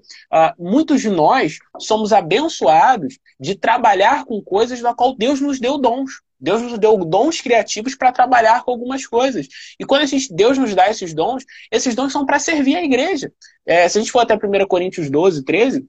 muitos 0.58 1.00
de 1.00 1.08
nós 1.08 1.58
somos 1.80 2.12
abençoados 2.12 3.18
de 3.38 3.54
trabalhar 3.54 4.24
com 4.24 4.42
coisas 4.42 4.80
da 4.80 4.94
qual 4.94 5.14
Deus 5.14 5.40
nos 5.40 5.60
deu 5.60 5.78
dons. 5.78 6.22
Deus 6.38 6.60
nos 6.60 6.78
deu 6.78 6.96
dons 6.98 7.40
criativos 7.40 7.94
para 7.94 8.12
trabalhar 8.12 8.64
com 8.64 8.70
algumas 8.70 9.06
coisas. 9.06 9.46
E 9.80 9.84
quando 9.84 10.02
a 10.02 10.06
gente, 10.06 10.34
Deus 10.34 10.58
nos 10.58 10.74
dá 10.74 10.90
esses 10.90 11.14
dons, 11.14 11.44
esses 11.70 11.94
dons 11.94 12.12
são 12.12 12.26
para 12.26 12.38
servir 12.38 12.76
a 12.76 12.84
igreja. 12.84 13.32
É, 13.64 13.88
se 13.88 13.96
a 13.96 14.00
gente 14.00 14.12
for 14.12 14.20
até 14.20 14.34
1 14.34 14.66
Coríntios 14.66 15.08
12, 15.08 15.42
13, 15.44 15.86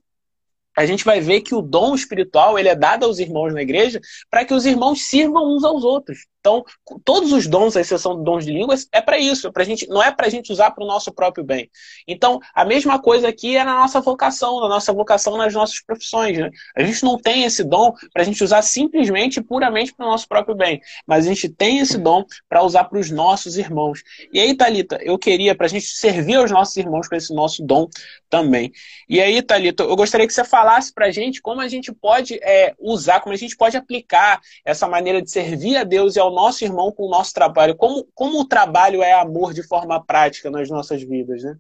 a 0.77 0.85
gente 0.85 1.03
vai 1.05 1.21
ver 1.21 1.41
que 1.41 1.55
o 1.55 1.61
dom 1.61 1.95
espiritual 1.95 2.59
ele 2.59 2.69
é 2.69 2.75
dado 2.75 3.05
aos 3.05 3.19
irmãos 3.19 3.53
na 3.53 3.61
igreja 3.61 3.99
para 4.29 4.43
que 4.45 4.53
os 4.53 4.65
irmãos 4.65 5.07
sirvam 5.07 5.55
uns 5.55 5.63
aos 5.63 5.83
outros. 5.83 6.25
Então, 6.45 6.63
todos 7.03 7.33
os 7.33 7.47
dons, 7.47 7.75
à 7.75 7.81
exceção 7.81 8.15
de 8.15 8.23
dons 8.23 8.45
de 8.45 8.51
línguas, 8.51 8.87
é 8.91 9.01
para 9.01 9.17
isso. 9.17 9.47
É 9.47 9.51
pra 9.51 9.63
gente, 9.63 9.87
não 9.87 10.03
é 10.03 10.11
para 10.11 10.27
a 10.27 10.29
gente 10.29 10.51
usar 10.51 10.69
para 10.69 10.83
o 10.83 10.87
nosso 10.87 11.11
próprio 11.11 11.43
bem. 11.43 11.71
Então, 12.07 12.39
a 12.53 12.63
mesma 12.63 13.01
coisa 13.01 13.27
aqui 13.27 13.57
é 13.57 13.63
na 13.63 13.79
nossa 13.79 13.99
vocação, 13.99 14.59
na 14.59 14.69
nossa 14.69 14.93
vocação 14.93 15.37
nas 15.37 15.55
nossas 15.55 15.81
profissões. 15.81 16.37
Né? 16.37 16.51
A 16.77 16.83
gente 16.83 17.03
não 17.03 17.17
tem 17.17 17.45
esse 17.45 17.63
dom 17.63 17.91
para 18.13 18.21
a 18.21 18.25
gente 18.25 18.43
usar 18.43 18.61
simplesmente 18.61 19.37
e 19.37 19.43
puramente 19.43 19.91
para 19.91 20.05
o 20.05 20.09
nosso 20.09 20.27
próprio 20.27 20.55
bem. 20.55 20.79
Mas 21.07 21.25
a 21.25 21.29
gente 21.29 21.49
tem 21.49 21.79
esse 21.79 21.97
dom 21.97 22.23
para 22.47 22.61
usar 22.61 22.83
para 22.83 22.99
os 22.99 23.09
nossos 23.09 23.57
irmãos. 23.57 24.03
E 24.31 24.39
aí, 24.39 24.55
Talita, 24.55 24.99
eu 25.01 25.17
queria, 25.17 25.55
para 25.55 25.65
a 25.65 25.69
gente 25.69 25.87
servir 25.87 26.35
aos 26.35 26.51
nossos 26.51 26.77
irmãos 26.77 27.07
com 27.07 27.15
esse 27.15 27.33
nosso 27.33 27.63
dom 27.65 27.89
também. 28.29 28.71
E 29.09 29.19
aí, 29.19 29.41
Talita, 29.41 29.81
eu 29.81 29.95
gostaria 29.95 30.27
que 30.27 30.33
você 30.33 30.43
falasse 30.43 30.93
para 30.93 31.07
a 31.07 31.11
gente 31.11 31.41
como 31.41 31.61
a 31.61 31.67
gente 31.67 31.91
pode 31.91 32.35
é, 32.43 32.75
usar, 32.79 33.19
como 33.19 33.33
a 33.33 33.37
gente 33.37 33.57
pode 33.57 33.75
aplicar 33.75 34.39
essa 34.63 34.87
maneira 34.87 35.23
de 35.23 35.31
servir 35.31 35.77
a 35.77 35.83
Deus 35.83 36.15
e 36.15 36.19
ao 36.19 36.34
nosso 36.35 36.63
irmão 36.63 36.91
com 36.91 37.07
o 37.07 37.09
nosso 37.09 37.33
trabalho. 37.33 37.75
Como, 37.75 38.07
como 38.13 38.41
o 38.41 38.47
trabalho 38.47 39.01
é 39.01 39.13
amor 39.13 39.53
de 39.53 39.63
forma 39.63 40.03
prática 40.03 40.51
nas 40.51 40.69
nossas 40.69 41.01
vidas, 41.01 41.41
né? 41.43 41.57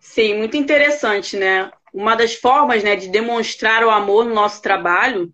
Sim, 0.00 0.38
muito 0.38 0.56
interessante, 0.56 1.36
né? 1.36 1.70
Uma 1.92 2.14
das 2.14 2.34
formas 2.34 2.82
né, 2.82 2.96
de 2.96 3.08
demonstrar 3.08 3.84
o 3.84 3.90
amor 3.90 4.24
no 4.24 4.34
nosso 4.34 4.60
trabalho 4.60 5.32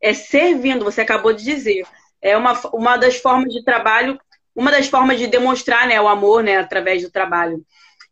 é 0.00 0.14
servindo, 0.14 0.84
você 0.84 1.00
acabou 1.00 1.32
de 1.32 1.44
dizer. 1.44 1.86
É 2.20 2.36
uma, 2.36 2.52
uma 2.72 2.96
das 2.96 3.16
formas 3.16 3.52
de 3.52 3.64
trabalho, 3.64 4.18
uma 4.54 4.70
das 4.70 4.88
formas 4.88 5.18
de 5.18 5.26
demonstrar 5.26 5.86
né, 5.86 6.00
o 6.00 6.08
amor 6.08 6.42
né, 6.42 6.56
através 6.58 7.02
do 7.02 7.10
trabalho. 7.10 7.64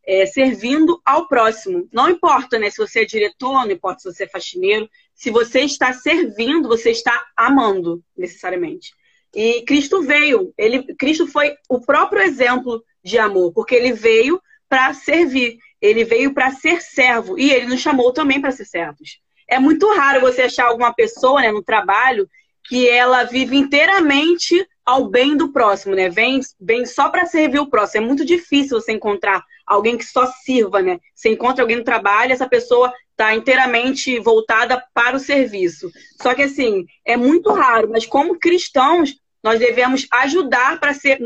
É, 0.06 0.26
servindo 0.26 1.00
ao 1.06 1.26
próximo. 1.26 1.88
Não 1.90 2.10
importa 2.10 2.58
né, 2.58 2.68
se 2.68 2.76
você 2.76 3.00
é 3.00 3.06
diretor, 3.06 3.64
não 3.64 3.70
importa 3.70 4.00
se 4.00 4.12
você 4.12 4.24
é 4.24 4.28
faxineiro, 4.28 4.86
se 5.14 5.31
você 5.31 5.61
está 5.61 5.92
servindo, 5.92 6.68
você 6.68 6.90
está 6.90 7.24
amando, 7.37 8.03
necessariamente. 8.16 8.92
E 9.35 9.62
Cristo 9.62 10.03
veio, 10.03 10.53
ele, 10.57 10.94
Cristo 10.94 11.27
foi 11.27 11.55
o 11.68 11.81
próprio 11.81 12.22
exemplo 12.22 12.85
de 13.03 13.18
amor, 13.18 13.53
porque 13.53 13.74
ele 13.74 13.92
veio 13.92 14.40
para 14.68 14.92
servir, 14.94 15.59
ele 15.81 16.05
veio 16.05 16.33
para 16.33 16.50
ser 16.53 16.81
servo 16.81 17.38
e 17.38 17.53
ele 17.53 17.66
nos 17.66 17.81
chamou 17.81 18.12
também 18.12 18.40
para 18.40 18.53
ser 18.53 18.64
servos. 18.64 19.20
É 19.48 19.59
muito 19.59 19.92
raro 19.94 20.20
você 20.20 20.42
achar 20.42 20.66
alguma 20.66 20.92
pessoa 20.92 21.40
né, 21.40 21.50
no 21.50 21.62
trabalho 21.62 22.29
que 22.66 22.88
ela 22.88 23.24
vive 23.24 23.57
inteiramente 23.57 24.66
ao 24.85 25.09
bem 25.09 25.37
do 25.37 25.53
próximo, 25.53 25.94
né? 25.94 26.09
Vem, 26.09 26.40
vem 26.61 26.85
só 26.87 27.09
para 27.09 27.27
servir 27.27 27.59
o 27.59 27.68
próximo. 27.68 28.05
É 28.05 28.07
muito 28.07 28.24
difícil 28.24 28.81
você 28.81 28.92
encontrar 28.92 29.42
alguém 29.66 29.96
que 29.96 30.05
só 30.05 30.27
sirva, 30.27 30.83
né? 30.83 30.98
Você 31.14 31.31
encontra 31.31 31.62
alguém 31.62 31.77
no 31.77 31.85
trabalho, 31.85 32.33
essa 32.33 32.48
pessoa 32.48 32.92
está 33.14 33.35
inteiramente 33.35 34.18
voltada 34.18 34.85
para 34.92 35.16
o 35.16 35.20
serviço. 35.20 35.90
Só 36.20 36.35
que 36.35 36.42
assim, 36.42 36.85
é 37.05 37.16
muito 37.16 37.53
raro, 37.53 37.88
mas 37.90 38.05
como 38.05 38.38
cristãos, 38.38 39.14
nós 39.42 39.59
devemos 39.59 40.07
ajudar 40.11 40.81
para 40.81 40.92
ser. 40.94 41.18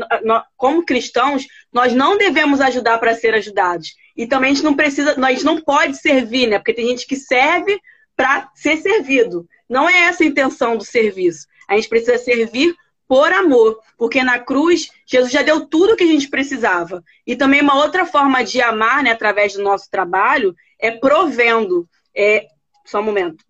Como 0.55 0.85
cristãos, 0.85 1.47
nós 1.73 1.93
não 1.93 2.17
devemos 2.17 2.61
ajudar 2.61 2.97
para 2.99 3.15
ser 3.15 3.33
ajudados. 3.33 3.95
E 4.15 4.27
também 4.27 4.51
a 4.51 4.53
gente 4.53 4.63
não 4.63 4.75
precisa, 4.75 5.15
nós 5.17 5.43
não 5.43 5.61
pode 5.61 5.97
servir, 5.97 6.47
né? 6.47 6.59
Porque 6.59 6.73
tem 6.73 6.87
gente 6.87 7.07
que 7.07 7.15
serve 7.15 7.79
para 8.15 8.49
ser 8.53 8.77
servido. 8.77 9.47
Não 9.69 9.89
é 9.89 10.01
essa 10.01 10.23
a 10.23 10.27
intenção 10.27 10.75
do 10.75 10.83
serviço. 10.83 11.47
A 11.67 11.75
gente 11.75 11.87
precisa 11.87 12.17
servir 12.17 12.75
por 13.07 13.31
amor, 13.31 13.79
porque 13.97 14.21
na 14.21 14.37
cruz 14.37 14.91
Jesus 15.05 15.31
já 15.31 15.41
deu 15.41 15.65
tudo 15.65 15.93
o 15.93 15.95
que 15.95 16.03
a 16.03 16.07
gente 16.07 16.29
precisava. 16.29 17.03
E 17.25 17.35
também 17.35 17.61
uma 17.61 17.77
outra 17.77 18.05
forma 18.05 18.43
de 18.43 18.61
amar, 18.61 19.01
né, 19.01 19.11
através 19.11 19.53
do 19.53 19.63
nosso 19.63 19.89
trabalho, 19.89 20.53
é 20.79 20.91
provendo. 20.91 21.87
É... 22.15 22.47
Só 22.85 22.99
um 22.99 23.03
momento. 23.03 23.43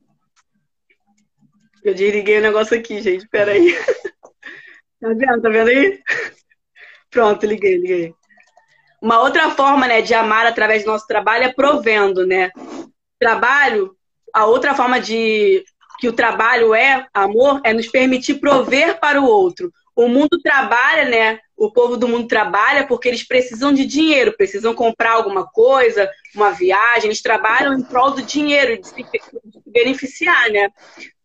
Eu 1.83 1.93
desliguei 1.93 2.39
o 2.39 2.41
negócio 2.41 2.77
aqui, 2.77 3.01
gente. 3.01 3.27
Peraí. 3.29 3.73
Tá 5.01 5.07
vendo? 5.09 5.41
Tá 5.41 5.49
vendo 5.49 5.69
aí? 5.69 6.01
Pronto, 7.09 7.45
liguei, 7.45 7.77
liguei. 7.77 8.13
Uma 9.01 9.21
outra 9.21 9.49
forma, 9.51 9.87
né, 9.87 10.01
de 10.01 10.13
amar 10.13 10.45
através 10.45 10.83
do 10.83 10.91
nosso 10.91 11.07
trabalho 11.07 11.45
é 11.45 11.53
provendo, 11.53 12.27
né? 12.27 12.51
Trabalho, 13.17 13.95
a 14.33 14.45
outra 14.45 14.75
forma 14.75 14.99
de 14.99 15.63
que 15.99 16.07
o 16.07 16.13
trabalho 16.13 16.73
é 16.73 17.07
amor 17.13 17.61
é 17.63 17.73
nos 17.73 17.87
permitir 17.87 18.39
prover 18.39 18.99
para 18.99 19.21
o 19.21 19.25
outro. 19.25 19.71
O 19.95 20.07
mundo 20.07 20.39
trabalha, 20.41 21.05
né? 21.05 21.39
O 21.59 21.69
povo 21.69 21.97
do 21.97 22.07
mundo 22.07 22.25
trabalha 22.25 22.87
porque 22.87 23.09
eles 23.09 23.21
precisam 23.21 23.73
de 23.73 23.85
dinheiro, 23.85 24.35
precisam 24.37 24.73
comprar 24.73 25.11
alguma 25.11 25.45
coisa, 25.45 26.09
uma 26.33 26.51
viagem, 26.51 27.07
eles 27.07 27.21
trabalham 27.21 27.77
em 27.77 27.83
prol 27.83 28.11
do 28.11 28.21
dinheiro, 28.21 28.81
de 28.81 28.87
se, 28.87 29.05
beneficiar, 29.67 30.49
né? 30.49 30.69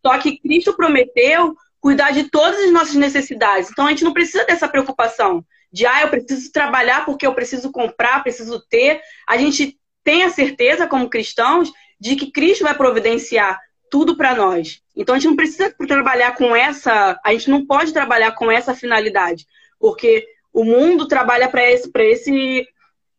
Só 0.05 0.19
que 0.19 0.39
Cristo 0.41 0.75
prometeu 0.75 1.55
cuidar 1.81 2.11
de 2.11 2.25
todas 2.31 2.59
as 2.65 2.73
nossas 2.73 2.97
necessidades. 2.97 3.71
Então 3.71 3.87
a 3.87 3.91
gente 3.91 4.03
não 4.03 4.13
precisa 4.13 4.45
dessa 4.45 4.67
preocupação 4.67 5.45
de, 5.73 5.87
ah, 5.87 6.03
eu 6.03 6.09
preciso 6.09 6.51
trabalhar 6.51 7.05
porque 7.05 7.27
eu 7.27 7.35
preciso 7.35 7.71
comprar, 7.71 8.23
preciso 8.23 8.61
ter. 8.69 9.01
A 9.29 9.37
gente 9.37 9.79
tem 10.03 10.25
a 10.25 10.31
certeza, 10.31 10.89
como 10.89 11.09
cristãos, 11.09 11.73
de 12.01 12.17
que 12.17 12.33
Cristo 12.33 12.65
vai 12.65 12.75
providenciar 12.75 13.61
tudo 13.89 14.17
para 14.17 14.35
nós. 14.35 14.81
Então 14.97 15.15
a 15.15 15.19
gente 15.19 15.29
não 15.29 15.37
precisa 15.37 15.73
trabalhar 15.87 16.35
com 16.35 16.57
essa, 16.57 17.21
a 17.25 17.33
gente 17.33 17.49
não 17.49 17.65
pode 17.65 17.93
trabalhar 17.93 18.33
com 18.33 18.51
essa 18.51 18.75
finalidade 18.75 19.47
porque 19.85 20.27
o 20.51 20.65
mundo 20.65 21.07
trabalha 21.07 21.47
para 21.47 21.71
esse, 21.71 21.91
esse 21.95 22.67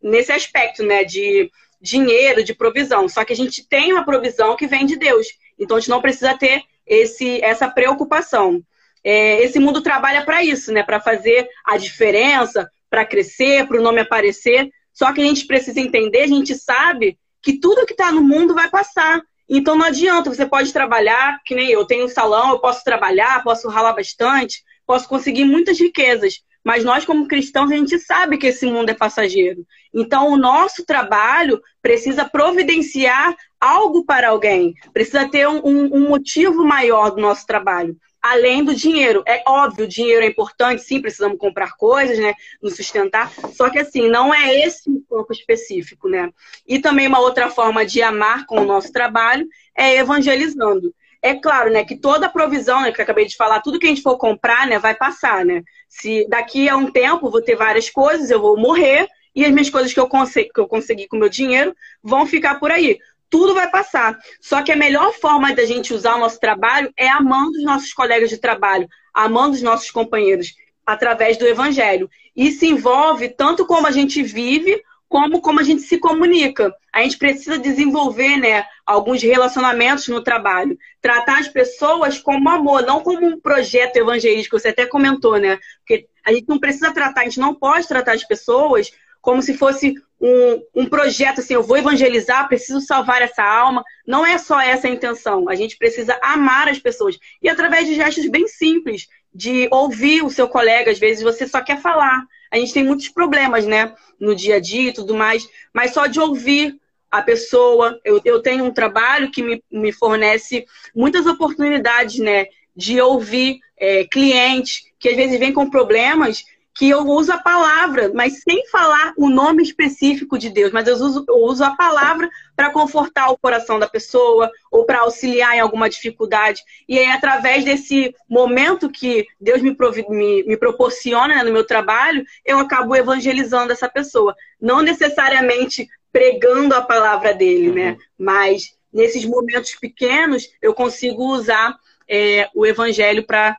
nesse 0.01 0.31
aspecto, 0.31 0.81
né, 0.81 1.03
de 1.03 1.51
dinheiro, 1.79 2.43
de 2.43 2.55
provisão. 2.55 3.07
Só 3.07 3.23
que 3.23 3.31
a 3.31 3.35
gente 3.35 3.67
tem 3.69 3.93
uma 3.93 4.03
provisão 4.03 4.55
que 4.55 4.65
vem 4.65 4.83
de 4.83 4.95
Deus. 4.95 5.27
Então 5.59 5.77
a 5.77 5.79
gente 5.79 5.91
não 5.91 6.01
precisa 6.01 6.35
ter 6.35 6.63
esse, 6.87 7.39
essa 7.43 7.69
preocupação. 7.69 8.63
É, 9.03 9.43
esse 9.43 9.59
mundo 9.59 9.79
trabalha 9.79 10.25
para 10.25 10.43
isso, 10.43 10.73
né, 10.73 10.81
para 10.81 10.99
fazer 10.99 11.47
a 11.63 11.77
diferença, 11.77 12.67
para 12.89 13.05
crescer, 13.05 13.67
para 13.67 13.79
o 13.79 13.83
nome 13.83 14.01
aparecer. 14.01 14.67
Só 14.91 15.13
que 15.13 15.21
a 15.21 15.23
gente 15.23 15.45
precisa 15.45 15.79
entender, 15.79 16.23
a 16.23 16.27
gente 16.27 16.55
sabe 16.55 17.15
que 17.43 17.59
tudo 17.59 17.85
que 17.85 17.93
está 17.93 18.11
no 18.11 18.23
mundo 18.23 18.55
vai 18.55 18.71
passar. 18.71 19.21
Então 19.47 19.75
não 19.75 19.85
adianta, 19.85 20.33
você 20.33 20.47
pode 20.47 20.73
trabalhar, 20.73 21.39
que 21.45 21.53
nem 21.53 21.69
eu 21.69 21.85
tenho 21.85 22.05
um 22.05 22.09
salão, 22.09 22.53
eu 22.53 22.59
posso 22.59 22.83
trabalhar, 22.83 23.43
posso 23.43 23.69
ralar 23.69 23.93
bastante, 23.93 24.63
posso 24.85 25.07
conseguir 25.07 25.45
muitas 25.45 25.79
riquezas, 25.79 26.43
Mas 26.65 26.83
nós, 26.83 27.05
como 27.05 27.27
cristãos, 27.27 27.71
a 27.71 27.75
gente 27.75 27.99
sabe 27.99 28.37
que 28.37 28.47
esse 28.47 28.65
mundo 28.65 28.89
é 28.89 28.93
passageiro. 28.95 29.65
Então, 29.93 30.29
o 30.29 30.37
nosso 30.37 30.83
trabalho 30.83 31.61
precisa 31.81 32.25
providenciar 32.25 33.35
algo 33.61 34.03
para 34.03 34.29
alguém, 34.29 34.73
precisa 34.91 35.29
ter 35.29 35.47
um, 35.47 35.61
um 35.63 36.09
motivo 36.09 36.65
maior 36.65 37.11
do 37.11 37.21
nosso 37.21 37.45
trabalho 37.45 37.95
além 38.25 38.63
do 38.63 38.73
dinheiro. 38.73 39.23
É 39.27 39.43
óbvio, 39.45 39.85
o 39.85 39.87
dinheiro 39.87 40.25
é 40.25 40.27
importante, 40.27 40.81
sim, 40.81 40.99
precisamos 40.99 41.37
comprar 41.37 41.75
coisas, 41.77 42.17
né? 42.17 42.33
Nos 42.59 42.75
sustentar. 42.75 43.31
Só 43.53 43.69
que 43.69 43.77
assim, 43.77 44.09
não 44.09 44.33
é 44.33 44.65
esse 44.65 44.89
o 44.89 45.03
foco 45.07 45.31
específico, 45.31 46.09
né? 46.09 46.31
E 46.67 46.79
também 46.79 47.07
uma 47.07 47.19
outra 47.19 47.51
forma 47.51 47.85
de 47.85 48.01
amar 48.01 48.47
com 48.47 48.59
o 48.61 48.65
nosso 48.65 48.91
trabalho 48.91 49.47
é 49.77 49.97
evangelizando. 49.97 50.91
É 51.25 51.33
claro, 51.33 51.71
né, 51.71 51.83
que 51.83 51.97
toda 51.97 52.27
a 52.27 52.29
provisão, 52.29 52.83
né, 52.83 52.91
que 52.91 53.01
eu 53.01 53.03
acabei 53.03 53.25
de 53.25 53.35
falar, 53.35 53.59
tudo 53.59 53.79
que 53.79 53.87
a 53.87 53.89
gente 53.89 54.03
for 54.03 54.15
comprar, 54.15 54.67
né, 54.67 54.77
vai 54.77 54.93
passar, 54.93 55.43
né? 55.43 55.63
Se 55.89 56.27
daqui 56.29 56.69
a 56.69 56.77
um 56.77 56.91
tempo 56.91 57.31
vou 57.31 57.41
ter 57.41 57.55
várias 57.55 57.89
coisas, 57.89 58.29
eu 58.29 58.39
vou 58.39 58.55
morrer 58.55 59.07
e 59.35 59.43
as 59.43 59.51
minhas 59.51 59.71
coisas 59.71 59.91
que 59.91 59.99
eu, 59.99 60.07
consegui, 60.07 60.51
que 60.53 60.59
eu 60.59 60.67
consegui 60.67 61.07
com 61.07 61.17
meu 61.17 61.27
dinheiro 61.27 61.75
vão 62.03 62.27
ficar 62.27 62.59
por 62.59 62.69
aí 62.69 62.99
tudo 63.27 63.55
vai 63.55 63.69
passar. 63.69 64.17
Só 64.39 64.61
que 64.61 64.71
a 64.71 64.77
melhor 64.77 65.11
forma 65.13 65.53
da 65.53 65.65
gente 65.65 65.93
usar 65.93 66.15
o 66.15 66.19
nosso 66.19 66.39
trabalho 66.39 66.93
é 66.95 67.09
amando 67.09 67.57
os 67.57 67.65
nossos 67.65 67.91
colegas 67.91 68.29
de 68.29 68.37
trabalho, 68.37 68.87
amando 69.13 69.55
os 69.55 69.61
nossos 69.63 69.89
companheiros, 69.89 70.53
através 70.85 71.35
do 71.35 71.47
evangelho. 71.47 72.09
Isso 72.35 72.63
envolve 72.63 73.29
tanto 73.29 73.65
como 73.65 73.87
a 73.87 73.91
gente 73.91 74.21
vive, 74.21 74.81
como 75.15 75.39
como 75.39 75.61
a 75.61 75.63
gente 75.63 75.81
se 75.83 75.97
comunica. 75.97 76.75
A 76.91 77.01
gente 77.01 77.17
precisa 77.17 77.57
desenvolver, 77.57 78.35
né, 78.35 78.65
alguns 78.85 79.23
relacionamentos 79.23 80.09
no 80.09 80.21
trabalho, 80.21 80.77
tratar 80.99 81.39
as 81.39 81.47
pessoas 81.47 82.19
como 82.19 82.49
amor, 82.49 82.81
não 82.81 82.99
como 82.99 83.25
um 83.25 83.39
projeto 83.39 83.95
evangelístico. 83.95 84.59
Você 84.59 84.67
até 84.67 84.85
comentou, 84.85 85.37
né? 85.37 85.57
Porque 85.79 86.09
a 86.25 86.33
gente 86.33 86.49
não 86.49 86.59
precisa 86.59 86.93
tratar, 86.93 87.21
a 87.21 87.23
gente 87.23 87.39
não 87.39 87.55
pode 87.55 87.87
tratar 87.87 88.11
as 88.11 88.27
pessoas 88.27 88.91
como 89.25 89.41
se 89.41 89.57
fosse 89.57 89.95
um, 90.21 90.83
um 90.83 90.85
projeto 90.85 91.39
assim, 91.39 91.55
eu 91.55 91.63
vou 91.63 91.77
evangelizar, 91.77 92.47
preciso 92.47 92.79
salvar 92.79 93.23
essa 93.23 93.43
alma. 93.43 93.83
Não 94.05 94.23
é 94.23 94.37
só 94.37 94.61
essa 94.61 94.87
a 94.87 94.91
intenção. 94.91 95.49
A 95.49 95.55
gente 95.55 95.75
precisa 95.77 96.17
amar 96.21 96.69
as 96.69 96.77
pessoas. 96.77 97.17
E 97.41 97.49
através 97.49 97.87
de 97.87 97.95
gestos 97.95 98.29
bem 98.29 98.47
simples, 98.47 99.07
de 99.33 99.67
ouvir 99.71 100.23
o 100.23 100.29
seu 100.29 100.47
colega, 100.47 100.91
às 100.91 100.99
vezes 100.99 101.23
você 101.23 101.47
só 101.47 101.59
quer 101.59 101.81
falar. 101.81 102.23
A 102.51 102.57
gente 102.57 102.71
tem 102.71 102.83
muitos 102.83 103.09
problemas, 103.09 103.65
né? 103.65 103.95
No 104.19 104.35
dia 104.35 104.57
a 104.57 104.59
dia 104.59 104.91
e 104.91 104.93
tudo 104.93 105.15
mais, 105.15 105.49
mas 105.73 105.91
só 105.91 106.05
de 106.05 106.19
ouvir 106.19 106.79
a 107.09 107.23
pessoa. 107.23 107.99
Eu, 108.05 108.21
eu 108.23 108.43
tenho 108.43 108.63
um 108.63 108.71
trabalho 108.71 109.31
que 109.31 109.41
me, 109.41 109.63
me 109.71 109.91
fornece 109.91 110.67
muitas 110.95 111.25
oportunidades, 111.25 112.19
né? 112.19 112.45
De 112.75 113.01
ouvir 113.01 113.59
é, 113.75 114.05
clientes 114.05 114.83
que 114.99 115.09
às 115.09 115.15
vezes 115.15 115.39
vêm 115.39 115.51
com 115.51 115.67
problemas 115.67 116.43
que 116.75 116.89
eu 116.89 117.07
uso 117.07 117.31
a 117.31 117.37
palavra, 117.37 118.11
mas 118.13 118.41
sem 118.41 118.67
falar 118.67 119.13
o 119.15 119.29
nome 119.29 119.63
específico 119.63 120.37
de 120.37 120.49
Deus, 120.49 120.73
mas 120.73 120.85
eu 120.85 120.95
uso, 120.95 121.25
eu 121.27 121.37
uso 121.37 121.63
a 121.63 121.73
palavra 121.73 122.29
para 122.53 122.69
confortar 122.69 123.29
o 123.29 123.37
coração 123.37 123.79
da 123.79 123.87
pessoa 123.87 124.51
ou 124.69 124.85
para 124.85 124.99
auxiliar 124.99 125.55
em 125.55 125.61
alguma 125.61 125.89
dificuldade. 125.89 126.61
E 126.87 126.99
aí, 126.99 127.07
através 127.07 127.63
desse 127.63 128.13
momento 128.29 128.91
que 128.91 129.25
Deus 129.39 129.61
me, 129.61 129.75
me, 130.09 130.43
me 130.43 130.57
proporciona 130.57 131.35
né, 131.35 131.43
no 131.43 131.53
meu 131.53 131.65
trabalho, 131.65 132.25
eu 132.43 132.59
acabo 132.59 132.93
evangelizando 132.93 133.71
essa 133.71 133.87
pessoa. 133.87 134.35
Não 134.59 134.81
necessariamente 134.81 135.87
pregando 136.11 136.75
a 136.75 136.81
palavra 136.81 137.33
dele, 137.33 137.71
né? 137.71 137.91
uhum. 137.91 137.97
Mas 138.19 138.75
nesses 138.91 139.23
momentos 139.23 139.75
pequenos, 139.75 140.49
eu 140.61 140.73
consigo 140.73 141.23
usar 141.23 141.77
é, 142.07 142.49
o 142.53 142.65
evangelho 142.65 143.25
para 143.25 143.57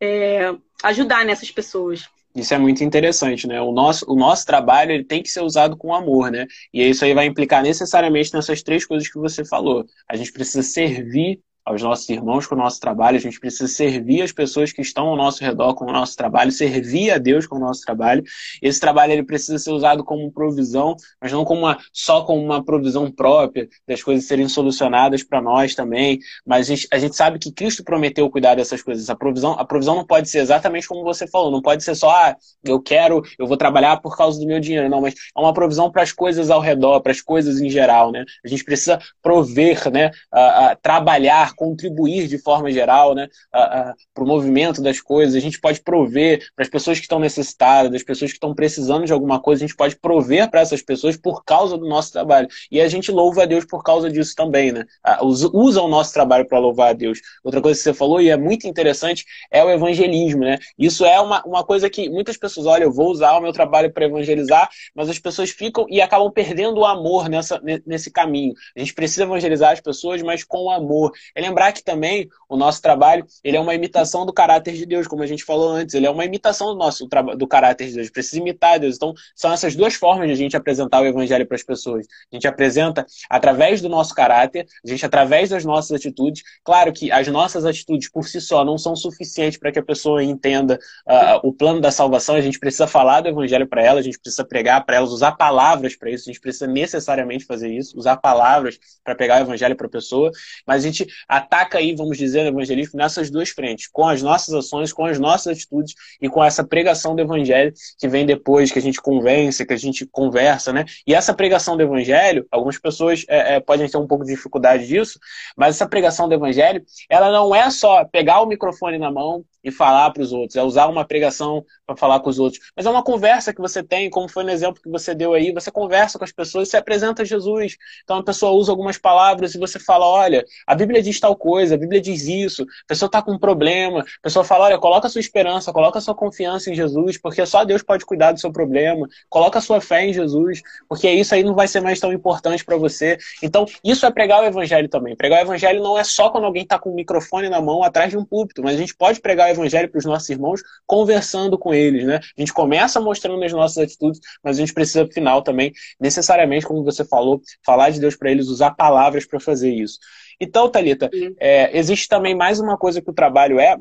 é, 0.00 0.52
ajudar 0.82 1.24
nessas 1.24 1.50
pessoas. 1.50 2.08
Isso 2.34 2.54
é 2.54 2.58
muito 2.58 2.82
interessante, 2.82 3.46
né? 3.46 3.60
O 3.60 3.72
nosso, 3.72 4.06
o 4.10 4.16
nosso 4.16 4.46
trabalho 4.46 4.92
ele 4.92 5.04
tem 5.04 5.22
que 5.22 5.28
ser 5.28 5.42
usado 5.42 5.76
com 5.76 5.94
amor, 5.94 6.30
né? 6.30 6.46
E 6.72 6.82
isso 6.88 7.04
aí 7.04 7.12
vai 7.12 7.26
implicar 7.26 7.62
necessariamente 7.62 8.32
nessas 8.32 8.62
três 8.62 8.86
coisas 8.86 9.08
que 9.08 9.18
você 9.18 9.44
falou. 9.44 9.84
A 10.08 10.16
gente 10.16 10.32
precisa 10.32 10.62
servir 10.62 11.40
aos 11.64 11.82
nossos 11.82 12.08
irmãos 12.08 12.46
com 12.46 12.54
o 12.54 12.58
nosso 12.58 12.80
trabalho, 12.80 13.16
a 13.16 13.20
gente 13.20 13.38
precisa 13.38 13.68
servir 13.68 14.22
as 14.22 14.32
pessoas 14.32 14.72
que 14.72 14.80
estão 14.82 15.08
ao 15.08 15.16
nosso 15.16 15.42
redor 15.42 15.74
com 15.74 15.84
o 15.84 15.92
nosso 15.92 16.16
trabalho, 16.16 16.50
servir 16.50 17.10
a 17.10 17.18
Deus 17.18 17.46
com 17.46 17.56
o 17.56 17.60
nosso 17.60 17.82
trabalho. 17.82 18.22
Esse 18.60 18.80
trabalho 18.80 19.12
ele 19.12 19.22
precisa 19.22 19.58
ser 19.58 19.70
usado 19.70 20.04
como 20.04 20.30
provisão, 20.32 20.96
mas 21.20 21.30
não 21.32 21.44
como 21.44 21.60
uma, 21.60 21.78
só 21.92 22.22
como 22.24 22.42
uma 22.42 22.64
provisão 22.64 23.10
própria, 23.10 23.68
das 23.86 24.02
coisas 24.02 24.26
serem 24.26 24.48
solucionadas 24.48 25.22
para 25.22 25.40
nós 25.40 25.74
também. 25.74 26.18
Mas 26.44 26.66
a 26.68 26.74
gente, 26.74 26.88
a 26.92 26.98
gente, 26.98 27.16
sabe 27.16 27.38
que 27.38 27.52
Cristo 27.52 27.84
prometeu 27.84 28.28
cuidar 28.30 28.54
dessas 28.54 28.82
coisas. 28.82 29.08
A 29.08 29.14
provisão, 29.14 29.52
a 29.52 29.64
provisão 29.64 29.94
não 29.94 30.06
pode 30.06 30.28
ser 30.28 30.38
exatamente 30.38 30.88
como 30.88 31.04
você 31.04 31.26
falou, 31.26 31.50
não 31.50 31.62
pode 31.62 31.84
ser 31.84 31.94
só, 31.94 32.10
ah, 32.10 32.36
eu 32.64 32.80
quero, 32.80 33.22
eu 33.38 33.46
vou 33.46 33.56
trabalhar 33.56 34.00
por 34.00 34.16
causa 34.16 34.40
do 34.40 34.46
meu 34.46 34.58
dinheiro, 34.58 34.88
não, 34.88 35.00
mas 35.00 35.14
é 35.14 35.40
uma 35.40 35.52
provisão 35.52 35.90
para 35.90 36.02
as 36.02 36.12
coisas 36.12 36.50
ao 36.50 36.60
redor, 36.60 37.00
para 37.00 37.12
as 37.12 37.20
coisas 37.20 37.60
em 37.60 37.70
geral, 37.70 38.10
né? 38.10 38.24
A 38.44 38.48
gente 38.48 38.64
precisa 38.64 38.98
prover, 39.22 39.90
né? 39.90 40.10
A, 40.30 40.70
a, 40.70 40.76
trabalhar 40.76 41.51
contribuir 41.54 42.28
de 42.28 42.38
forma 42.38 42.70
geral 42.70 43.14
né, 43.14 43.28
para 43.50 44.24
o 44.24 44.26
movimento 44.26 44.82
das 44.82 45.00
coisas, 45.00 45.34
a 45.34 45.40
gente 45.40 45.60
pode 45.60 45.80
prover 45.82 46.46
para 46.54 46.64
as 46.64 46.70
pessoas 46.70 46.98
que 46.98 47.04
estão 47.04 47.18
necessitadas, 47.18 47.92
das 47.92 48.02
pessoas 48.02 48.30
que 48.30 48.36
estão 48.36 48.54
precisando 48.54 49.04
de 49.04 49.12
alguma 49.12 49.40
coisa, 49.40 49.64
a 49.64 49.66
gente 49.66 49.76
pode 49.76 49.96
prover 49.96 50.50
para 50.50 50.60
essas 50.60 50.82
pessoas 50.82 51.16
por 51.16 51.44
causa 51.44 51.76
do 51.76 51.88
nosso 51.88 52.12
trabalho. 52.12 52.48
E 52.70 52.80
a 52.80 52.88
gente 52.88 53.10
louva 53.10 53.42
a 53.42 53.46
Deus 53.46 53.64
por 53.64 53.82
causa 53.82 54.10
disso 54.10 54.34
também, 54.34 54.72
né? 54.72 54.84
Usa 55.22 55.82
o 55.82 55.88
nosso 55.88 56.12
trabalho 56.12 56.46
para 56.46 56.58
louvar 56.58 56.90
a 56.90 56.92
Deus. 56.92 57.20
Outra 57.44 57.60
coisa 57.60 57.78
que 57.78 57.84
você 57.84 57.94
falou, 57.94 58.20
e 58.20 58.30
é 58.30 58.36
muito 58.36 58.66
interessante, 58.66 59.24
é 59.50 59.62
o 59.64 59.70
evangelismo, 59.70 60.40
né? 60.40 60.58
Isso 60.78 61.04
é 61.04 61.20
uma, 61.20 61.42
uma 61.44 61.64
coisa 61.64 61.88
que 61.88 62.08
muitas 62.08 62.36
pessoas, 62.36 62.66
olha, 62.66 62.84
eu 62.84 62.92
vou 62.92 63.10
usar 63.10 63.36
o 63.36 63.40
meu 63.40 63.52
trabalho 63.52 63.92
para 63.92 64.04
evangelizar, 64.04 64.68
mas 64.94 65.08
as 65.08 65.18
pessoas 65.18 65.50
ficam 65.50 65.86
e 65.88 66.00
acabam 66.00 66.30
perdendo 66.30 66.78
o 66.78 66.84
amor 66.84 67.28
nessa, 67.28 67.60
nesse 67.86 68.10
caminho. 68.10 68.54
A 68.76 68.80
gente 68.80 68.94
precisa 68.94 69.24
evangelizar 69.24 69.72
as 69.72 69.80
pessoas, 69.80 70.22
mas 70.22 70.44
com 70.44 70.70
amor. 70.70 71.12
É 71.34 71.41
lembrar 71.42 71.72
que 71.72 71.82
também 71.82 72.28
o 72.48 72.56
nosso 72.56 72.80
trabalho 72.80 73.26
ele 73.42 73.56
é 73.56 73.60
uma 73.60 73.74
imitação 73.74 74.24
do 74.24 74.32
caráter 74.32 74.74
de 74.74 74.86
Deus, 74.86 75.06
como 75.06 75.22
a 75.22 75.26
gente 75.26 75.44
falou 75.44 75.70
antes. 75.70 75.94
Ele 75.94 76.06
é 76.06 76.10
uma 76.10 76.24
imitação 76.24 76.68
do 76.68 76.74
nosso 76.74 77.08
do 77.36 77.46
caráter 77.46 77.88
de 77.88 77.94
Deus. 77.94 78.10
Precisa 78.10 78.38
imitar 78.40 78.78
Deus. 78.78 78.96
Então, 78.96 79.14
são 79.34 79.52
essas 79.52 79.74
duas 79.74 79.94
formas 79.94 80.26
de 80.26 80.32
a 80.32 80.36
gente 80.36 80.56
apresentar 80.56 81.00
o 81.00 81.06
evangelho 81.06 81.46
para 81.46 81.56
as 81.56 81.62
pessoas. 81.62 82.06
A 82.30 82.36
gente 82.36 82.46
apresenta 82.46 83.06
através 83.28 83.80
do 83.80 83.88
nosso 83.88 84.14
caráter, 84.14 84.66
a 84.84 84.88
gente 84.88 85.04
através 85.04 85.50
das 85.50 85.64
nossas 85.64 85.92
atitudes. 85.92 86.42
Claro 86.64 86.92
que 86.92 87.10
as 87.10 87.26
nossas 87.28 87.64
atitudes 87.64 88.10
por 88.10 88.28
si 88.28 88.40
só 88.40 88.64
não 88.64 88.78
são 88.78 88.94
suficientes 88.94 89.58
para 89.58 89.72
que 89.72 89.78
a 89.78 89.82
pessoa 89.82 90.22
entenda 90.22 90.78
uh, 91.06 91.46
o 91.46 91.52
plano 91.52 91.80
da 91.80 91.90
salvação. 91.90 92.34
A 92.34 92.40
gente 92.40 92.58
precisa 92.58 92.86
falar 92.86 93.20
do 93.20 93.28
evangelho 93.28 93.66
para 93.66 93.82
ela, 93.82 94.00
a 94.00 94.02
gente 94.02 94.18
precisa 94.18 94.44
pregar 94.44 94.84
para 94.84 94.96
elas, 94.96 95.10
usar 95.10 95.32
palavras 95.32 95.96
para 95.96 96.10
isso. 96.10 96.28
A 96.28 96.32
gente 96.32 96.40
precisa 96.40 96.66
necessariamente 96.66 97.44
fazer 97.44 97.72
isso, 97.72 97.96
usar 97.96 98.16
palavras 98.16 98.78
para 99.02 99.14
pegar 99.14 99.38
o 99.38 99.42
evangelho 99.42 99.76
para 99.76 99.86
a 99.86 99.90
pessoa. 99.90 100.30
Mas 100.66 100.82
a 100.84 100.86
gente 100.86 101.06
ataca 101.32 101.78
aí, 101.78 101.94
vamos 101.94 102.18
dizer, 102.18 102.44
o 102.44 102.48
evangelismo 102.48 102.98
nessas 102.98 103.30
duas 103.30 103.48
frentes, 103.48 103.88
com 103.90 104.06
as 104.06 104.20
nossas 104.20 104.52
ações, 104.54 104.92
com 104.92 105.06
as 105.06 105.18
nossas 105.18 105.56
atitudes 105.56 105.94
e 106.20 106.28
com 106.28 106.44
essa 106.44 106.62
pregação 106.62 107.16
do 107.16 107.22
evangelho 107.22 107.72
que 107.98 108.06
vem 108.06 108.26
depois, 108.26 108.70
que 108.70 108.78
a 108.78 108.82
gente 108.82 109.00
convence, 109.00 109.64
que 109.64 109.72
a 109.72 109.78
gente 109.78 110.06
conversa, 110.06 110.74
né? 110.74 110.84
E 111.06 111.14
essa 111.14 111.32
pregação 111.32 111.74
do 111.74 111.82
evangelho, 111.82 112.46
algumas 112.50 112.78
pessoas 112.78 113.24
é, 113.28 113.54
é, 113.54 113.60
podem 113.60 113.88
ter 113.88 113.96
um 113.96 114.06
pouco 114.06 114.26
de 114.26 114.34
dificuldade 114.34 114.86
disso, 114.86 115.18
mas 115.56 115.76
essa 115.76 115.88
pregação 115.88 116.28
do 116.28 116.34
evangelho, 116.34 116.84
ela 117.08 117.32
não 117.32 117.54
é 117.54 117.70
só 117.70 118.04
pegar 118.04 118.42
o 118.42 118.46
microfone 118.46 118.98
na 118.98 119.10
mão 119.10 119.42
e 119.62 119.70
falar 119.70 120.10
para 120.10 120.22
os 120.22 120.32
outros, 120.32 120.56
é 120.56 120.62
usar 120.62 120.86
uma 120.86 121.04
pregação 121.04 121.64
para 121.86 121.96
falar 121.96 122.20
com 122.20 122.30
os 122.30 122.38
outros, 122.38 122.62
mas 122.76 122.86
é 122.86 122.90
uma 122.90 123.02
conversa 123.02 123.52
que 123.52 123.60
você 123.60 123.82
tem, 123.82 124.10
como 124.10 124.28
foi 124.28 124.44
no 124.44 124.50
exemplo 124.50 124.82
que 124.82 124.88
você 124.88 125.14
deu 125.14 125.34
aí, 125.34 125.52
você 125.52 125.70
conversa 125.70 126.18
com 126.18 126.24
as 126.24 126.32
pessoas, 126.32 126.68
você 126.68 126.76
apresenta 126.76 127.24
Jesus. 127.24 127.76
Então 128.02 128.18
a 128.18 128.24
pessoa 128.24 128.52
usa 128.52 128.72
algumas 128.72 128.98
palavras 128.98 129.54
e 129.54 129.58
você 129.58 129.78
fala, 129.78 130.06
olha, 130.06 130.44
a 130.66 130.74
Bíblia 130.74 131.02
diz 131.02 131.18
tal 131.20 131.36
coisa, 131.36 131.74
a 131.74 131.78
Bíblia 131.78 132.00
diz 132.00 132.26
isso, 132.26 132.62
a 132.62 132.86
pessoa 132.88 133.06
está 133.06 133.22
com 133.22 133.32
um 133.32 133.38
problema, 133.38 134.00
a 134.00 134.22
pessoa 134.22 134.44
fala, 134.44 134.66
olha, 134.66 134.78
coloca 134.78 135.08
sua 135.08 135.20
esperança, 135.20 135.72
coloca 135.72 136.00
sua 136.00 136.14
confiança 136.14 136.70
em 136.70 136.74
Jesus, 136.74 137.18
porque 137.18 137.44
só 137.46 137.64
Deus 137.64 137.82
pode 137.82 138.04
cuidar 138.04 138.32
do 138.32 138.40
seu 138.40 138.52
problema, 138.52 139.08
coloca 139.28 139.60
sua 139.60 139.80
fé 139.80 140.06
em 140.06 140.12
Jesus, 140.12 140.62
porque 140.88 141.10
isso 141.10 141.34
aí 141.34 141.42
não 141.42 141.54
vai 141.54 141.68
ser 141.68 141.80
mais 141.80 142.00
tão 142.00 142.12
importante 142.12 142.64
para 142.64 142.76
você. 142.76 143.18
Então, 143.42 143.66
isso 143.84 144.04
é 144.06 144.10
pregar 144.10 144.42
o 144.42 144.46
evangelho 144.46 144.88
também. 144.88 145.16
Pregar 145.16 145.40
o 145.40 145.42
evangelho 145.42 145.82
não 145.82 145.98
é 145.98 146.04
só 146.04 146.30
quando 146.30 146.44
alguém 146.44 146.62
está 146.62 146.78
com 146.78 146.90
o 146.90 146.94
microfone 146.94 147.48
na 147.48 147.60
mão 147.60 147.82
atrás 147.82 148.10
de 148.10 148.16
um 148.16 148.24
púlpito, 148.24 148.62
mas 148.62 148.74
a 148.74 148.78
gente 148.78 148.94
pode 148.94 149.20
pregar 149.20 149.51
evangelho 149.52 149.88
para 149.88 149.98
os 149.98 150.04
nossos 150.04 150.28
irmãos 150.28 150.62
conversando 150.86 151.58
com 151.58 151.72
eles, 151.72 152.04
né? 152.04 152.16
A 152.16 152.40
gente 152.40 152.52
começa 152.52 153.00
mostrando 153.00 153.42
as 153.42 153.52
nossas 153.52 153.78
atitudes, 153.78 154.20
mas 154.42 154.56
a 154.56 154.60
gente 154.60 154.74
precisa, 154.74 155.04
no 155.04 155.12
final, 155.12 155.42
também, 155.42 155.72
necessariamente, 156.00 156.66
como 156.66 156.84
você 156.84 157.04
falou, 157.04 157.40
falar 157.64 157.90
de 157.90 158.00
Deus 158.00 158.16
para 158.16 158.30
eles, 158.30 158.48
usar 158.48 158.72
palavras 158.72 159.26
para 159.26 159.38
fazer 159.40 159.72
isso. 159.72 159.98
Então, 160.40 160.68
Thalita, 160.68 161.08
é, 161.38 161.76
existe 161.78 162.08
também 162.08 162.34
mais 162.34 162.58
uma 162.58 162.76
coisa 162.76 163.00
que 163.00 163.10
o 163.10 163.14
trabalho 163.14 163.60
é, 163.60 163.76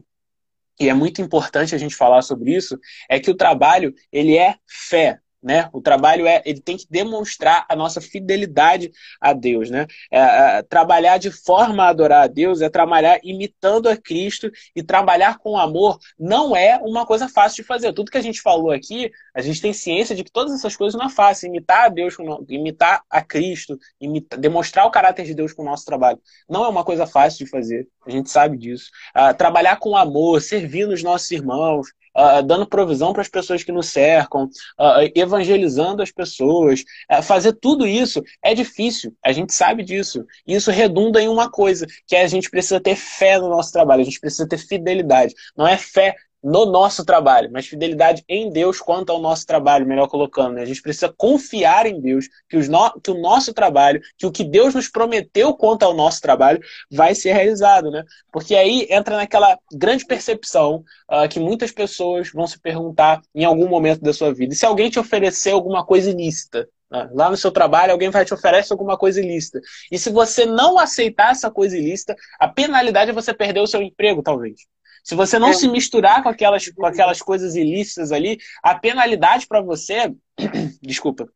e 0.79 0.89
é 0.89 0.93
muito 0.93 1.21
importante 1.21 1.75
a 1.75 1.77
gente 1.77 1.95
falar 1.95 2.21
sobre 2.21 2.55
isso, 2.55 2.79
é 3.09 3.19
que 3.19 3.29
o 3.29 3.35
trabalho, 3.35 3.93
ele 4.11 4.37
é 4.37 4.55
fé. 4.67 5.19
Né? 5.41 5.69
O 5.73 5.81
trabalho 5.81 6.27
é, 6.27 6.41
ele 6.45 6.61
tem 6.61 6.77
que 6.77 6.85
demonstrar 6.89 7.65
a 7.67 7.75
nossa 7.75 7.99
fidelidade 7.99 8.91
a 9.19 9.33
Deus, 9.33 9.69
né? 9.69 9.87
É, 10.11 10.19
é, 10.19 10.63
trabalhar 10.63 11.17
de 11.17 11.31
forma 11.31 11.83
a 11.83 11.89
adorar 11.89 12.23
a 12.23 12.27
Deus 12.27 12.61
é 12.61 12.69
trabalhar 12.69 13.19
imitando 13.23 13.89
a 13.89 13.97
Cristo 13.97 14.51
e 14.75 14.83
trabalhar 14.83 15.37
com 15.39 15.57
amor 15.57 15.97
não 16.19 16.55
é 16.55 16.77
uma 16.77 17.05
coisa 17.05 17.27
fácil 17.27 17.63
de 17.63 17.67
fazer. 17.67 17.93
Tudo 17.93 18.11
que 18.11 18.17
a 18.17 18.21
gente 18.21 18.41
falou 18.41 18.71
aqui, 18.71 19.11
a 19.33 19.41
gente 19.41 19.61
tem 19.61 19.73
ciência 19.73 20.15
de 20.15 20.23
que 20.23 20.31
todas 20.31 20.53
essas 20.53 20.75
coisas 20.75 20.97
não 20.97 21.07
é 21.07 21.09
fácil. 21.09 21.47
Imitar 21.47 21.85
a 21.85 21.89
Deus, 21.89 22.15
imitar 22.47 23.03
a 23.09 23.21
Cristo, 23.21 23.77
imitar, 23.99 24.39
demonstrar 24.39 24.85
o 24.85 24.91
caráter 24.91 25.25
de 25.25 25.33
Deus 25.33 25.53
com 25.53 25.63
o 25.63 25.65
nosso 25.65 25.85
trabalho, 25.85 26.19
não 26.49 26.63
é 26.63 26.67
uma 26.67 26.83
coisa 26.83 27.07
fácil 27.07 27.45
de 27.45 27.51
fazer. 27.51 27.87
A 28.05 28.09
gente 28.09 28.29
sabe 28.29 28.57
disso. 28.57 28.89
Uh, 29.15 29.35
trabalhar 29.35 29.77
com 29.77 29.95
amor, 29.95 30.41
servir 30.41 30.87
os 30.87 31.03
nossos 31.03 31.29
irmãos, 31.31 31.87
uh, 32.15 32.43
dando 32.43 32.67
provisão 32.67 33.13
para 33.13 33.21
as 33.21 33.29
pessoas 33.29 33.63
que 33.63 33.71
nos 33.71 33.87
cercam, 33.87 34.45
uh, 34.45 35.11
evangelizando 35.15 36.01
as 36.01 36.11
pessoas. 36.11 36.81
Uh, 37.11 37.21
fazer 37.21 37.53
tudo 37.53 37.87
isso 37.87 38.21
é 38.43 38.53
difícil, 38.53 39.15
a 39.23 39.31
gente 39.31 39.53
sabe 39.53 39.83
disso. 39.83 40.25
E 40.45 40.55
isso 40.55 40.71
redunda 40.71 41.21
em 41.21 41.27
uma 41.27 41.49
coisa, 41.49 41.85
que 42.07 42.15
é 42.15 42.23
a 42.23 42.27
gente 42.27 42.49
precisa 42.49 42.79
ter 42.79 42.95
fé 42.95 43.39
no 43.39 43.49
nosso 43.49 43.71
trabalho, 43.71 44.01
a 44.01 44.05
gente 44.05 44.19
precisa 44.19 44.47
ter 44.47 44.57
fidelidade. 44.57 45.33
Não 45.55 45.67
é 45.67 45.77
fé 45.77 46.15
no 46.43 46.65
nosso 46.65 47.05
trabalho, 47.05 47.49
mas 47.51 47.67
fidelidade 47.67 48.23
em 48.27 48.51
Deus 48.51 48.79
quanto 48.79 49.11
ao 49.11 49.21
nosso 49.21 49.45
trabalho, 49.45 49.85
melhor 49.85 50.07
colocando. 50.07 50.55
Né? 50.55 50.61
A 50.61 50.65
gente 50.65 50.81
precisa 50.81 51.13
confiar 51.15 51.85
em 51.85 52.01
Deus 52.01 52.27
que, 52.49 52.57
os 52.57 52.67
no... 52.67 52.91
que, 52.99 53.11
o 53.11 53.19
nosso 53.19 53.53
trabalho, 53.53 54.01
que 54.17 54.25
o 54.25 54.31
que 54.31 54.43
Deus 54.43 54.73
nos 54.73 54.87
prometeu 54.87 55.53
quanto 55.53 55.83
ao 55.83 55.93
nosso 55.93 56.19
trabalho, 56.21 56.59
vai 56.91 57.13
ser 57.13 57.33
realizado. 57.33 57.91
Né? 57.91 58.03
Porque 58.31 58.55
aí 58.55 58.87
entra 58.89 59.15
naquela 59.15 59.57
grande 59.71 60.05
percepção 60.05 60.83
uh, 61.09 61.29
que 61.29 61.39
muitas 61.39 61.71
pessoas 61.71 62.31
vão 62.31 62.47
se 62.47 62.59
perguntar 62.59 63.21
em 63.35 63.45
algum 63.45 63.67
momento 63.67 64.01
da 64.01 64.13
sua 64.13 64.33
vida. 64.33 64.53
E 64.53 64.57
se 64.57 64.65
alguém 64.65 64.89
te 64.89 64.99
oferecer 64.99 65.51
alguma 65.51 65.85
coisa 65.85 66.09
ilícita, 66.09 66.67
né? 66.91 67.09
Lá 67.13 67.29
no 67.29 67.37
seu 67.37 67.51
trabalho, 67.51 67.93
alguém 67.93 68.09
vai 68.09 68.25
te 68.25 68.33
oferecer 68.33 68.73
alguma 68.73 68.97
coisa 68.97 69.21
ilícita. 69.21 69.61
E 69.89 69.97
se 69.97 70.09
você 70.09 70.45
não 70.45 70.77
aceitar 70.77 71.31
essa 71.31 71.49
coisa 71.49 71.77
ilícita, 71.77 72.15
a 72.37 72.49
penalidade 72.49 73.11
é 73.11 73.13
você 73.13 73.33
perder 73.33 73.61
o 73.61 73.67
seu 73.67 73.81
emprego, 73.81 74.21
talvez. 74.21 74.55
Se 75.03 75.15
você 75.15 75.39
não 75.39 75.49
é. 75.49 75.53
se 75.53 75.67
misturar 75.67 76.21
com 76.23 76.29
aquelas, 76.29 76.67
com 76.69 76.85
aquelas 76.85 77.21
coisas 77.21 77.55
ilícitas 77.55 78.11
ali, 78.11 78.37
a 78.63 78.75
penalidade 78.75 79.47
para 79.47 79.61
você, 79.61 80.13
desculpa, 80.81 81.27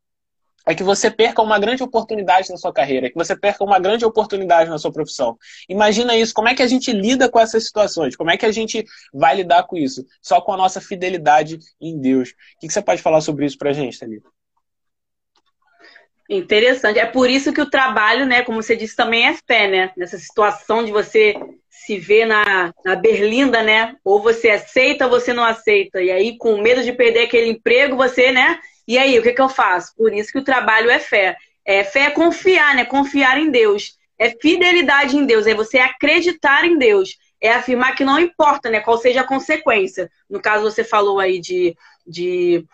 é 0.65 0.73
que 0.73 0.83
você 0.83 1.11
perca 1.11 1.41
uma 1.41 1.59
grande 1.59 1.83
oportunidade 1.83 2.49
na 2.49 2.57
sua 2.57 2.73
carreira, 2.73 3.09
que 3.09 3.15
você 3.15 3.35
perca 3.35 3.63
uma 3.63 3.77
grande 3.77 4.03
oportunidade 4.03 4.69
na 4.69 4.79
sua 4.79 4.91
profissão. 4.91 5.37
Imagina 5.69 6.15
isso, 6.15 6.33
como 6.33 6.47
é 6.47 6.55
que 6.55 6.63
a 6.63 6.67
gente 6.67 6.91
lida 6.91 7.29
com 7.29 7.39
essas 7.39 7.65
situações? 7.65 8.15
Como 8.15 8.31
é 8.31 8.37
que 8.37 8.45
a 8.45 8.51
gente 8.51 8.83
vai 9.13 9.35
lidar 9.35 9.63
com 9.63 9.77
isso? 9.77 10.03
Só 10.21 10.41
com 10.41 10.53
a 10.53 10.57
nossa 10.57 10.81
fidelidade 10.81 11.59
em 11.79 11.99
Deus. 11.99 12.29
O 12.29 12.59
que 12.61 12.69
você 12.69 12.81
pode 12.81 13.01
falar 13.01 13.21
sobre 13.21 13.45
isso 13.45 13.57
pra 13.57 13.73
gente, 13.73 13.99
Thalita? 13.99 14.29
Interessante. 16.29 16.99
É 16.99 17.05
por 17.05 17.29
isso 17.29 17.53
que 17.53 17.61
o 17.61 17.69
trabalho, 17.69 18.25
né, 18.25 18.41
como 18.41 18.61
você 18.61 18.75
disse, 18.75 18.95
também 18.95 19.27
é 19.27 19.35
fé, 19.47 19.67
né? 19.67 19.91
Nessa 19.95 20.17
situação 20.17 20.83
de 20.83 20.91
você 20.91 21.35
se 21.69 21.99
ver 21.99 22.25
na, 22.25 22.73
na 22.83 22.95
berlinda, 22.95 23.61
né? 23.61 23.95
Ou 24.03 24.21
você 24.21 24.49
aceita 24.49 25.05
ou 25.05 25.11
você 25.11 25.33
não 25.33 25.43
aceita. 25.43 26.01
E 26.01 26.09
aí, 26.09 26.37
com 26.37 26.59
medo 26.61 26.83
de 26.83 26.91
perder 26.93 27.25
aquele 27.25 27.49
emprego, 27.49 27.95
você, 27.95 28.31
né? 28.31 28.59
E 28.87 28.97
aí, 28.97 29.19
o 29.19 29.21
que, 29.21 29.33
que 29.33 29.41
eu 29.41 29.49
faço? 29.49 29.93
Por 29.95 30.13
isso 30.13 30.31
que 30.31 30.39
o 30.39 30.43
trabalho 30.43 30.89
é 30.89 30.99
fé. 30.99 31.37
É, 31.63 31.83
fé 31.83 32.05
é 32.05 32.09
confiar, 32.11 32.75
né? 32.75 32.85
Confiar 32.85 33.39
em 33.39 33.51
Deus. 33.51 33.97
É 34.17 34.31
fidelidade 34.31 35.15
em 35.17 35.25
Deus, 35.25 35.45
é 35.45 35.53
você 35.53 35.77
acreditar 35.77 36.65
em 36.65 36.77
Deus. 36.77 37.17
É 37.41 37.51
afirmar 37.51 37.95
que 37.95 38.03
não 38.03 38.19
importa, 38.19 38.69
né? 38.69 38.79
Qual 38.79 38.97
seja 38.97 39.21
a 39.21 39.27
consequência. 39.27 40.09
No 40.27 40.41
caso, 40.41 40.63
você 40.63 40.83
falou 40.83 41.19
aí 41.19 41.39
de, 41.39 41.75
de 42.07 42.65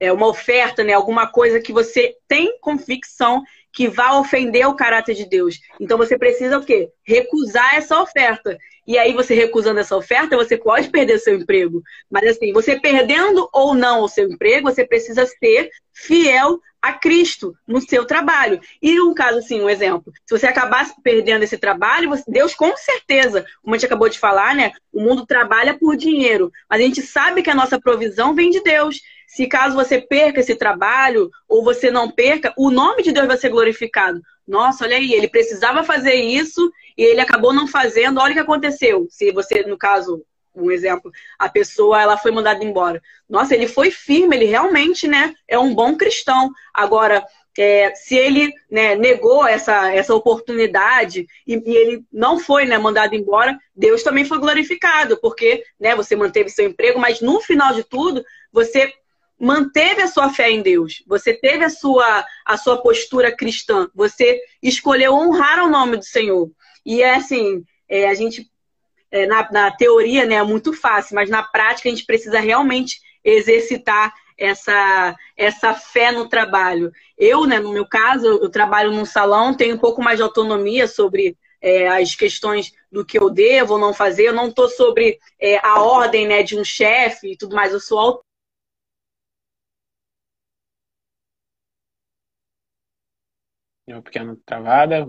é, 0.00 0.12
uma 0.12 0.26
oferta, 0.26 0.84
né? 0.84 0.92
Alguma 0.92 1.26
coisa 1.26 1.60
que 1.60 1.72
você 1.72 2.14
tem 2.26 2.58
convicção 2.60 3.42
que 3.72 3.88
vá 3.88 4.18
ofender 4.18 4.66
o 4.66 4.74
caráter 4.74 5.14
de 5.14 5.28
Deus. 5.28 5.60
Então 5.80 5.98
você 5.98 6.18
precisa 6.18 6.58
o 6.58 6.64
quê? 6.64 6.90
Recusar 7.04 7.74
essa 7.74 8.00
oferta. 8.00 8.58
E 8.86 8.96
aí 8.96 9.12
você 9.12 9.34
recusando 9.34 9.78
essa 9.78 9.96
oferta, 9.96 10.36
você 10.36 10.56
pode 10.56 10.88
perder 10.88 11.18
seu 11.18 11.34
emprego. 11.34 11.82
Mas 12.10 12.30
assim, 12.30 12.52
você 12.52 12.80
perdendo 12.80 13.48
ou 13.52 13.74
não 13.74 14.02
o 14.02 14.08
seu 14.08 14.28
emprego, 14.28 14.70
você 14.70 14.86
precisa 14.86 15.26
ser 15.26 15.70
fiel 15.92 16.58
a 16.80 16.92
Cristo 16.92 17.54
no 17.66 17.80
seu 17.80 18.04
trabalho. 18.04 18.60
E 18.80 19.00
um 19.00 19.12
caso 19.12 19.38
assim, 19.38 19.60
um 19.60 19.68
exemplo, 19.68 20.12
se 20.24 20.38
você 20.38 20.46
acabasse 20.46 20.94
perdendo 21.02 21.42
esse 21.42 21.58
trabalho, 21.58 22.10
Deus 22.26 22.54
com 22.54 22.76
certeza, 22.76 23.44
como 23.62 23.74
a 23.74 23.78
gente 23.78 23.86
acabou 23.86 24.08
de 24.08 24.18
falar, 24.18 24.54
né? 24.54 24.72
O 24.92 25.00
mundo 25.00 25.26
trabalha 25.26 25.74
por 25.74 25.96
dinheiro, 25.96 26.50
mas 26.68 26.80
a 26.80 26.84
gente 26.84 27.02
sabe 27.02 27.42
que 27.42 27.50
a 27.50 27.54
nossa 27.54 27.80
provisão 27.80 28.34
vem 28.34 28.50
de 28.50 28.62
Deus. 28.62 29.00
Se 29.28 29.46
caso 29.46 29.76
você 29.76 30.00
perca 30.00 30.40
esse 30.40 30.56
trabalho 30.56 31.30
ou 31.46 31.62
você 31.62 31.90
não 31.90 32.10
perca, 32.10 32.52
o 32.56 32.70
nome 32.70 33.02
de 33.02 33.12
Deus 33.12 33.26
vai 33.26 33.36
ser 33.36 33.50
glorificado. 33.50 34.22
Nossa, 34.46 34.84
olha 34.84 34.96
aí, 34.96 35.12
ele 35.12 35.28
precisava 35.28 35.84
fazer 35.84 36.14
isso 36.14 36.72
e 36.96 37.02
ele 37.02 37.20
acabou 37.20 37.52
não 37.52 37.68
fazendo. 37.68 38.18
Olha 38.18 38.30
o 38.30 38.34
que 38.34 38.40
aconteceu. 38.40 39.06
Se 39.10 39.30
você, 39.30 39.62
no 39.64 39.76
caso, 39.76 40.24
um 40.56 40.70
exemplo, 40.70 41.12
a 41.38 41.46
pessoa 41.46 42.00
ela 42.00 42.16
foi 42.16 42.30
mandada 42.30 42.64
embora. 42.64 43.02
Nossa, 43.28 43.54
ele 43.54 43.68
foi 43.68 43.90
firme, 43.90 44.34
ele 44.34 44.46
realmente, 44.46 45.06
né, 45.06 45.34
é 45.46 45.58
um 45.58 45.74
bom 45.74 45.94
cristão. 45.94 46.50
Agora, 46.72 47.22
é, 47.58 47.94
se 47.94 48.16
ele 48.16 48.50
né, 48.70 48.94
negou 48.94 49.46
essa, 49.46 49.92
essa 49.92 50.14
oportunidade 50.14 51.26
e, 51.46 51.54
e, 51.54 51.76
ele 51.76 52.04
não 52.10 52.38
foi 52.38 52.64
né, 52.64 52.78
mandado 52.78 53.14
embora, 53.14 53.58
Deus 53.76 54.02
também 54.02 54.24
foi 54.24 54.38
glorificado, 54.38 55.18
porque 55.20 55.62
né, 55.78 55.94
você 55.94 56.16
manteve 56.16 56.48
seu 56.48 56.66
emprego, 56.66 56.98
mas 56.98 57.20
no 57.20 57.40
final 57.42 57.74
de 57.74 57.84
tudo, 57.84 58.24
você 58.50 58.90
manteve 59.38 60.02
a 60.02 60.08
sua 60.08 60.30
fé 60.30 60.50
em 60.50 60.62
Deus, 60.62 61.02
você 61.06 61.32
teve 61.32 61.64
a 61.64 61.70
sua, 61.70 62.24
a 62.44 62.56
sua 62.56 62.82
postura 62.82 63.34
cristã, 63.34 63.88
você 63.94 64.40
escolheu 64.62 65.14
honrar 65.14 65.64
o 65.64 65.70
nome 65.70 65.96
do 65.96 66.04
Senhor. 66.04 66.50
E 66.84 67.02
é 67.02 67.14
assim, 67.14 67.64
é, 67.88 68.08
a 68.08 68.14
gente, 68.14 68.50
é, 69.10 69.26
na, 69.26 69.48
na 69.50 69.70
teoria, 69.70 70.26
né, 70.26 70.36
é 70.36 70.42
muito 70.42 70.72
fácil, 70.72 71.14
mas 71.14 71.30
na 71.30 71.42
prática 71.42 71.88
a 71.88 71.92
gente 71.92 72.04
precisa 72.04 72.40
realmente 72.40 73.00
exercitar 73.24 74.12
essa, 74.36 75.16
essa 75.36 75.74
fé 75.74 76.12
no 76.12 76.28
trabalho. 76.28 76.92
Eu, 77.16 77.46
né, 77.46 77.58
no 77.58 77.72
meu 77.72 77.86
caso, 77.86 78.26
eu 78.26 78.48
trabalho 78.48 78.92
num 78.92 79.04
salão, 79.04 79.54
tenho 79.54 79.74
um 79.74 79.78
pouco 79.78 80.02
mais 80.02 80.16
de 80.16 80.22
autonomia 80.22 80.86
sobre 80.86 81.36
é, 81.60 81.88
as 81.88 82.14
questões 82.14 82.72
do 82.90 83.04
que 83.04 83.18
eu 83.18 83.28
devo 83.28 83.74
ou 83.74 83.80
não 83.80 83.92
fazer. 83.92 84.28
Eu 84.28 84.32
não 84.32 84.48
estou 84.48 84.68
sobre 84.68 85.18
é, 85.40 85.58
a 85.58 85.82
ordem 85.82 86.26
né, 86.26 86.42
de 86.42 86.58
um 86.58 86.64
chefe 86.64 87.32
e 87.32 87.36
tudo 87.36 87.56
mais. 87.56 87.72
Eu 87.72 87.80
sou 87.80 87.98
Deu 93.88 93.96
uma 93.96 94.02
pequena 94.02 94.36
travada. 94.44 95.06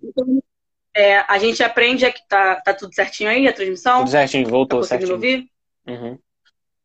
Então, 0.00 0.40
é, 0.94 1.18
a 1.26 1.36
gente 1.36 1.64
aprende 1.64 2.08
que 2.12 2.20
tá, 2.28 2.60
tá 2.60 2.72
tudo 2.72 2.94
certinho 2.94 3.28
aí, 3.28 3.48
a 3.48 3.52
transmissão? 3.52 3.98
Tudo 3.98 4.10
certinho, 4.12 4.48
voltou 4.48 4.82
tá 4.82 4.86
certinho. 4.86 5.14
ouvir? 5.14 5.50
Uhum. 5.84 6.16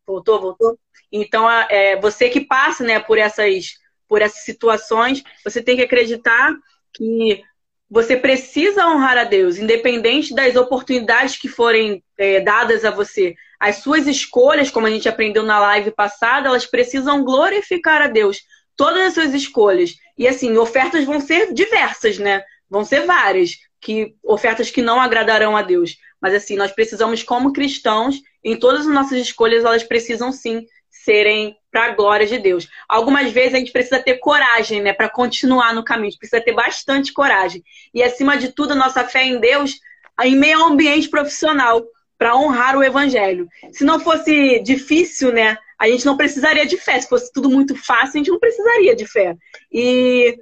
Voltou, 0.07 0.41
voltou. 0.41 0.79
Então, 1.11 1.47
é, 1.47 2.01
você 2.01 2.29
que 2.29 2.41
passa 2.41 2.83
né, 2.83 2.99
por, 2.99 3.19
essas, 3.19 3.75
por 4.07 4.23
essas 4.23 4.43
situações, 4.43 5.21
você 5.43 5.61
tem 5.61 5.75
que 5.75 5.83
acreditar 5.83 6.51
que 6.91 7.43
você 7.87 8.17
precisa 8.17 8.87
honrar 8.87 9.19
a 9.19 9.23
Deus, 9.23 9.59
independente 9.59 10.33
das 10.33 10.55
oportunidades 10.55 11.37
que 11.37 11.47
forem 11.47 12.03
é, 12.17 12.39
dadas 12.39 12.83
a 12.83 12.89
você. 12.89 13.35
As 13.59 13.75
suas 13.83 14.07
escolhas, 14.07 14.71
como 14.71 14.87
a 14.87 14.89
gente 14.89 15.07
aprendeu 15.07 15.43
na 15.43 15.59
live 15.59 15.91
passada, 15.91 16.47
elas 16.47 16.65
precisam 16.65 17.23
glorificar 17.23 18.01
a 18.01 18.07
Deus 18.07 18.41
todas 18.75 19.07
as 19.07 19.13
suas 19.13 19.33
escolhas. 19.33 19.93
E 20.19 20.27
assim, 20.27 20.57
ofertas 20.57 21.05
vão 21.05 21.21
ser 21.21 21.53
diversas, 21.53 22.19
né? 22.19 22.43
Vão 22.69 22.83
ser 22.83 23.05
várias, 23.05 23.51
que 23.79 24.15
ofertas 24.21 24.69
que 24.69 24.81
não 24.81 24.99
agradarão 24.99 25.55
a 25.55 25.61
Deus. 25.61 25.97
Mas 26.21 26.35
assim, 26.35 26.57
nós 26.57 26.73
precisamos 26.73 27.23
como 27.23 27.53
cristãos, 27.53 28.21
em 28.43 28.59
todas 28.59 28.81
as 28.81 28.93
nossas 28.93 29.17
escolhas, 29.17 29.63
elas 29.63 29.83
precisam 29.83 30.33
sim 30.33 30.65
serem 30.89 31.55
para 31.71 31.85
a 31.85 31.95
glória 31.95 32.27
de 32.27 32.37
Deus. 32.37 32.67
Algumas 32.87 33.31
vezes 33.31 33.53
a 33.53 33.57
gente 33.59 33.71
precisa 33.71 33.99
ter 33.99 34.15
coragem, 34.15 34.81
né, 34.81 34.91
para 34.91 35.07
continuar 35.09 35.73
no 35.73 35.85
caminho. 35.85 36.09
A 36.09 36.11
gente 36.11 36.19
precisa 36.19 36.43
ter 36.43 36.53
bastante 36.53 37.13
coragem. 37.13 37.63
E 37.93 38.03
acima 38.03 38.37
de 38.37 38.49
tudo, 38.49 38.73
a 38.73 38.75
nossa 38.75 39.05
fé 39.05 39.23
em 39.23 39.39
Deus 39.39 39.79
em 40.21 40.35
meio 40.35 40.59
ao 40.59 40.73
ambiente 40.73 41.07
profissional, 41.07 41.81
para 42.17 42.35
honrar 42.35 42.75
o 42.75 42.83
evangelho. 42.83 43.47
Se 43.71 43.85
não 43.85 44.01
fosse 44.01 44.59
difícil, 44.59 45.31
né, 45.31 45.57
a 45.79 45.87
gente 45.87 46.05
não 46.05 46.17
precisaria 46.17 46.65
de 46.65 46.77
fé. 46.77 46.99
Se 46.99 47.07
fosse 47.07 47.31
tudo 47.31 47.49
muito 47.49 47.75
fácil, 47.75 48.15
a 48.15 48.17
gente 48.17 48.31
não 48.31 48.39
precisaria 48.39 48.95
de 48.95 49.07
fé. 49.07 49.35
E 49.71 50.37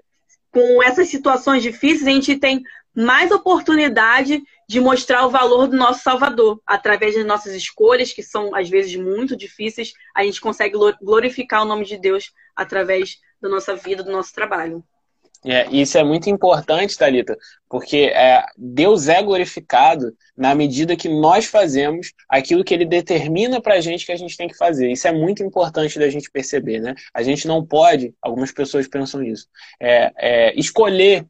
com 0.51 0.81
essas 0.81 1.07
situações 1.09 1.61
difíceis, 1.61 2.07
a 2.07 2.11
gente 2.11 2.37
tem 2.37 2.63
mais 2.95 3.29
oportunidade 3.29 4.41
de 4.67 4.79
mostrar 4.81 5.25
o 5.27 5.29
valor 5.29 5.67
do 5.67 5.77
nosso 5.77 6.01
Salvador. 6.01 6.59
Através 6.65 7.13
das 7.13 7.25
nossas 7.25 7.53
escolhas, 7.53 8.11
que 8.11 8.23
são 8.23 8.55
às 8.55 8.67
vezes 8.67 8.95
muito 8.95 9.37
difíceis, 9.37 9.93
a 10.15 10.23
gente 10.23 10.41
consegue 10.41 10.75
glorificar 11.01 11.61
o 11.61 11.67
nome 11.67 11.85
de 11.85 11.97
Deus 11.97 12.31
através 12.55 13.17
da 13.39 13.47
nossa 13.47 13.75
vida, 13.75 14.01
do 14.01 14.11
nosso 14.11 14.33
trabalho. 14.33 14.83
É, 15.45 15.67
isso 15.71 15.97
é 15.97 16.03
muito 16.03 16.29
importante, 16.29 16.97
Talita, 16.97 17.37
porque 17.69 18.11
é, 18.13 18.43
Deus 18.57 19.07
é 19.07 19.21
glorificado 19.21 20.15
na 20.35 20.53
medida 20.55 20.95
que 20.95 21.07
nós 21.07 21.45
fazemos 21.45 22.11
aquilo 22.27 22.63
que 22.63 22.73
Ele 22.73 22.85
determina 22.85 23.61
para 23.61 23.75
a 23.75 23.81
gente 23.81 24.05
que 24.05 24.11
a 24.11 24.17
gente 24.17 24.35
tem 24.35 24.47
que 24.47 24.57
fazer. 24.57 24.91
Isso 24.91 25.07
é 25.07 25.11
muito 25.11 25.43
importante 25.43 25.99
da 25.99 26.09
gente 26.09 26.31
perceber, 26.31 26.79
né? 26.79 26.95
A 27.13 27.21
gente 27.21 27.47
não 27.47 27.65
pode, 27.65 28.13
algumas 28.21 28.51
pessoas 28.51 28.87
pensam 28.87 29.23
isso, 29.23 29.47
é, 29.79 30.11
é 30.17 30.59
escolher 30.59 31.25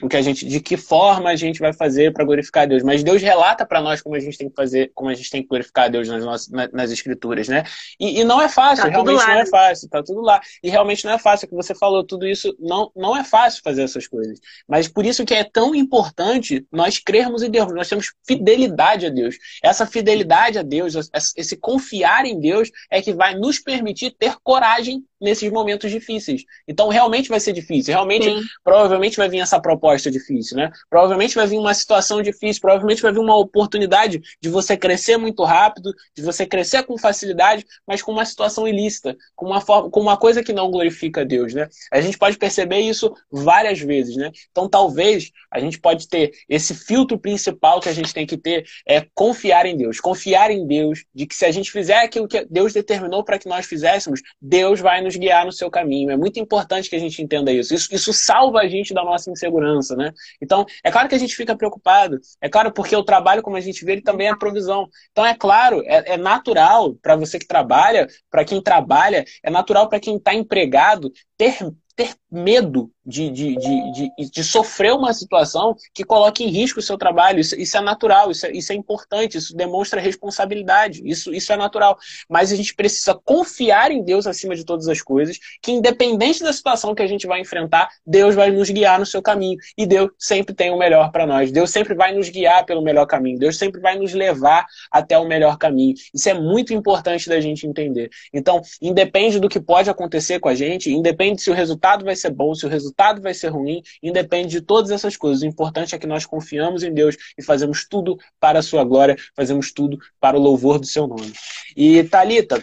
o 0.00 0.08
que 0.08 0.16
a 0.16 0.22
gente, 0.22 0.46
de 0.46 0.60
que 0.60 0.76
forma 0.76 1.28
a 1.28 1.36
gente 1.36 1.60
vai 1.60 1.72
fazer 1.72 2.12
para 2.12 2.24
glorificar 2.24 2.62
a 2.62 2.66
Deus. 2.66 2.82
Mas 2.82 3.04
Deus 3.04 3.20
relata 3.20 3.66
para 3.66 3.80
nós 3.80 4.00
como 4.00 4.16
a 4.16 4.20
gente 4.20 4.38
tem 4.38 4.48
que 4.48 4.54
fazer, 4.54 4.90
como 4.94 5.10
a 5.10 5.14
gente 5.14 5.30
tem 5.30 5.42
que 5.42 5.48
glorificar 5.48 5.84
a 5.84 5.88
Deus 5.88 6.08
nas, 6.08 6.24
nossas, 6.24 6.48
nas 6.72 6.90
escrituras, 6.90 7.46
né? 7.48 7.64
E, 8.00 8.20
e 8.20 8.24
não 8.24 8.40
é 8.40 8.48
fácil, 8.48 8.84
tá 8.84 8.90
realmente 8.90 9.26
não 9.26 9.34
é 9.34 9.46
fácil, 9.46 9.88
tá 9.90 10.02
tudo 10.02 10.20
lá. 10.22 10.40
E 10.62 10.70
realmente 10.70 11.04
não 11.04 11.12
é 11.12 11.18
fácil, 11.18 11.44
é 11.44 11.48
que 11.48 11.54
você 11.54 11.74
falou, 11.74 12.04
tudo 12.04 12.26
isso 12.26 12.56
não, 12.58 12.90
não 12.96 13.16
é 13.16 13.22
fácil 13.22 13.60
fazer 13.62 13.82
essas 13.82 14.06
coisas. 14.06 14.40
Mas 14.66 14.88
por 14.88 15.04
isso 15.04 15.26
que 15.26 15.34
é 15.34 15.44
tão 15.44 15.74
importante 15.74 16.66
nós 16.72 16.98
crermos 16.98 17.42
em 17.42 17.50
Deus, 17.50 17.72
nós 17.74 17.88
temos 17.88 18.12
fidelidade 18.26 19.06
a 19.06 19.10
Deus. 19.10 19.36
Essa 19.62 19.84
fidelidade 19.84 20.58
a 20.58 20.62
Deus, 20.62 20.94
esse 21.36 21.56
confiar 21.56 22.24
em 22.24 22.40
Deus 22.40 22.70
é 22.90 23.02
que 23.02 23.12
vai 23.12 23.34
nos 23.34 23.58
permitir 23.58 24.14
ter 24.18 24.36
coragem 24.42 25.04
nesses 25.20 25.50
momentos 25.52 25.90
difíceis. 25.90 26.44
Então, 26.66 26.88
realmente 26.88 27.28
vai 27.28 27.38
ser 27.38 27.52
difícil. 27.52 27.94
Realmente, 27.94 28.24
Sim. 28.24 28.40
provavelmente 28.64 29.16
vai 29.16 29.28
vir 29.28 29.38
essa 29.38 29.60
proposta 29.60 29.81
difícil, 30.10 30.56
né? 30.56 30.70
Provavelmente 30.90 31.34
vai 31.34 31.46
vir 31.46 31.58
uma 31.58 31.72
situação 31.72 32.20
difícil, 32.20 32.60
provavelmente 32.60 33.00
vai 33.00 33.12
vir 33.12 33.20
uma 33.20 33.36
oportunidade 33.36 34.20
de 34.40 34.48
você 34.48 34.76
crescer 34.76 35.16
muito 35.16 35.44
rápido, 35.44 35.94
de 36.14 36.22
você 36.22 36.44
crescer 36.44 36.82
com 36.82 36.98
facilidade, 36.98 37.64
mas 37.86 38.02
com 38.02 38.12
uma 38.12 38.24
situação 38.24 38.66
ilícita, 38.66 39.16
com 39.36 39.46
uma, 39.46 39.60
forma, 39.60 39.90
com 39.90 40.00
uma 40.00 40.16
coisa 40.16 40.42
que 40.42 40.52
não 40.52 40.70
glorifica 40.70 41.20
a 41.20 41.24
Deus, 41.24 41.54
né? 41.54 41.68
A 41.92 42.00
gente 42.00 42.18
pode 42.18 42.36
perceber 42.36 42.80
isso 42.80 43.14
várias 43.30 43.78
vezes, 43.80 44.16
né? 44.16 44.32
Então, 44.50 44.68
talvez 44.68 45.30
a 45.50 45.60
gente 45.60 45.78
pode 45.78 46.08
ter 46.08 46.32
esse 46.48 46.74
filtro 46.74 47.18
principal 47.18 47.80
que 47.80 47.88
a 47.88 47.94
gente 47.94 48.12
tem 48.12 48.26
que 48.26 48.36
ter 48.36 48.64
é 48.86 49.06
confiar 49.14 49.66
em 49.66 49.76
Deus. 49.76 50.00
Confiar 50.00 50.50
em 50.50 50.66
Deus, 50.66 51.04
de 51.14 51.26
que 51.26 51.34
se 51.34 51.44
a 51.44 51.50
gente 51.50 51.70
fizer 51.70 51.98
aquilo 51.98 52.26
que 52.26 52.44
Deus 52.50 52.72
determinou 52.72 53.24
para 53.24 53.38
que 53.38 53.48
nós 53.48 53.66
fizéssemos, 53.66 54.20
Deus 54.40 54.80
vai 54.80 55.00
nos 55.00 55.12
nos 55.12 55.16
guiar 55.16 55.44
no 55.44 55.52
seu 55.52 55.70
caminho. 55.70 56.10
É 56.10 56.16
muito 56.16 56.40
importante 56.40 56.88
que 56.88 56.96
a 56.96 56.98
gente 56.98 57.22
entenda 57.22 57.52
isso. 57.52 57.74
Isso, 57.74 57.94
isso 57.94 58.12
salva 58.12 58.60
a 58.60 58.68
gente 58.68 58.94
da 58.94 59.04
nossa 59.04 59.30
insegurança, 59.30 59.71
né? 59.96 60.12
Então, 60.40 60.64
é 60.84 60.90
claro 60.90 61.08
que 61.08 61.14
a 61.14 61.18
gente 61.18 61.34
fica 61.34 61.56
preocupado. 61.56 62.18
É 62.40 62.48
claro 62.48 62.72
porque 62.72 62.96
o 62.96 63.04
trabalho, 63.04 63.42
como 63.42 63.56
a 63.56 63.60
gente 63.60 63.84
vê, 63.84 63.92
ele 63.92 64.02
também 64.02 64.28
é 64.28 64.36
provisão. 64.36 64.88
Então, 65.10 65.24
é 65.24 65.34
claro, 65.34 65.82
é, 65.86 66.14
é 66.14 66.16
natural 66.16 66.94
para 66.96 67.16
você 67.16 67.38
que 67.38 67.46
trabalha, 67.46 68.06
para 68.30 68.44
quem 68.44 68.62
trabalha, 68.62 69.24
é 69.42 69.50
natural 69.50 69.88
para 69.88 70.00
quem 70.00 70.16
está 70.16 70.34
empregado 70.34 71.10
ter 71.36 71.58
ter 71.94 72.14
medo 72.30 72.90
de, 73.04 73.30
de, 73.30 73.56
de, 73.56 73.92
de, 73.92 74.30
de 74.30 74.44
sofrer 74.44 74.92
uma 74.92 75.12
situação 75.12 75.76
que 75.92 76.04
coloque 76.04 76.44
em 76.44 76.48
risco 76.48 76.78
o 76.78 76.82
seu 76.82 76.96
trabalho. 76.96 77.40
Isso, 77.40 77.54
isso 77.56 77.76
é 77.76 77.80
natural, 77.80 78.30
isso 78.30 78.46
é, 78.46 78.52
isso 78.52 78.72
é 78.72 78.74
importante, 78.74 79.36
isso 79.36 79.56
demonstra 79.56 80.00
responsabilidade, 80.00 81.02
isso, 81.04 81.34
isso 81.34 81.52
é 81.52 81.56
natural. 81.56 81.98
Mas 82.28 82.52
a 82.52 82.56
gente 82.56 82.74
precisa 82.74 83.14
confiar 83.24 83.90
em 83.90 84.02
Deus 84.02 84.26
acima 84.26 84.54
de 84.54 84.64
todas 84.64 84.88
as 84.88 85.02
coisas, 85.02 85.38
que 85.60 85.72
independente 85.72 86.42
da 86.42 86.52
situação 86.52 86.94
que 86.94 87.02
a 87.02 87.06
gente 87.06 87.26
vai 87.26 87.40
enfrentar, 87.40 87.88
Deus 88.06 88.34
vai 88.34 88.50
nos 88.50 88.70
guiar 88.70 88.98
no 88.98 89.06
seu 89.06 89.20
caminho. 89.20 89.58
E 89.76 89.84
Deus 89.84 90.10
sempre 90.18 90.54
tem 90.54 90.70
o 90.70 90.78
melhor 90.78 91.10
para 91.10 91.26
nós. 91.26 91.52
Deus 91.52 91.70
sempre 91.70 91.94
vai 91.94 92.14
nos 92.14 92.28
guiar 92.28 92.64
pelo 92.64 92.82
melhor 92.82 93.06
caminho. 93.06 93.38
Deus 93.38 93.58
sempre 93.58 93.80
vai 93.80 93.98
nos 93.98 94.14
levar 94.14 94.64
até 94.90 95.18
o 95.18 95.26
melhor 95.26 95.58
caminho. 95.58 95.94
Isso 96.14 96.28
é 96.28 96.34
muito 96.34 96.72
importante 96.72 97.28
da 97.28 97.40
gente 97.40 97.66
entender. 97.66 98.10
Então, 98.32 98.62
independe 98.80 99.38
do 99.38 99.48
que 99.48 99.60
pode 99.60 99.90
acontecer 99.90 100.38
com 100.38 100.48
a 100.48 100.54
gente, 100.54 100.90
independe 100.90 101.42
se 101.42 101.50
o 101.50 101.54
resultado 101.54 101.81
vai 102.04 102.16
ser 102.16 102.30
bom, 102.30 102.54
se 102.54 102.64
o 102.64 102.68
resultado 102.68 102.92
resultado 102.92 103.22
vai 103.22 103.34
ser 103.34 103.48
ruim, 103.48 103.82
independe 104.02 104.48
de 104.48 104.60
todas 104.60 104.90
essas 104.90 105.16
coisas. 105.16 105.42
O 105.42 105.46
importante 105.46 105.94
é 105.94 105.98
que 105.98 106.06
nós 106.06 106.26
confiamos 106.26 106.82
em 106.82 106.92
Deus 106.92 107.16
e 107.36 107.42
fazemos 107.42 107.86
tudo 107.88 108.16
para 108.38 108.58
a 108.58 108.62
sua 108.62 108.84
glória, 108.84 109.16
fazemos 109.34 109.72
tudo 109.72 109.98
para 110.20 110.36
o 110.36 110.40
louvor 110.40 110.78
do 110.78 110.86
seu 110.86 111.06
nome. 111.06 111.32
E 111.76 112.04
Talita, 112.04 112.62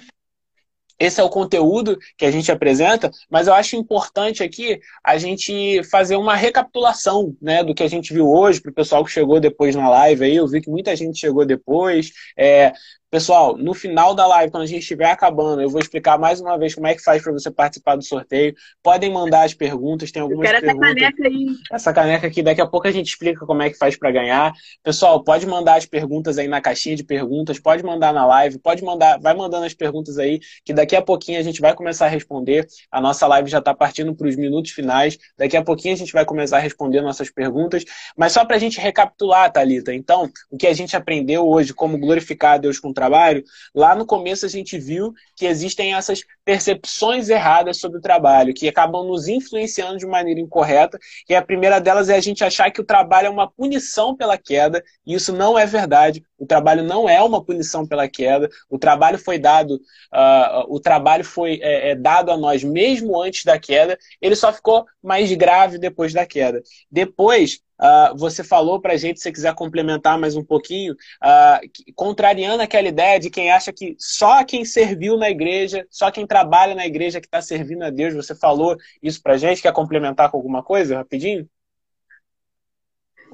esse 0.99 1.21
é 1.21 1.23
o 1.23 1.29
conteúdo 1.29 1.97
que 2.17 2.25
a 2.25 2.31
gente 2.31 2.51
apresenta, 2.51 3.09
mas 3.29 3.47
eu 3.47 3.53
acho 3.53 3.77
importante 3.77 4.43
aqui 4.43 4.79
a 5.01 5.17
gente 5.17 5.81
fazer 5.89 6.17
uma 6.17 6.35
recapitulação 6.35 7.33
né, 7.41 7.63
do 7.63 7.73
que 7.73 7.83
a 7.83 7.87
gente 7.87 8.13
viu 8.13 8.29
hoje, 8.29 8.61
para 8.61 8.71
o 8.71 8.75
pessoal 8.75 9.05
que 9.05 9.11
chegou 9.11 9.39
depois 9.39 9.75
na 9.75 9.89
live 9.89 10.25
aí. 10.25 10.35
Eu 10.35 10.47
vi 10.47 10.59
que 10.59 10.69
muita 10.69 10.93
gente 10.97 11.17
chegou 11.17 11.45
depois. 11.45 12.11
É, 12.37 12.73
Pessoal, 13.11 13.57
no 13.57 13.73
final 13.73 14.13
da 14.13 14.27
live, 14.27 14.51
quando 14.51 14.61
a 14.61 14.67
gente 14.67 14.81
estiver 14.81 15.09
acabando, 15.09 15.63
eu 15.63 15.69
vou 15.69 15.81
explicar 15.81 16.19
mais 16.19 16.39
uma 16.39 16.59
vez 16.59 16.75
como 16.75 16.85
é 16.85 16.93
que 16.93 17.01
faz 17.01 17.23
para 17.23 17.31
você 17.31 17.49
participar 17.49 17.95
do 17.95 18.03
sorteio. 18.03 18.53
Podem 18.83 19.11
mandar 19.11 19.45
as 19.45 19.53
perguntas, 19.55 20.11
tem 20.11 20.21
algumas 20.21 20.47
eu 20.47 20.53
quero 20.53 20.63
perguntas. 20.63 20.89
Essa 20.91 21.11
caneca 21.11 21.27
aí. 21.27 21.45
Essa 21.71 21.93
caneca 21.93 22.27
aqui, 22.27 22.43
daqui 22.43 22.61
a 22.61 22.67
pouco 22.67 22.87
a 22.87 22.91
gente 22.91 23.07
explica 23.07 23.47
como 23.47 23.63
é 23.63 23.69
que 23.71 23.79
faz 23.79 23.97
para 23.97 24.11
ganhar. 24.11 24.53
Pessoal, 24.83 25.23
pode 25.23 25.47
mandar 25.47 25.79
as 25.79 25.87
perguntas 25.87 26.37
aí 26.37 26.47
na 26.47 26.61
caixinha 26.61 26.95
de 26.95 27.03
perguntas, 27.03 27.59
pode 27.59 27.81
mandar 27.81 28.13
na 28.13 28.27
live, 28.27 28.59
pode 28.59 28.83
mandar, 28.83 29.19
vai 29.19 29.33
mandando 29.33 29.65
as 29.65 29.73
perguntas 29.73 30.19
aí, 30.19 30.39
que 30.63 30.71
daqui 30.71 30.95
a 30.95 31.01
pouquinho 31.01 31.39
a 31.39 31.43
gente 31.43 31.61
vai 31.61 31.73
começar 31.73 32.05
a 32.05 32.09
responder. 32.09 32.67
A 32.91 33.01
nossa 33.01 33.25
live 33.25 33.49
já 33.49 33.57
está 33.57 33.73
partindo 33.73 34.13
para 34.13 34.27
os 34.27 34.35
minutos 34.35 34.69
finais. 34.69 35.17
Daqui 35.35 35.57
a 35.57 35.63
pouquinho 35.63 35.95
a 35.95 35.97
gente 35.97 36.13
vai 36.13 36.25
começar 36.25 36.57
a 36.57 36.59
responder 36.59 37.01
nossas 37.01 37.31
perguntas. 37.31 37.83
Mas 38.15 38.33
só 38.33 38.45
para 38.45 38.57
a 38.57 38.59
gente 38.59 38.79
recapitular, 38.79 39.51
Thalita, 39.51 39.95
então, 39.95 40.29
o 40.51 40.57
que 40.57 40.67
a 40.67 40.73
gente 40.73 40.95
aprendeu 40.95 41.47
hoje, 41.47 41.73
como 41.73 41.97
glorificar 41.97 42.53
a 42.53 42.57
Deus 42.57 42.79
com 42.79 42.98
trabalho, 42.99 43.43
lá 43.73 43.95
no 43.95 44.05
começo 44.05 44.45
a 44.45 44.49
gente 44.49 44.77
viu 44.77 45.13
que 45.35 45.45
existem 45.45 45.93
essas 45.93 46.21
percepções 46.43 47.29
erradas 47.29 47.77
sobre 47.77 47.99
o 47.99 48.01
trabalho, 48.01 48.53
que 48.53 48.67
acabam 48.67 49.05
nos 49.07 49.27
influenciando 49.27 49.97
de 49.97 50.05
maneira 50.05 50.39
incorreta. 50.39 50.99
E 51.29 51.33
a 51.33 51.41
primeira 51.41 51.79
delas 51.79 52.09
é 52.09 52.15
a 52.15 52.21
gente 52.21 52.43
achar 52.43 52.71
que 52.71 52.81
o 52.81 52.83
trabalho 52.83 53.27
é 53.27 53.29
uma 53.29 53.49
punição 53.49 54.15
pela 54.15 54.37
queda, 54.37 54.83
e 55.05 55.13
isso 55.13 55.31
não 55.31 55.57
é 55.57 55.65
verdade. 55.65 56.23
O 56.37 56.45
trabalho 56.45 56.83
não 56.83 57.07
é 57.07 57.21
uma 57.21 57.43
punição 57.43 57.85
pela 57.87 58.07
queda. 58.07 58.49
O 58.69 58.77
trabalho 58.77 59.17
foi 59.17 59.37
dado, 59.37 59.75
uh, 59.75 60.65
o 60.67 60.79
trabalho 60.79 61.23
foi 61.23 61.59
é, 61.61 61.91
é, 61.91 61.95
dado 61.95 62.31
a 62.31 62.37
nós 62.37 62.63
mesmo 62.63 63.21
antes 63.21 63.43
da 63.43 63.59
queda. 63.59 63.97
Ele 64.21 64.35
só 64.35 64.51
ficou 64.51 64.85
mais 65.03 65.31
grave 65.33 65.77
depois 65.77 66.13
da 66.13 66.25
queda. 66.25 66.61
Depois 66.91 67.59
Uh, 67.79 68.17
você 68.17 68.43
falou 68.43 68.81
para 68.81 68.93
a 68.93 68.97
gente, 68.97 69.19
se 69.19 69.23
você 69.23 69.31
quiser 69.31 69.55
complementar 69.55 70.19
mais 70.19 70.35
um 70.35 70.43
pouquinho, 70.43 70.93
uh, 70.93 71.93
contrariando 71.95 72.61
aquela 72.61 72.89
ideia 72.89 73.19
de 73.19 73.29
quem 73.29 73.51
acha 73.51 73.71
que 73.71 73.95
só 73.97 74.43
quem 74.43 74.65
serviu 74.65 75.17
na 75.17 75.29
igreja, 75.29 75.87
só 75.89 76.11
quem 76.11 76.27
trabalha 76.27 76.75
na 76.75 76.85
igreja 76.85 77.21
que 77.21 77.27
está 77.27 77.41
servindo 77.41 77.83
a 77.83 77.89
Deus, 77.89 78.13
você 78.13 78.35
falou 78.35 78.75
isso 79.01 79.21
para 79.21 79.33
a 79.33 79.37
gente, 79.37 79.61
quer 79.61 79.71
complementar 79.71 80.29
com 80.29 80.37
alguma 80.37 80.61
coisa, 80.61 80.97
rapidinho? 80.97 81.47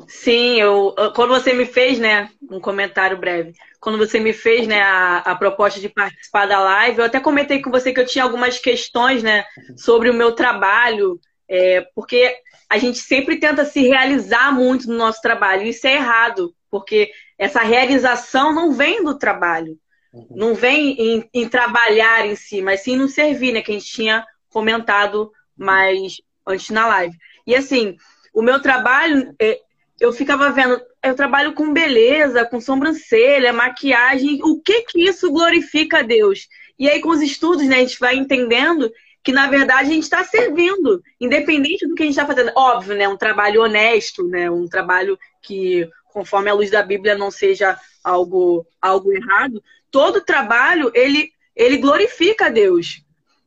Sim, 0.08 0.60
eu, 0.60 0.94
quando 1.16 1.30
você 1.30 1.54
me 1.54 1.66
fez, 1.66 1.98
né, 1.98 2.30
um 2.52 2.60
comentário 2.60 3.18
breve, 3.18 3.54
quando 3.80 3.98
você 3.98 4.20
me 4.20 4.34
fez, 4.34 4.68
né, 4.68 4.82
a, 4.82 5.18
a 5.20 5.36
proposta 5.36 5.80
de 5.80 5.90
participar 5.90 6.46
da 6.48 6.60
live, 6.60 7.00
eu 7.00 7.06
até 7.06 7.20
comentei 7.20 7.62
com 7.62 7.72
você 7.72 7.94
que 7.94 8.00
eu 8.00 8.06
tinha 8.06 8.24
algumas 8.24 8.60
questões, 8.60 9.24
né, 9.24 9.46
sobre 9.76 10.10
o 10.10 10.14
meu 10.14 10.34
trabalho, 10.34 11.20
é, 11.50 11.82
porque 11.94 12.36
a 12.70 12.78
gente 12.78 12.98
sempre 12.98 13.38
tenta 13.40 13.66
se 13.66 13.82
realizar 13.82 14.52
muito 14.54 14.88
no 14.88 14.98
nosso 14.98 15.22
trabalho. 15.22 15.64
E 15.64 15.70
isso 15.70 15.86
é 15.88 15.96
errado, 15.96 16.54
porque 16.70 17.12
essa 17.38 17.62
realização 17.62 18.54
não 18.54 18.72
vem 18.72 19.04
do 19.04 19.18
trabalho, 19.18 19.78
uhum. 20.14 20.28
não 20.32 20.56
vem 20.56 20.96
em, 21.00 21.30
em, 21.34 21.48
trabalhar 21.48 22.26
em 22.26 22.36
si, 22.36 22.62
mas 22.62 22.82
sim 22.82 22.96
no 22.96 23.08
servir, 23.08 23.54
né? 23.54 23.62
Que 23.62 23.72
a 23.72 23.76
gente 23.76 23.92
tinha 23.92 24.26
comentado 24.50 25.32
mais 25.56 26.14
antes 26.46 26.70
na 26.70 26.88
live. 26.88 27.16
E 27.46 27.56
assim, 27.56 27.96
o 28.34 28.42
meu 28.42 28.62
trabalho, 28.62 29.34
é, 29.40 29.60
eu 30.00 30.12
ficava 30.12 30.50
vendo, 30.50 30.82
eu 31.04 31.16
trabalho 31.16 31.54
com 31.54 31.72
beleza, 31.72 32.46
com 32.46 32.60
sobrancelha, 32.60 33.54
maquiagem, 33.54 34.40
o 34.44 34.62
que 34.62 34.82
que 34.82 35.04
isso 35.04 35.32
glorifica 35.32 36.00
a 36.00 36.04
Deus? 36.04 36.48
E 36.78 36.90
aí, 36.90 37.00
com 37.00 37.10
os 37.10 37.22
estudos, 37.22 37.66
né, 37.66 37.78
a 37.78 37.80
gente 37.80 38.00
vai 38.00 38.16
entendendo 38.16 38.92
que 39.26 39.32
na 39.32 39.48
verdade 39.48 39.90
a 39.90 39.92
gente 39.92 40.04
está 40.04 40.24
servindo, 40.24 41.04
independente 41.20 41.88
do 41.88 41.96
que 41.96 42.04
a 42.04 42.06
gente 42.06 42.14
está 42.14 42.28
fazendo. 42.28 42.52
Óbvio, 42.56 42.96
né? 42.96 43.08
Um 43.10 43.18
trabalho 43.18 43.64
honesto, 43.64 44.24
né? 44.28 44.52
Um 44.52 44.68
trabalho 44.68 45.18
que, 45.42 45.90
conforme 46.14 46.48
a 46.48 46.54
luz 46.54 46.70
da 46.70 46.84
Bíblia, 46.84 47.18
não 47.18 47.32
seja 47.32 47.76
algo, 48.04 48.68
algo 48.80 49.12
errado. 49.12 49.64
Todo 49.90 50.24
trabalho, 50.24 50.92
ele, 50.94 51.32
ele 51.56 51.78
glorifica 51.78 52.46
a 52.46 52.50
Deus. 52.50 53.02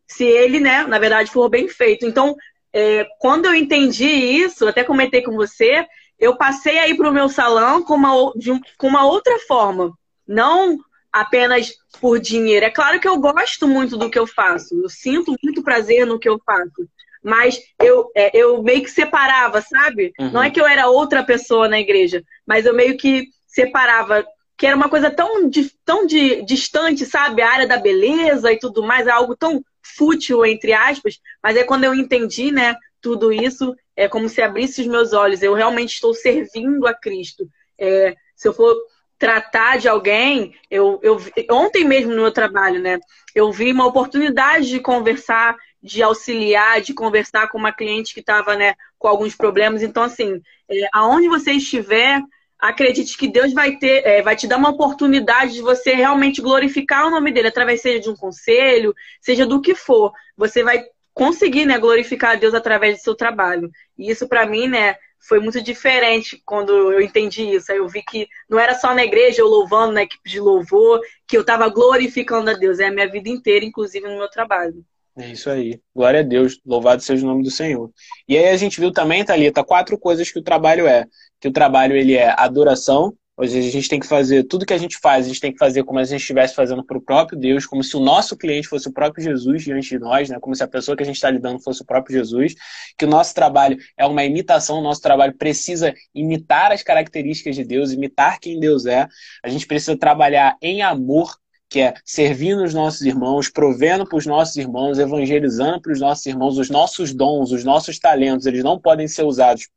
Se 0.05 0.25
ele, 0.25 0.59
né, 0.59 0.83
na 0.83 0.99
verdade, 0.99 1.31
for 1.31 1.49
bem 1.49 1.69
feito. 1.69 2.05
Então, 2.05 2.35
é, 2.73 3.07
quando 3.21 3.47
eu 3.47 3.55
entendi 3.55 4.09
isso, 4.09 4.67
até 4.67 4.83
comentei 4.83 5.23
com 5.23 5.37
você, 5.37 5.87
eu 6.19 6.37
passei 6.37 6.81
aí 6.81 6.97
para 6.97 7.09
o 7.09 7.15
meu 7.15 7.29
salão 7.29 7.85
com 7.85 7.95
uma, 7.95 8.33
de, 8.35 8.51
com 8.77 8.89
uma 8.89 9.07
outra 9.07 9.39
forma. 9.47 9.97
Não 10.27 10.77
apenas 11.13 11.73
por 12.01 12.19
dinheiro. 12.19 12.67
É 12.67 12.71
claro 12.71 13.01
que 13.01 13.09
eu 13.09 13.19
gosto 13.19 13.67
muito 13.67 13.97
do 13.97 14.11
que 14.11 14.19
eu 14.19 14.27
faço, 14.27 14.81
eu 14.81 14.89
sinto 14.89 15.35
muito 15.43 15.63
prazer 15.63 16.07
no 16.07 16.19
que 16.19 16.29
eu 16.29 16.41
faço. 16.45 16.89
Mas 17.23 17.61
eu, 17.83 18.11
é, 18.15 18.31
eu 18.37 18.63
meio 18.63 18.83
que 18.83 18.91
separava, 18.91 19.61
sabe? 19.61 20.13
Uhum. 20.19 20.31
Não 20.33 20.43
é 20.43 20.51
que 20.51 20.61
eu 20.61 20.67
era 20.67 20.89
outra 20.89 21.23
pessoa 21.23 21.69
na 21.69 21.81
igreja, 21.81 22.23
mas 22.47 22.65
eu 22.65 22.75
meio 22.75 22.97
que 22.97 23.29
separava, 23.47 24.25
que 24.57 24.67
era 24.67 24.77
uma 24.77 24.89
coisa 24.89 25.11
tão, 25.11 25.51
tão 25.85 26.07
de, 26.07 26.43
distante, 26.43 27.05
sabe? 27.05 27.43
A 27.43 27.51
área 27.51 27.67
da 27.67 27.77
beleza 27.77 28.53
e 28.53 28.59
tudo 28.59 28.83
mais, 28.83 29.07
é 29.07 29.11
algo 29.11 29.37
tão 29.37 29.63
fútil, 29.83 30.45
entre 30.47 30.73
aspas. 30.73 31.19
Mas 31.43 31.57
é 31.57 31.65
quando 31.65 31.85
eu 31.85 31.95
entendi, 31.95 32.53
né, 32.53 32.77
tudo 33.01 33.33
isso, 33.33 33.75
é 33.97 34.09
como 34.09 34.29
se 34.29 34.41
abrisse 34.41 34.81
os 34.81 34.87
meus 34.87 35.13
olhos. 35.13 35.43
Eu 35.43 35.55
realmente 35.55 35.95
estou 35.95 36.15
servindo 36.15 36.87
a 36.87 36.95
Cristo. 36.95 37.49
É, 37.79 38.15
se 38.37 38.47
eu 38.47 38.53
for 38.53 38.77
tratar 39.19 39.79
de 39.79 39.89
alguém, 39.89 40.55
eu, 40.71 41.01
eu 41.03 41.19
ontem 41.51 41.85
mesmo 41.85 42.15
no 42.15 42.23
meu 42.23 42.33
trabalho, 42.33 42.81
né? 42.81 42.99
Eu 43.35 43.51
vi 43.51 43.73
uma 43.73 43.87
oportunidade 43.87 44.69
de 44.69 44.81
conversar, 44.81 45.57
de 45.83 46.03
auxiliar, 46.03 46.81
de 46.81 46.95
conversar 46.95 47.49
com 47.49 47.59
uma 47.59 47.73
cliente 47.73 48.15
que 48.15 48.21
estava, 48.21 48.57
né, 48.57 48.75
com 48.99 49.09
alguns 49.09 49.35
problemas. 49.35 49.83
Então, 49.83 50.03
assim, 50.03 50.41
é, 50.71 50.89
aonde 50.93 51.29
você 51.29 51.53
estiver, 51.53 52.21
acredite 52.59 53.17
que 53.17 53.29
Deus 53.29 53.53
vai 53.53 53.77
ter, 53.77 54.07
é, 54.07 54.23
vai 54.23 54.37
te 54.37 54.47
dar 54.47 54.57
uma 54.57 54.71
oportunidade 54.71 55.55
de 55.55 55.63
você 55.63 55.95
realmente 55.95 56.41
glorificar 56.41 57.07
o 57.07 57.11
nome 57.11 57.33
dele, 57.33 57.49
através 57.49 57.81
seja 57.81 58.01
de 58.01 58.11
um 58.11 58.17
conselho, 58.17 58.95
seja 59.21 59.45
do 59.47 59.61
que 59.61 59.75
for. 59.75 60.13
Você 60.37 60.63
vai 60.63 60.85
conseguir, 61.13 61.67
né, 61.67 61.77
glorificar 61.79 62.33
a 62.33 62.37
Deus 62.37 62.55
através 62.55 62.99
do 62.99 63.03
seu 63.03 63.15
trabalho. 63.17 63.71
E 63.97 64.11
isso 64.11 64.29
para 64.29 64.47
mim, 64.47 64.69
né, 64.69 64.97
foi 65.21 65.41
muito 65.41 65.61
diferente 65.63 66.41
quando 66.45 66.73
eu 66.93 67.01
entendi 67.01 67.43
isso. 67.43 67.71
Aí 67.73 67.79
eu 67.79 67.89
vi 67.89 68.03
que 68.03 68.27
não 68.49 68.59
era 68.59 68.75
só 68.75 68.95
na 68.95 69.05
igreja 69.05 69.41
eu 69.41 69.49
louvando 69.49 69.93
na 69.93 70.03
equipe 70.03 70.29
de 70.29 70.41
louvor, 70.41 71.01
que 71.27 71.37
eu 71.37 71.43
estava 71.43 71.69
glorificando 71.69 72.51
a 72.51 72.55
Deus. 72.55 72.79
É 72.79 72.87
a 72.87 72.93
minha 72.93 73.09
vida 73.09 73.29
inteira, 73.29 73.65
inclusive 73.65 74.07
no 74.09 74.19
meu 74.19 74.31
trabalho. 74.31 74.85
É 75.19 75.33
isso 75.33 75.51
aí. 75.51 75.81
Glória 75.95 76.21
a 76.21 76.23
Deus. 76.23 76.61
Louvado 76.65 77.03
seja 77.03 77.25
o 77.25 77.29
nome 77.29 77.43
do 77.43 77.51
Senhor. 77.51 77.91
E 78.29 78.39
aí 78.39 78.49
a 78.49 78.57
gente 78.57 78.81
viu 78.81 78.93
também, 78.93 79.25
Thalita, 79.25 79.65
quatro 79.65 79.99
coisas 79.99 80.31
que 80.31 80.39
o 80.39 80.45
trabalho 80.45 80.87
é. 80.87 81.07
Que 81.41 81.49
o 81.49 81.53
trabalho 81.53 81.97
ele 81.97 82.15
é 82.15 82.35
adoração, 82.39 83.13
seja, 83.47 83.69
a 83.69 83.71
gente 83.71 83.89
tem 83.89 84.01
que 84.01 84.07
fazer 84.07 84.43
tudo 84.43 84.67
que 84.67 84.73
a 84.73 84.79
gente 84.79 84.99
faz, 84.99 85.25
a 85.25 85.29
gente 85.29 85.41
tem 85.41 85.53
que 85.53 85.59
fazer 85.59 85.85
como 85.85 86.01
se 86.01 86.03
a 86.03 86.17
gente 86.17 86.23
estivesse 86.23 86.57
fazendo 86.57 86.85
para 86.85 86.99
o 86.99 87.01
próprio 87.01 87.39
Deus, 87.39 87.65
como 87.65 87.85
se 87.85 87.97
o 87.97 88.01
nosso 88.01 88.37
cliente 88.37 88.67
fosse 88.67 88.89
o 88.89 88.93
próprio 88.93 89.23
Jesus 89.23 89.63
diante 89.63 89.91
de 89.91 89.99
nós, 90.01 90.29
né? 90.29 90.39
como 90.41 90.57
se 90.57 90.65
a 90.65 90.67
pessoa 90.67 90.97
que 90.97 91.05
a 91.05 91.07
gente 91.07 91.15
está 91.15 91.31
lidando 91.31 91.61
fosse 91.61 91.81
o 91.81 91.85
próprio 91.85 92.17
Jesus, 92.17 92.57
que 92.99 93.05
o 93.05 93.09
nosso 93.09 93.33
trabalho 93.33 93.79
é 93.97 94.05
uma 94.05 94.25
imitação, 94.25 94.81
o 94.81 94.83
nosso 94.83 95.01
trabalho 95.01 95.37
precisa 95.39 95.95
imitar 96.13 96.73
as 96.73 96.83
características 96.83 97.55
de 97.55 97.63
Deus, 97.63 97.93
imitar 97.93 98.41
quem 98.41 98.59
Deus 98.59 98.87
é. 98.87 99.07
A 99.41 99.49
gente 99.49 99.69
precisa 99.69 99.97
trabalhar 99.97 100.57
em 100.61 100.83
amor, 100.83 101.37
que 101.69 101.79
é 101.79 101.95
servindo 102.05 102.65
os 102.65 102.75
nossos 102.75 103.03
irmãos, 103.03 103.49
provendo 103.49 104.05
para 104.05 104.19
os 104.19 104.27
nossos 104.27 104.57
irmãos, 104.57 104.99
evangelizando 104.99 105.81
para 105.81 105.93
os 105.93 106.01
nossos 106.01 106.27
irmãos, 106.27 106.59
os 106.59 106.71
nossos 106.71 107.15
dons, 107.15 107.53
os 107.53 107.63
nossos 107.63 108.01
talentos, 108.01 108.47
eles 108.47 108.65
não 108.65 108.81
podem 108.81 109.07
ser 109.07 109.23
usados 109.23 109.69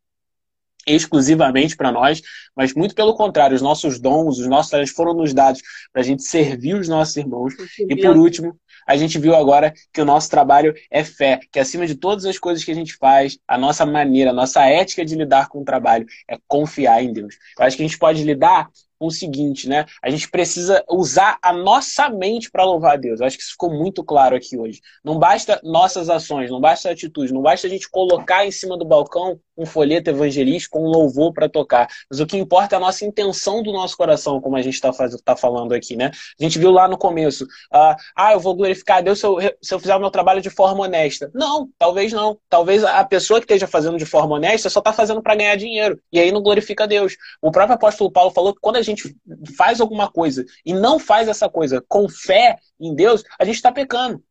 exclusivamente 0.86 1.76
para 1.76 1.92
nós, 1.92 2.22
mas 2.56 2.74
muito 2.74 2.96
pelo 2.96 3.16
contrário, 3.16 3.56
os 3.56 3.62
nossos 3.62 4.00
dons, 4.00 4.40
os 4.40 4.48
nossos 4.48 4.72
talentos 4.72 4.94
foram 4.94 5.14
nos 5.14 5.34
dados 5.34 5.62
para 5.92 6.02
a 6.02 6.06
gente 6.06 6.24
servir 6.24 6.76
os 6.76 6.88
nossos 6.88 7.16
irmãos. 7.18 7.54
E 7.80 7.96
por 7.96 8.18
último, 8.18 8.58
a 8.88 8.98
gente 8.98 9.20
viu 9.20 9.36
agora 9.36 9.74
que 9.94 10.02
o 10.02 10.06
nosso 10.06 10.30
trabalho 10.30 10.74
é 10.90 11.04
fé, 11.04 11.40
que 11.52 11.60
acima 11.60 11.86
de 11.86 11.96
todas 11.96 12.26
as 12.26 12.38
coisas 12.38 12.64
que 12.64 12.72
a 12.72 12.76
gente 12.76 12.96
faz, 12.98 13.38
a 13.48 13.58
nossa 13.58 13.86
maneira, 13.86 14.32
a 14.32 14.34
nossa 14.34 14.66
ética 14.66 15.06
de 15.06 15.16
lidar 15.16 15.48
com 15.50 15.62
o 15.62 15.66
trabalho 15.66 16.06
é 16.28 16.38
confiar 16.48 17.04
em 17.04 17.14
Deus. 17.14 17.36
Eu 17.58 17.66
acho 17.66 17.78
que 17.78 17.84
a 17.84 17.88
gente 17.88 18.00
pode 18.00 18.24
lidar 18.24 18.70
com 19.02 19.08
o 19.08 19.12
seguinte, 19.12 19.68
né? 19.68 19.88
A 20.00 20.12
gente 20.12 20.30
precisa 20.30 20.84
usar 20.88 21.40
a 21.42 21.52
nossa 21.52 22.08
mente 22.08 22.52
para 22.52 22.64
louvar 22.64 22.94
a 22.94 22.98
Deus. 22.98 23.20
Eu 23.20 23.26
acho 23.26 23.36
que 23.36 23.42
isso 23.42 23.54
ficou 23.54 23.74
muito 23.74 24.04
claro 24.04 24.36
aqui 24.36 24.56
hoje. 24.56 24.80
Não 25.04 25.18
basta 25.18 25.60
nossas 25.64 26.08
ações, 26.08 26.52
não 26.52 26.62
basta 26.62 26.92
atitude, 26.92 27.34
não 27.34 27.42
basta 27.42 27.66
a 27.66 27.70
gente 27.70 27.90
colocar 27.90 28.46
em 28.46 28.52
cima 28.52 28.78
do 28.78 28.86
balcão 28.86 29.40
um 29.62 29.66
folheto 29.66 30.10
evangelístico, 30.10 30.80
um 30.80 30.88
louvor 30.88 31.34
para 31.34 31.48
tocar. 31.48 31.88
Mas 32.10 32.20
o 32.20 32.26
que 32.26 32.38
importa 32.38 32.76
é 32.76 32.78
a 32.78 32.80
nossa 32.80 33.06
intenção 33.06 33.62
do 33.62 33.72
nosso 33.72 33.96
coração, 33.96 34.42
como 34.42 34.56
a 34.56 34.62
gente 34.62 34.74
está 34.74 34.92
tá 35.24 35.36
falando 35.36 35.74
aqui, 35.74 35.96
né? 35.96 36.12
A 36.40 36.44
gente 36.44 36.58
viu 36.58 36.72
lá 36.72 36.88
no 36.88 36.98
começo, 36.98 37.44
uh, 37.46 37.96
ah, 38.16 38.34
eu 38.34 38.40
vou 38.40 38.56
glorificar 38.56 38.98
a 38.98 39.02
Deus 39.02 39.20
se 39.20 39.26
eu, 39.26 39.38
se 39.62 39.74
eu 39.74 39.80
fizer 39.80 39.96
o 39.96 40.00
meu 40.00 40.10
trabalho 40.10 40.42
de 40.42 40.50
forma 40.50 40.84
honesta. 40.84 41.30
Não, 41.34 41.70
talvez 41.78 42.12
não. 42.12 42.38
Talvez 42.50 42.84
a 42.84 43.04
pessoa 43.04 43.40
que 43.40 43.46
esteja 43.46 43.68
fazendo 43.68 43.98
de 43.98 44.06
forma 44.06 44.36
honesta 44.36 44.70
só 44.70 44.80
está 44.80 44.92
fazendo 44.92 45.22
para 45.22 45.36
ganhar 45.36 45.56
dinheiro. 45.56 46.00
E 46.12 46.20
aí 46.20 46.32
não 46.32 46.42
glorifica 46.42 46.86
a 46.86 46.88
Deus. 46.88 47.16
O 47.42 47.52
próprio 47.52 47.76
apóstolo 47.76 48.12
Paulo 48.12 48.32
falou 48.32 48.54
que 48.54 48.62
quando 48.62 48.78
a 48.78 48.82
gente 48.82 48.91
gente 48.96 49.16
faz 49.56 49.82
alguma 49.82 50.12
coisa 50.12 50.46
e 50.66 50.74
não 50.74 51.00
faz 51.00 51.28
essa 51.28 51.50
coisa 51.50 51.84
com 51.88 52.08
fé 52.08 52.58
em 52.80 52.96
Deus, 52.96 53.24
a 53.40 53.46
gente 53.46 53.56
está 53.56 53.72
pecando. 53.72 54.24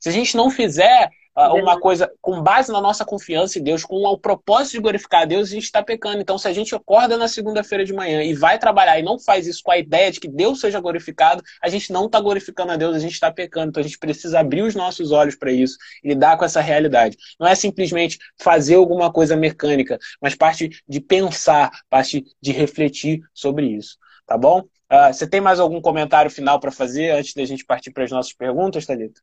Se 0.00 0.08
a 0.08 0.12
gente 0.12 0.36
não 0.36 0.50
fizer 0.50 1.10
uh, 1.36 1.54
uma 1.54 1.78
coisa 1.78 2.10
com 2.20 2.42
base 2.42 2.72
na 2.72 2.80
nossa 2.80 3.04
confiança 3.04 3.58
em 3.58 3.62
Deus, 3.62 3.84
com 3.84 3.96
o 3.96 4.18
propósito 4.18 4.72
de 4.72 4.80
glorificar 4.80 5.22
a 5.22 5.24
Deus, 5.24 5.48
a 5.48 5.52
gente 5.52 5.64
está 5.64 5.82
pecando. 5.82 6.20
Então, 6.20 6.36
se 6.36 6.48
a 6.48 6.52
gente 6.52 6.74
acorda 6.74 7.16
na 7.16 7.28
segunda-feira 7.28 7.84
de 7.84 7.92
manhã 7.92 8.22
e 8.22 8.34
vai 8.34 8.58
trabalhar 8.58 8.98
e 8.98 9.02
não 9.02 9.18
faz 9.18 9.46
isso 9.46 9.62
com 9.62 9.70
a 9.70 9.78
ideia 9.78 10.10
de 10.10 10.18
que 10.18 10.28
Deus 10.28 10.60
seja 10.60 10.80
glorificado, 10.80 11.42
a 11.62 11.68
gente 11.68 11.92
não 11.92 12.06
está 12.06 12.20
glorificando 12.20 12.72
a 12.72 12.76
Deus, 12.76 12.96
a 12.96 13.00
gente 13.00 13.12
está 13.12 13.30
pecando. 13.30 13.70
Então, 13.70 13.80
a 13.80 13.84
gente 13.84 13.98
precisa 13.98 14.40
abrir 14.40 14.62
os 14.62 14.74
nossos 14.74 15.12
olhos 15.12 15.36
para 15.36 15.52
isso 15.52 15.76
e 16.02 16.08
lidar 16.08 16.36
com 16.36 16.44
essa 16.44 16.60
realidade. 16.60 17.16
Não 17.38 17.46
é 17.46 17.54
simplesmente 17.54 18.18
fazer 18.40 18.74
alguma 18.74 19.12
coisa 19.12 19.36
mecânica, 19.36 19.98
mas 20.20 20.34
parte 20.34 20.82
de 20.88 21.00
pensar, 21.00 21.70
parte 21.88 22.24
de 22.40 22.52
refletir 22.52 23.20
sobre 23.32 23.66
isso 23.66 23.96
tá 24.28 24.36
bom? 24.36 24.60
Uh, 24.60 25.12
você 25.12 25.26
tem 25.26 25.40
mais 25.40 25.58
algum 25.58 25.80
comentário 25.80 26.30
final 26.30 26.60
para 26.60 26.70
fazer 26.70 27.10
antes 27.10 27.34
da 27.34 27.44
gente 27.44 27.64
partir 27.64 27.90
para 27.90 28.04
as 28.04 28.10
nossas 28.10 28.32
perguntas, 28.32 28.86
Thalita? 28.86 29.20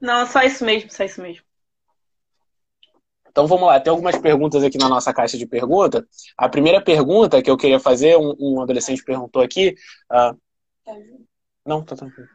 Não, 0.00 0.24
só 0.26 0.42
isso 0.42 0.64
mesmo, 0.64 0.90
só 0.90 1.04
isso 1.04 1.20
mesmo. 1.20 1.44
Então 3.28 3.48
vamos 3.48 3.66
lá, 3.66 3.80
tem 3.80 3.90
algumas 3.90 4.16
perguntas 4.16 4.62
aqui 4.62 4.78
na 4.78 4.88
nossa 4.88 5.12
caixa 5.12 5.36
de 5.36 5.46
pergunta. 5.46 6.06
A 6.38 6.48
primeira 6.48 6.80
pergunta 6.80 7.42
que 7.42 7.50
eu 7.50 7.56
queria 7.56 7.80
fazer, 7.80 8.16
um, 8.16 8.34
um 8.38 8.62
adolescente 8.62 9.02
perguntou 9.02 9.42
aqui. 9.42 9.74
Uh, 10.10 10.38
não, 11.66 11.82
tá 11.82 11.96
tranquilo. 11.96 12.28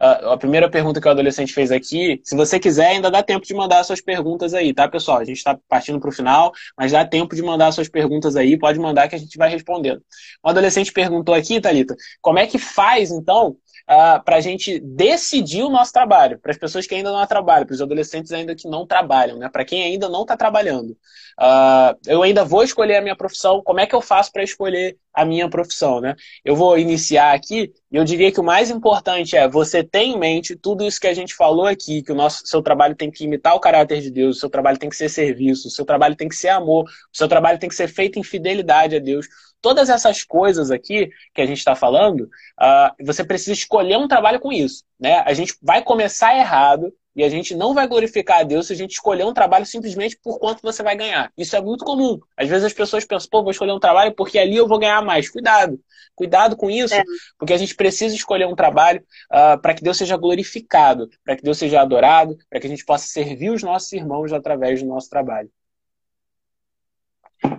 Uh, 0.00 0.30
a 0.30 0.38
primeira 0.38 0.70
pergunta 0.70 1.00
que 1.00 1.08
o 1.08 1.10
adolescente 1.10 1.52
fez 1.52 1.72
aqui, 1.72 2.20
se 2.22 2.36
você 2.36 2.60
quiser, 2.60 2.88
ainda 2.88 3.10
dá 3.10 3.20
tempo 3.20 3.44
de 3.44 3.52
mandar 3.52 3.82
suas 3.82 4.00
perguntas 4.00 4.54
aí, 4.54 4.72
tá, 4.72 4.86
pessoal? 4.86 5.18
A 5.18 5.24
gente 5.24 5.38
está 5.38 5.58
partindo 5.68 5.98
para 5.98 6.08
o 6.08 6.12
final, 6.12 6.52
mas 6.78 6.92
dá 6.92 7.04
tempo 7.04 7.34
de 7.34 7.42
mandar 7.42 7.72
suas 7.72 7.88
perguntas 7.88 8.36
aí, 8.36 8.56
pode 8.56 8.78
mandar 8.78 9.08
que 9.08 9.16
a 9.16 9.18
gente 9.18 9.36
vai 9.36 9.50
respondendo. 9.50 10.00
O 10.40 10.48
adolescente 10.48 10.92
perguntou 10.92 11.34
aqui, 11.34 11.60
Thalita, 11.60 11.96
como 12.20 12.38
é 12.38 12.46
que 12.46 12.58
faz, 12.58 13.10
então, 13.10 13.50
uh, 13.50 13.56
ah, 13.88 14.22
para 14.24 14.36
a 14.36 14.40
gente 14.40 14.78
decidir 14.78 15.64
o 15.64 15.70
nosso 15.70 15.92
trabalho, 15.92 16.38
para 16.38 16.52
as 16.52 16.58
pessoas 16.58 16.86
que 16.86 16.94
ainda 16.94 17.10
não 17.10 17.26
trabalham, 17.26 17.66
para 17.66 17.74
os 17.74 17.82
adolescentes 17.82 18.30
ainda 18.30 18.54
que 18.54 18.68
não 18.68 18.86
trabalham, 18.86 19.36
né? 19.36 19.48
para 19.48 19.64
quem 19.64 19.82
ainda 19.82 20.08
não 20.08 20.22
está 20.22 20.36
trabalhando. 20.36 20.96
Uh, 21.40 21.98
eu 22.06 22.22
ainda 22.22 22.44
vou 22.44 22.62
escolher 22.62 22.96
a 22.96 23.02
minha 23.02 23.16
profissão, 23.16 23.62
como 23.62 23.80
é 23.80 23.86
que 23.86 23.94
eu 23.94 24.00
faço 24.00 24.32
para 24.32 24.44
escolher 24.44 24.96
a 25.16 25.24
minha 25.24 25.48
profissão? 25.48 26.00
Né? 26.00 26.14
Eu 26.44 26.54
vou 26.54 26.78
iniciar 26.78 27.34
aqui 27.34 27.72
e 27.90 27.96
eu 27.96 28.04
diria 28.04 28.30
que 28.30 28.38
o 28.38 28.44
mais 28.44 28.70
importante 28.70 29.34
é 29.34 29.48
você 29.48 29.82
ter 29.82 30.00
em 30.00 30.18
mente 30.18 30.54
tudo 30.54 30.84
isso 30.84 31.00
que 31.00 31.06
a 31.06 31.14
gente 31.14 31.34
falou 31.34 31.66
aqui, 31.66 32.02
que 32.02 32.12
o 32.12 32.14
nosso 32.14 32.46
seu 32.46 32.62
trabalho 32.62 32.94
tem 32.94 33.10
que 33.10 33.24
imitar 33.24 33.54
o 33.54 33.60
caráter 33.60 34.02
de 34.02 34.10
Deus, 34.10 34.36
o 34.36 34.40
seu 34.40 34.50
trabalho 34.50 34.78
tem 34.78 34.90
que 34.90 34.96
ser 34.96 35.08
serviço, 35.08 35.68
o 35.68 35.70
seu 35.70 35.84
trabalho 35.84 36.14
tem 36.14 36.28
que 36.28 36.36
ser 36.36 36.50
amor, 36.50 36.84
o 36.84 37.16
seu 37.16 37.26
trabalho 37.26 37.58
tem 37.58 37.68
que 37.68 37.74
ser 37.74 37.88
feito 37.88 38.18
em 38.18 38.22
fidelidade 38.22 38.94
a 38.94 38.98
Deus. 38.98 39.26
Todas 39.62 39.88
essas 39.88 40.22
coisas 40.22 40.70
aqui 40.70 41.08
que 41.34 41.40
a 41.40 41.46
gente 41.46 41.58
está 41.58 41.74
falando, 41.74 42.22
uh, 42.22 43.04
você 43.04 43.24
precisa 43.24 43.52
escolher 43.52 43.96
um 43.96 44.06
trabalho 44.06 44.38
com 44.38 44.52
isso. 44.52 44.84
Né? 45.00 45.22
A 45.26 45.32
gente 45.32 45.56
vai 45.62 45.82
começar 45.82 46.36
errado 46.36 46.92
e 47.16 47.24
a 47.24 47.30
gente 47.30 47.56
não 47.56 47.72
vai 47.72 47.88
glorificar 47.88 48.40
a 48.40 48.42
Deus 48.42 48.66
se 48.66 48.74
a 48.74 48.76
gente 48.76 48.92
escolher 48.92 49.24
um 49.24 49.32
trabalho 49.32 49.64
simplesmente 49.64 50.18
por 50.22 50.38
quanto 50.38 50.60
você 50.60 50.82
vai 50.82 50.94
ganhar. 50.94 51.32
Isso 51.36 51.56
é 51.56 51.62
muito 51.62 51.82
comum. 51.82 52.20
Às 52.36 52.46
vezes 52.46 52.66
as 52.66 52.74
pessoas 52.74 53.06
pensam, 53.06 53.30
pô, 53.30 53.42
vou 53.42 53.50
escolher 53.50 53.72
um 53.72 53.80
trabalho 53.80 54.14
porque 54.14 54.38
ali 54.38 54.56
eu 54.56 54.68
vou 54.68 54.78
ganhar 54.78 55.02
mais. 55.02 55.30
Cuidado. 55.30 55.80
Cuidado 56.14 56.56
com 56.56 56.70
isso, 56.70 56.94
é. 56.94 57.02
porque 57.38 57.54
a 57.54 57.56
gente 57.56 57.74
precisa 57.74 58.14
escolher 58.14 58.46
um 58.46 58.54
trabalho 58.54 59.02
uh, 59.30 59.60
para 59.60 59.74
que 59.74 59.82
Deus 59.82 59.96
seja 59.96 60.16
glorificado, 60.16 61.08
para 61.24 61.36
que 61.36 61.42
Deus 61.42 61.58
seja 61.58 61.80
adorado, 61.80 62.36
para 62.50 62.60
que 62.60 62.66
a 62.66 62.70
gente 62.70 62.84
possa 62.84 63.06
servir 63.06 63.50
os 63.50 63.62
nossos 63.62 63.92
irmãos 63.92 64.32
através 64.32 64.82
do 64.82 64.88
nosso 64.88 65.08
trabalho. 65.08 65.50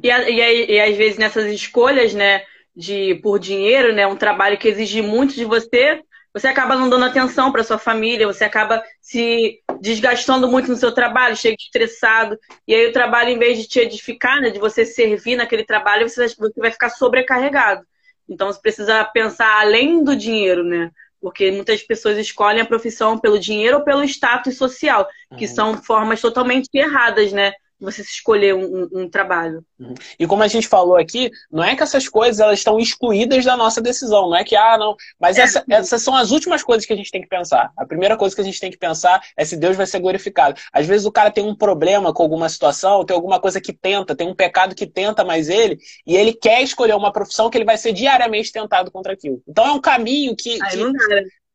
E, 0.03 0.10
e, 0.10 0.72
e 0.72 0.80
às 0.80 0.95
vezes 0.95 1.18
nessas 1.18 1.51
escolhas, 1.51 2.14
né, 2.14 2.43
de 2.76 3.16
por 3.24 3.39
dinheiro, 3.39 3.93
né, 3.93 4.05
um 4.05 4.16
trabalho 4.16 4.58
que 4.58 4.68
exige 4.68 5.01
muito 5.01 5.34
de 5.34 5.45
você, 5.45 6.01
você 6.39 6.47
acaba 6.47 6.75
não 6.75 6.89
dando 6.89 7.05
atenção 7.05 7.51
para 7.51 7.63
sua 7.63 7.77
família, 7.77 8.27
você 8.27 8.43
acaba 8.43 8.83
se 9.01 9.59
desgastando 9.79 10.47
muito 10.47 10.69
no 10.69 10.75
seu 10.75 10.91
trabalho, 10.91 11.35
chega 11.35 11.55
estressado, 11.59 12.38
e 12.67 12.73
aí 12.73 12.88
o 12.88 12.93
trabalho, 12.93 13.29
em 13.29 13.39
vez 13.39 13.57
de 13.57 13.67
te 13.67 13.79
edificar, 13.79 14.41
né, 14.41 14.49
de 14.49 14.59
você 14.59 14.85
servir 14.85 15.35
naquele 15.35 15.65
trabalho, 15.65 16.07
você 16.07 16.27
vai 16.57 16.71
ficar 16.71 16.89
sobrecarregado. 16.89 17.85
Então 18.29 18.47
você 18.47 18.59
precisa 18.59 19.03
pensar 19.05 19.61
além 19.61 20.03
do 20.03 20.15
dinheiro, 20.15 20.63
né? 20.63 20.91
Porque 21.19 21.49
muitas 21.49 21.81
pessoas 21.81 22.17
escolhem 22.17 22.61
a 22.61 22.65
profissão 22.65 23.17
pelo 23.17 23.39
dinheiro 23.39 23.77
ou 23.77 23.83
pelo 23.83 24.03
status 24.03 24.57
social, 24.57 25.07
que 25.38 25.45
uhum. 25.45 25.55
são 25.55 25.77
formas 25.81 26.21
totalmente 26.21 26.69
erradas, 26.73 27.31
né? 27.31 27.53
Você 27.80 28.01
escolher 28.01 28.55
um, 28.55 28.88
um, 28.91 29.09
trabalho. 29.09 29.63
Uhum. 29.80 29.93
E 30.19 30.25
como 30.25 30.43
a 30.43 30.47
gente 30.47 30.67
falou 30.67 30.95
aqui, 30.95 31.32
não 31.51 31.63
é 31.63 31.75
que 31.75 31.84
essas 31.84 32.09
coisas 32.09 32.39
elas 32.39 32.59
estão 32.59 32.80
excluídas 32.80 33.45
da 33.45 33.55
nossa 33.55 33.82
decisão, 33.82 34.30
não 34.30 34.36
é 34.36 34.43
que, 34.43 34.55
ah, 34.55 34.78
não. 34.78 34.95
Mas 35.19 35.38
é. 35.38 35.41
essa, 35.41 35.63
essas 35.69 36.01
são 36.01 36.15
as 36.15 36.32
últimas 36.32 36.63
coisas 36.63 36.86
que 36.86 36.93
a 36.93 36.95
gente 36.95 37.11
tem 37.11 37.21
que 37.21 37.28
pensar. 37.28 37.71
A 37.78 37.86
primeira 37.86 38.17
coisa 38.17 38.36
que 38.36 38.41
a 38.41 38.43
gente 38.43 38.59
tem 38.59 38.71
que 38.71 38.78
pensar 38.78 39.21
é 39.36 39.45
se 39.45 39.55
Deus 39.55 39.78
vai 39.78 39.86
ser 39.86 39.99
glorificado. 39.99 40.59
Às 40.73 40.86
vezes 40.86 41.05
o 41.05 41.11
cara 41.11 41.32
tem 41.32 41.43
um 41.43 41.55
problema 41.55 42.13
com 42.13 42.23
alguma 42.23 42.49
situação, 42.49 43.05
tem 43.05 43.15
alguma 43.15 43.39
coisa 43.39 43.61
que 43.61 43.73
tenta, 43.73 44.15
tem 44.15 44.28
um 44.28 44.36
pecado 44.36 44.75
que 44.75 44.88
tenta 44.88 45.23
mais 45.23 45.49
ele, 45.49 45.78
e 46.05 46.15
ele 46.15 46.34
quer 46.34 46.61
escolher 46.61 46.95
uma 46.95 47.11
profissão 47.11 47.49
que 47.49 47.57
ele 47.57 47.65
vai 47.65 47.78
ser 47.78 47.93
diariamente 47.93 48.51
tentado 48.51 48.91
contra 48.91 49.13
aquilo. 49.13 49.41
Então 49.47 49.65
é 49.65 49.71
um 49.71 49.82
caminho 49.82 50.36
que, 50.36 50.57
que, 50.59 50.78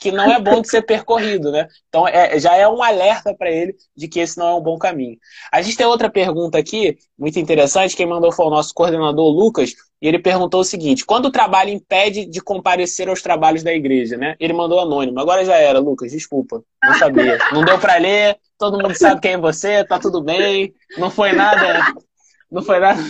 que 0.03 0.11
não 0.11 0.33
é 0.33 0.41
bom 0.41 0.61
de 0.61 0.69
ser 0.69 0.83
percorrido, 0.83 1.53
né? 1.53 1.69
Então 1.89 2.09
é, 2.09 2.39
já 2.41 2.57
é 2.57 2.69
um 2.69 2.83
alerta 2.83 3.33
para 3.33 3.51
ele 3.51 3.77
de 3.97 4.09
que 4.09 4.19
esse 4.19 4.37
não 4.37 4.49
é 4.49 4.55
um 4.55 4.61
bom 4.61 4.77
caminho. 4.77 5.17
A 5.53 5.63
gente 5.63 5.77
tem 5.77 5.87
outra 5.87 6.11
pergunta 6.11 6.59
aqui, 6.59 6.99
muito 7.17 7.39
interessante. 7.39 7.95
Quem 7.95 8.05
mandou 8.05 8.33
foi 8.33 8.47
o 8.47 8.51
nosso 8.51 8.75
coordenador 8.75 9.31
Lucas, 9.31 9.75
e 10.01 10.09
ele 10.09 10.19
perguntou 10.19 10.61
o 10.61 10.65
seguinte: 10.65 11.07
quando 11.07 11.27
o 11.27 11.31
trabalho 11.31 11.71
impede 11.71 12.27
de 12.27 12.41
comparecer 12.41 13.09
aos 13.09 13.23
trabalhos 13.23 13.63
da 13.63 13.73
igreja, 13.73 14.17
né? 14.17 14.35
Ele 14.41 14.53
mandou 14.53 14.81
anônimo. 14.81 15.21
Agora 15.21 15.45
já 15.45 15.55
era, 15.55 15.79
Lucas, 15.79 16.11
desculpa. 16.11 16.63
Não 16.83 16.95
sabia. 16.95 17.39
Não 17.53 17.65
deu 17.65 17.79
para 17.79 17.97
ler, 17.99 18.37
todo 18.59 18.83
mundo 18.83 18.97
sabe 18.97 19.21
quem 19.21 19.35
é 19.35 19.39
você, 19.39 19.85
tá 19.85 20.01
tudo 20.01 20.21
bem. 20.21 20.75
Não 20.99 21.11
foi 21.11 21.33
nada. 21.33 21.95
Não 22.51 22.63
foi 22.63 22.81
nada. 22.81 23.01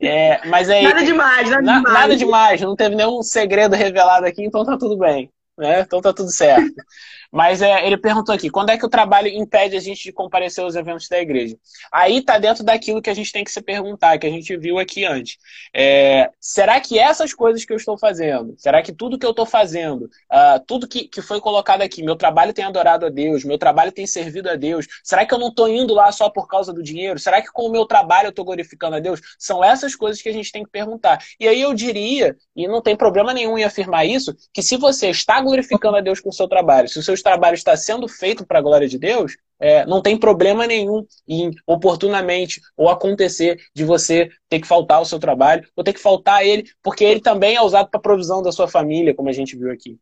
É, 0.00 0.46
mas 0.46 0.68
aí, 0.68 0.82
nada 0.82 1.02
demais, 1.02 1.48
nada, 1.48 1.62
na, 1.62 1.78
demais. 1.78 1.94
Nada 1.94 2.16
demais, 2.16 2.60
não 2.60 2.76
teve 2.76 2.94
nenhum 2.94 3.22
segredo 3.22 3.74
revelado 3.74 4.26
aqui, 4.26 4.44
então 4.44 4.64
tá 4.64 4.76
tudo 4.76 4.98
bem. 4.98 5.30
Né? 5.58 5.80
Então 5.80 6.00
tá 6.00 6.12
tudo 6.12 6.30
certo. 6.30 6.74
Mas 7.36 7.60
é, 7.60 7.86
ele 7.86 7.98
perguntou 7.98 8.34
aqui: 8.34 8.48
quando 8.48 8.70
é 8.70 8.78
que 8.78 8.86
o 8.86 8.88
trabalho 8.88 9.28
impede 9.28 9.76
a 9.76 9.80
gente 9.80 10.02
de 10.02 10.10
comparecer 10.10 10.64
aos 10.64 10.74
eventos 10.74 11.06
da 11.06 11.20
igreja? 11.20 11.54
Aí 11.92 12.22
tá 12.22 12.38
dentro 12.38 12.64
daquilo 12.64 13.02
que 13.02 13.10
a 13.10 13.14
gente 13.14 13.30
tem 13.30 13.44
que 13.44 13.50
se 13.50 13.60
perguntar, 13.60 14.16
que 14.16 14.26
a 14.26 14.30
gente 14.30 14.56
viu 14.56 14.78
aqui 14.78 15.04
antes. 15.04 15.36
É, 15.74 16.30
será 16.40 16.80
que 16.80 16.98
essas 16.98 17.34
coisas 17.34 17.62
que 17.62 17.74
eu 17.74 17.76
estou 17.76 17.98
fazendo, 17.98 18.54
será 18.56 18.82
que 18.82 18.90
tudo 18.90 19.18
que 19.18 19.26
eu 19.26 19.32
estou 19.32 19.44
fazendo, 19.44 20.04
uh, 20.04 20.64
tudo 20.66 20.88
que, 20.88 21.08
que 21.08 21.20
foi 21.20 21.38
colocado 21.38 21.82
aqui, 21.82 22.02
meu 22.02 22.16
trabalho 22.16 22.54
tem 22.54 22.64
adorado 22.64 23.04
a 23.04 23.10
Deus, 23.10 23.44
meu 23.44 23.58
trabalho 23.58 23.92
tem 23.92 24.06
servido 24.06 24.48
a 24.48 24.56
Deus, 24.56 24.86
será 25.04 25.26
que 25.26 25.34
eu 25.34 25.38
não 25.38 25.48
estou 25.48 25.68
indo 25.68 25.92
lá 25.92 26.10
só 26.12 26.30
por 26.30 26.48
causa 26.48 26.72
do 26.72 26.82
dinheiro? 26.82 27.18
Será 27.18 27.42
que 27.42 27.52
com 27.52 27.66
o 27.66 27.70
meu 27.70 27.84
trabalho 27.84 28.28
eu 28.28 28.30
estou 28.30 28.46
glorificando 28.46 28.96
a 28.96 29.00
Deus? 29.00 29.20
São 29.38 29.62
essas 29.62 29.94
coisas 29.94 30.22
que 30.22 30.30
a 30.30 30.32
gente 30.32 30.50
tem 30.50 30.64
que 30.64 30.70
perguntar. 30.70 31.22
E 31.38 31.46
aí 31.46 31.60
eu 31.60 31.74
diria, 31.74 32.34
e 32.56 32.66
não 32.66 32.80
tem 32.80 32.96
problema 32.96 33.34
nenhum 33.34 33.58
em 33.58 33.64
afirmar 33.64 34.06
isso, 34.06 34.34
que 34.54 34.62
se 34.62 34.78
você 34.78 35.10
está 35.10 35.38
glorificando 35.42 35.98
a 35.98 36.00
Deus 36.00 36.18
com 36.18 36.30
o 36.30 36.32
seu 36.32 36.48
trabalho, 36.48 36.88
se 36.88 36.98
o 36.98 37.02
seu 37.02 37.12
trabalho 37.26 37.54
está 37.54 37.76
sendo 37.76 38.06
feito 38.06 38.46
para 38.46 38.60
a 38.60 38.62
glória 38.62 38.86
de 38.86 38.96
Deus, 38.96 39.36
é, 39.58 39.84
não 39.84 40.00
tem 40.00 40.16
problema 40.16 40.64
nenhum 40.64 41.04
em 41.26 41.50
oportunamente 41.66 42.60
ou 42.76 42.88
acontecer 42.88 43.58
de 43.74 43.84
você 43.84 44.30
ter 44.48 44.60
que 44.60 44.66
faltar 44.66 44.98
ao 44.98 45.04
seu 45.04 45.18
trabalho 45.18 45.66
ou 45.74 45.82
ter 45.82 45.92
que 45.92 46.00
faltar 46.00 46.36
a 46.36 46.44
ele, 46.44 46.70
porque 46.80 47.02
ele 47.02 47.20
também 47.20 47.56
é 47.56 47.60
usado 47.60 47.90
para 47.90 47.98
provisão 47.98 48.42
da 48.42 48.52
sua 48.52 48.68
família, 48.68 49.14
como 49.14 49.28
a 49.28 49.32
gente 49.32 49.56
viu 49.56 49.72
aqui. 49.72 49.98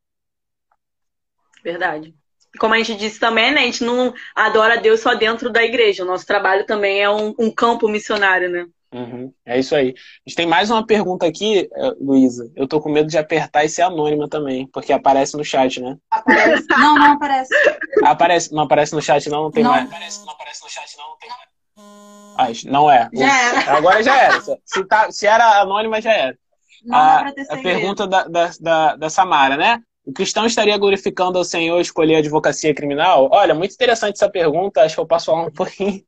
Verdade. 1.62 2.14
Como 2.58 2.74
a 2.74 2.78
gente 2.78 2.96
disse 2.96 3.18
também, 3.18 3.52
né, 3.52 3.62
a 3.62 3.64
gente 3.64 3.82
não 3.82 4.12
adora 4.34 4.80
Deus 4.80 5.00
só 5.00 5.14
dentro 5.14 5.50
da 5.50 5.64
igreja. 5.64 6.04
O 6.04 6.06
nosso 6.06 6.26
trabalho 6.26 6.66
também 6.66 7.00
é 7.00 7.08
um, 7.08 7.34
um 7.38 7.50
campo 7.50 7.88
missionário, 7.88 8.50
né? 8.50 8.66
Uhum, 8.94 9.32
é 9.44 9.58
isso 9.58 9.74
aí. 9.74 9.88
A 9.88 10.28
gente 10.30 10.36
tem 10.36 10.46
mais 10.46 10.70
uma 10.70 10.86
pergunta 10.86 11.26
aqui, 11.26 11.68
eh, 11.74 11.92
Luísa. 12.00 12.48
Eu 12.54 12.68
tô 12.68 12.80
com 12.80 12.88
medo 12.88 13.08
de 13.08 13.18
apertar 13.18 13.64
e 13.64 13.68
ser 13.68 13.82
anônima 13.82 14.28
também, 14.28 14.68
porque 14.68 14.92
aparece 14.92 15.36
no 15.36 15.44
chat, 15.44 15.80
né? 15.80 15.96
Aparece. 16.08 16.64
Não, 16.78 16.94
não 16.94 17.12
aparece. 17.12 17.52
Aparece, 18.04 18.54
não 18.54 18.62
aparece 18.62 18.94
no 18.94 19.02
chat, 19.02 19.28
não, 19.28 19.42
não 19.42 19.50
tem 19.50 19.64
Não. 19.64 19.72
mais. 19.72 19.86
Aparece, 19.86 20.24
não 20.24 20.32
aparece 20.32 20.62
no 20.62 20.70
chat, 20.70 20.96
não, 20.96 21.08
não 21.08 21.16
tem 21.18 21.28
mais. 21.28 21.54
Ah, 22.36 22.70
não 22.70 22.88
é. 22.88 23.10
Já 23.12 23.42
era. 23.42 23.76
Agora 23.76 24.00
já 24.00 24.16
era. 24.16 24.40
Se, 24.64 24.84
tá, 24.84 25.10
se 25.10 25.26
era 25.26 25.60
anônima, 25.60 26.00
já 26.00 26.12
era. 26.12 26.38
Não 26.84 26.96
dá 26.96 27.34
a, 27.50 27.54
a 27.54 27.56
pergunta 27.56 28.06
da, 28.06 28.24
da, 28.28 28.50
da, 28.60 28.96
da 28.96 29.10
Samara, 29.10 29.56
né? 29.56 29.80
O 30.06 30.12
cristão 30.12 30.46
estaria 30.46 30.76
glorificando 30.76 31.38
ao 31.38 31.44
Senhor 31.44 31.80
escolher 31.80 32.16
a 32.16 32.18
advocacia 32.18 32.74
criminal? 32.74 33.28
Olha, 33.32 33.54
muito 33.54 33.72
interessante 33.72 34.16
essa 34.16 34.28
pergunta, 34.28 34.82
acho 34.82 34.94
que 34.94 35.00
eu 35.00 35.06
posso 35.06 35.26
falar 35.26 35.46
um 35.46 35.50
pouquinho. 35.50 36.00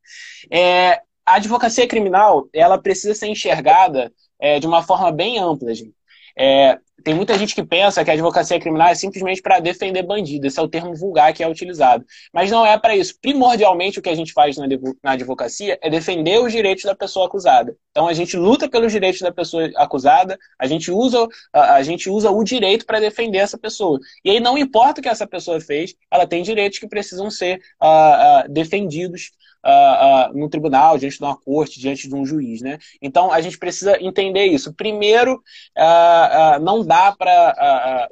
É, 0.52 1.00
a 1.26 1.34
advocacia 1.34 1.86
criminal, 1.86 2.48
ela 2.52 2.78
precisa 2.78 3.14
ser 3.14 3.26
enxergada 3.26 4.12
é, 4.40 4.60
de 4.60 4.66
uma 4.66 4.82
forma 4.82 5.10
bem 5.10 5.38
ampla, 5.38 5.74
gente. 5.74 5.94
É, 6.38 6.78
tem 7.02 7.14
muita 7.14 7.38
gente 7.38 7.54
que 7.54 7.64
pensa 7.64 8.04
que 8.04 8.10
a 8.10 8.14
advocacia 8.14 8.58
criminal 8.58 8.88
é 8.88 8.94
simplesmente 8.94 9.40
para 9.40 9.60
defender 9.60 10.02
bandido. 10.02 10.46
Esse 10.46 10.58
é 10.58 10.62
o 10.62 10.68
termo 10.68 10.94
vulgar 10.94 11.32
que 11.32 11.42
é 11.42 11.48
utilizado. 11.48 12.04
Mas 12.32 12.50
não 12.50 12.66
é 12.66 12.78
para 12.78 12.96
isso. 12.96 13.14
Primordialmente, 13.20 13.98
o 13.98 14.02
que 14.02 14.08
a 14.08 14.14
gente 14.14 14.32
faz 14.32 14.56
na 14.56 14.64
advo- 14.64 14.96
na 15.02 15.12
advocacia 15.12 15.78
é 15.80 15.88
defender 15.88 16.40
os 16.40 16.52
direitos 16.52 16.84
da 16.84 16.94
pessoa 16.94 17.26
acusada. 17.26 17.76
Então, 17.90 18.08
a 18.08 18.12
gente 18.12 18.36
luta 18.36 18.68
pelos 18.68 18.92
direitos 18.92 19.20
da 19.20 19.32
pessoa 19.32 19.70
acusada, 19.76 20.38
a 20.58 20.66
gente 20.66 20.90
usa, 20.90 21.26
a, 21.52 21.74
a 21.76 21.82
gente 21.82 22.10
usa 22.10 22.30
o 22.30 22.42
direito 22.42 22.84
para 22.84 23.00
defender 23.00 23.38
essa 23.38 23.56
pessoa. 23.56 23.98
E 24.24 24.30
aí, 24.30 24.40
não 24.40 24.58
importa 24.58 25.00
o 25.00 25.02
que 25.02 25.08
essa 25.08 25.26
pessoa 25.26 25.60
fez, 25.60 25.94
ela 26.10 26.26
tem 26.26 26.42
direitos 26.42 26.78
que 26.78 26.88
precisam 26.88 27.30
ser 27.30 27.60
ah, 27.80 28.40
ah, 28.40 28.46
defendidos 28.48 29.30
ah, 29.62 30.28
ah, 30.28 30.30
no 30.34 30.48
tribunal, 30.48 30.98
diante 30.98 31.18
de 31.18 31.24
uma 31.24 31.36
corte, 31.36 31.80
diante 31.80 32.08
de 32.08 32.14
um 32.14 32.24
juiz, 32.24 32.60
né? 32.60 32.78
Então 33.02 33.32
a 33.32 33.40
gente 33.40 33.58
precisa 33.58 34.00
entender 34.02 34.44
isso. 34.46 34.72
Primeiro, 34.72 35.42
ah, 35.76 36.58
não 36.60 36.84
dá 36.84 37.12
para 37.12 38.08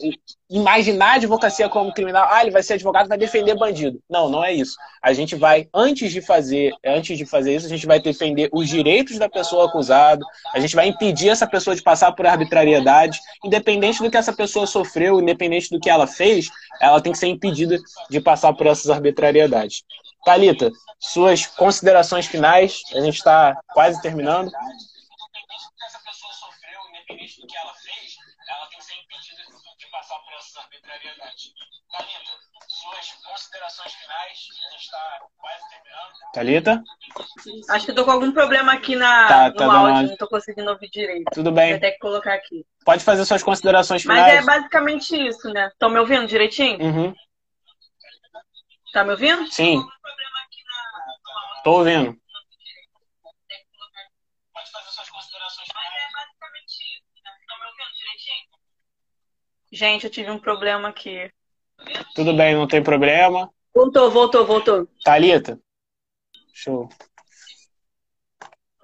imaginar 0.51 1.13
a 1.13 1.15
advocacia 1.15 1.69
como 1.69 1.93
criminal. 1.93 2.29
Ah, 2.31 2.43
ele 2.43 2.51
vai 2.51 2.63
ser 2.63 2.75
advogado, 2.75 3.09
vai 3.09 3.19
defender 3.19 3.57
bandido. 3.57 4.01
Não, 4.09 4.29
não 4.29 4.45
é 4.45 4.53
isso. 4.53 4.77
A 5.03 5.13
gente 5.13 5.35
vai 5.35 5.69
antes 5.73 6.13
de 6.13 6.21
fazer, 6.21 6.73
antes 6.85 7.17
de 7.17 7.25
fazer 7.25 7.57
isso, 7.57 7.67
a 7.67 7.69
gente 7.69 7.87
vai 7.87 8.01
defender 8.01 8.49
os 8.53 8.69
direitos 8.69 9.19
da 9.19 9.29
pessoa 9.29 9.67
acusada. 9.67 10.25
A 10.53 10.61
gente 10.61 10.77
vai 10.77 10.89
impedir 10.89 11.29
essa 11.29 11.47
pessoa 11.47 11.75
de 11.75 11.83
passar 11.83 12.13
por 12.13 12.27
arbitrariedade, 12.27 13.19
independente 13.45 14.03
do 14.03 14.11
que 14.11 14.17
essa 14.17 14.33
pessoa 14.33 14.67
sofreu, 14.67 15.21
independente 15.21 15.71
do 15.71 15.81
que 15.81 15.91
ela 15.91 16.07
fez, 16.07 16.51
ela 16.81 17.01
tem 17.01 17.13
que 17.13 17.19
ser 17.19 17.29
impedida 17.29 17.79
de 18.11 18.21
passar 18.21 18.53
por 18.53 18.67
essas 18.67 18.91
arbitrariedades. 18.91 19.83
Talita, 20.25 20.71
suas 21.01 21.47
considerações 21.47 22.27
finais. 22.27 22.81
A 22.95 23.01
gente 23.01 23.17
está 23.17 23.61
quase 23.73 24.01
terminando. 24.01 24.51
essa 25.87 25.99
pessoa 25.99 26.33
sofreu, 26.33 26.81
independente 26.91 27.41
do 27.41 27.47
que 27.47 27.57
ela 27.57 27.75
fez, 27.75 28.17
ela 28.49 28.67
tem 28.69 28.79
que 28.79 28.85
ser 28.85 28.95
impedida 28.95 29.43
de 29.79 29.87
passar 29.91 30.19
por 30.21 30.33
essas 30.35 30.57
arbitrariedades. 30.57 31.53
Talita, 31.93 32.33
suas 32.69 33.13
considerações 33.23 33.93
finais. 33.93 34.39
A 34.67 34.71
gente 34.73 34.83
está 34.85 35.21
quase 35.37 35.63
terminando. 35.69 36.33
Talita? 36.33 36.83
Acho 37.71 37.85
que 37.85 37.91
eu 37.93 37.95
tô 37.95 38.05
com 38.05 38.11
algum 38.11 38.33
problema 38.33 38.73
aqui 38.73 38.97
na, 38.97 39.29
Tá, 39.29 39.49
no 39.51 39.55
tá 39.57 39.65
áudio, 39.77 40.09
não 40.09 40.17
tô 40.17 40.27
conseguindo 40.29 40.71
ouvir 40.71 40.89
direito. 40.91 41.31
Tudo 41.33 41.45
Vou 41.51 41.55
bem. 41.55 41.79
ter 41.79 41.93
que 41.93 41.99
colocar 41.99 42.35
aqui. 42.35 42.65
Pode 42.85 43.05
fazer 43.05 43.25
suas 43.25 43.43
considerações 43.43 44.05
Mas 44.05 44.17
finais. 44.25 44.43
é 44.43 44.47
basicamente 44.47 45.15
isso, 45.29 45.49
né? 45.51 45.69
Estão 45.69 45.91
me 45.91 45.99
ouvindo 45.99 46.27
direitinho? 46.27 46.81
Uhum. 46.83 47.15
Tá 48.93 49.05
me 49.05 49.11
ouvindo? 49.11 49.47
Sim. 49.53 49.85
Tô 51.65 51.79
ouvindo. 51.79 52.15
Pode 54.53 54.71
fazer 54.71 54.91
suas 54.91 55.11
considerações 55.11 55.67
finais. 55.67 55.95
Gente, 59.73 60.05
eu 60.05 60.11
tive 60.11 60.31
um 60.31 60.39
problema 60.39 60.89
aqui. 60.89 61.29
Tudo 62.15 62.33
bem, 62.33 62.55
não 62.55 62.69
tem 62.69 62.81
problema. 62.83 63.51
Voltou, 63.75 64.09
voltou, 64.11 64.47
voltou. 64.47 64.89
Talita? 65.03 65.59
Show. 66.53 66.89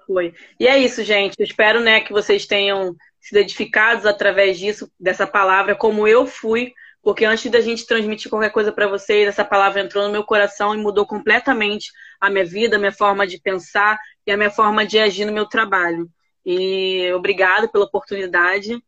Foi. 0.05 0.33
E 0.59 0.67
é 0.67 0.77
isso, 0.77 1.01
gente. 1.03 1.35
Eu 1.39 1.45
espero, 1.45 1.79
né, 1.79 2.01
que 2.01 2.11
vocês 2.11 2.45
tenham 2.45 2.93
sido 3.21 3.37
edificados 3.37 4.05
através 4.05 4.59
disso, 4.59 4.91
dessa 4.99 5.25
palavra, 5.25 5.75
como 5.75 6.07
eu 6.07 6.25
fui, 6.25 6.73
porque 7.01 7.23
antes 7.23 7.49
da 7.49 7.61
gente 7.61 7.85
transmitir 7.85 8.29
qualquer 8.29 8.51
coisa 8.51 8.71
para 8.71 8.87
vocês, 8.87 9.27
essa 9.27 9.45
palavra 9.45 9.81
entrou 9.81 10.05
no 10.05 10.11
meu 10.11 10.25
coração 10.25 10.75
e 10.75 10.77
mudou 10.77 11.05
completamente 11.05 11.91
a 12.21 12.29
minha 12.29 12.45
vida, 12.45 12.75
a 12.75 12.79
minha 12.79 12.91
forma 12.91 13.25
de 13.25 13.41
pensar 13.41 13.99
e 14.25 14.31
a 14.31 14.37
minha 14.37 14.51
forma 14.51 14.85
de 14.85 14.99
agir 14.99 15.25
no 15.25 15.33
meu 15.33 15.47
trabalho. 15.47 16.07
E 16.45 17.11
obrigado 17.13 17.69
pela 17.69 17.85
oportunidade. 17.85 18.81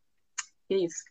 É 0.70 0.76
isso. 0.76 1.04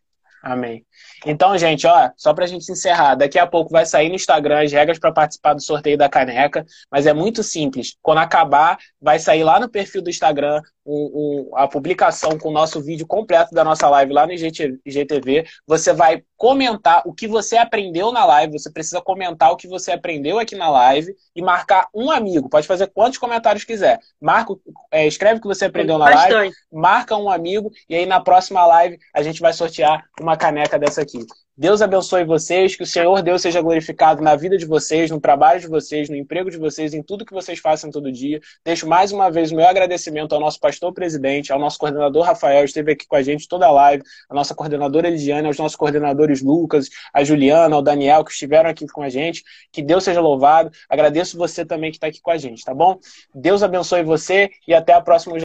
Amém. 0.43 0.85
Então, 1.25 1.57
gente, 1.57 1.87
ó, 1.87 2.11
só 2.17 2.35
pra 2.35 2.47
gente 2.47 2.71
encerrar, 2.71 3.15
daqui 3.15 3.39
a 3.39 3.47
pouco 3.47 3.71
vai 3.71 3.87
sair 3.87 4.09
no 4.09 4.17
Instagram 4.17 4.65
as 4.65 4.73
regras 4.73 4.99
para 4.99 5.13
participar 5.13 5.55
do 5.55 5.63
sorteio 5.63 5.97
da 5.97 6.09
caneca, 6.09 6.67
mas 6.91 7.07
é 7.07 7.13
muito 7.13 7.45
simples. 7.45 7.97
Quando 8.03 8.19
acabar, 8.19 8.77
vai 9.01 9.21
sair 9.21 9.45
lá 9.45 9.61
no 9.61 9.71
perfil 9.71 10.03
do 10.03 10.11
Instagram 10.11 10.61
um- 10.85 11.51
um- 11.53 11.57
a 11.57 11.69
publicação 11.69 12.39
com 12.39 12.49
o 12.49 12.53
nosso 12.53 12.81
vídeo 12.83 13.07
completo 13.07 13.55
da 13.55 13.63
nossa 13.65 13.89
live 13.89 14.13
lá 14.13 14.27
no 14.27 14.33
IGT 14.33 14.79
IGTV. 14.85 15.45
Você 15.67 15.93
vai 15.93 16.23
comentar 16.37 17.03
o 17.07 17.13
que 17.13 17.29
você 17.29 17.57
aprendeu 17.57 18.11
na 18.13 18.25
live, 18.25 18.59
você 18.59 18.71
precisa 18.71 19.01
comentar 19.01 19.53
o 19.53 19.57
que 19.57 19.69
você 19.69 19.93
aprendeu 19.93 20.39
aqui 20.39 20.57
na 20.57 20.69
live 20.69 21.15
e 21.37 21.41
marcar 21.43 21.89
um 21.95 22.11
amigo. 22.11 22.49
Pode 22.49 22.67
fazer 22.67 22.89
quantos 22.89 23.19
comentários 23.19 23.65
quiser. 23.65 23.99
Marca, 24.21 24.55
é, 24.91 25.07
escreve 25.07 25.39
o 25.39 25.43
que 25.43 25.49
você 25.49 25.67
aprendeu 25.67 25.99
na 25.99 26.07
live 26.07 26.33
Bastante. 26.33 26.57
marca 26.73 27.17
um 27.17 27.31
amigo 27.31 27.71
e 27.89 27.95
aí 27.95 28.07
na 28.07 28.21
próxima 28.21 28.65
live 28.67 28.99
a 29.15 29.23
gente 29.23 29.41
vai 29.41 29.53
sortear 29.53 30.05
uma 30.21 30.37
caneca 30.37 30.79
dessa 30.79 31.03
aqui. 31.03 31.19
Deus 31.55 31.83
abençoe 31.83 32.25
vocês, 32.25 32.75
que 32.75 32.83
o 32.83 32.87
Senhor 32.87 33.21
Deus 33.21 33.43
seja 33.43 33.61
glorificado 33.61 34.23
na 34.23 34.35
vida 34.35 34.57
de 34.57 34.65
vocês, 34.65 35.11
no 35.11 35.21
trabalho 35.21 35.61
de 35.61 35.67
vocês, 35.67 36.09
no 36.09 36.17
emprego 36.17 36.51
de 36.51 36.57
vocês, 36.57 36.95
em 36.95 37.03
tudo 37.03 37.27
que 37.27 37.33
vocês 37.35 37.59
façam 37.59 37.91
todo 37.91 38.11
dia. 38.11 38.41
Deixo 38.65 38.89
mais 38.89 39.13
uma 39.13 39.31
vez 39.31 39.53
o 39.53 39.57
meu 39.57 39.69
agradecimento 39.69 40.35
ao 40.35 40.41
nosso 40.41 40.59
pastor 40.59 40.95
presidente, 40.95 41.53
ao 41.53 41.59
nosso 41.59 41.79
coordenador 41.79 42.25
Rafael, 42.25 42.65
esteve 42.65 42.93
aqui 42.93 43.07
com 43.07 43.17
a 43.17 43.23
gente 43.23 43.47
toda 43.47 43.67
a 43.67 43.71
live, 43.71 44.03
a 44.31 44.35
nossa 44.35 44.55
coordenadora 44.55 45.09
Elidiane, 45.09 45.47
aos 45.47 45.59
nossos 45.59 45.77
coordenadores 45.77 46.41
Lucas, 46.41 46.89
a 47.13 47.23
Juliana, 47.23 47.77
ao 47.77 47.83
Daniel, 47.83 48.25
que 48.25 48.33
estiveram 48.33 48.71
aqui 48.71 48.87
com 48.87 49.03
a 49.03 49.11
gente. 49.11 49.45
Que 49.71 49.83
Deus 49.83 50.05
seja 50.05 50.23
louvado. 50.23 50.71
Agradeço 50.89 51.37
você 51.37 51.67
também 51.67 51.91
que 51.91 51.99
está 51.99 52.07
aqui 52.07 52.23
com 52.23 52.31
a 52.31 52.39
gente, 52.39 52.65
tá 52.65 52.73
bom? 52.73 52.99
Deus 53.35 53.63
abençoe 53.63 54.03
você 54.03 54.49
e 54.67 54.73
até 54.73 54.95
a 54.95 55.03
próxima 55.03 55.35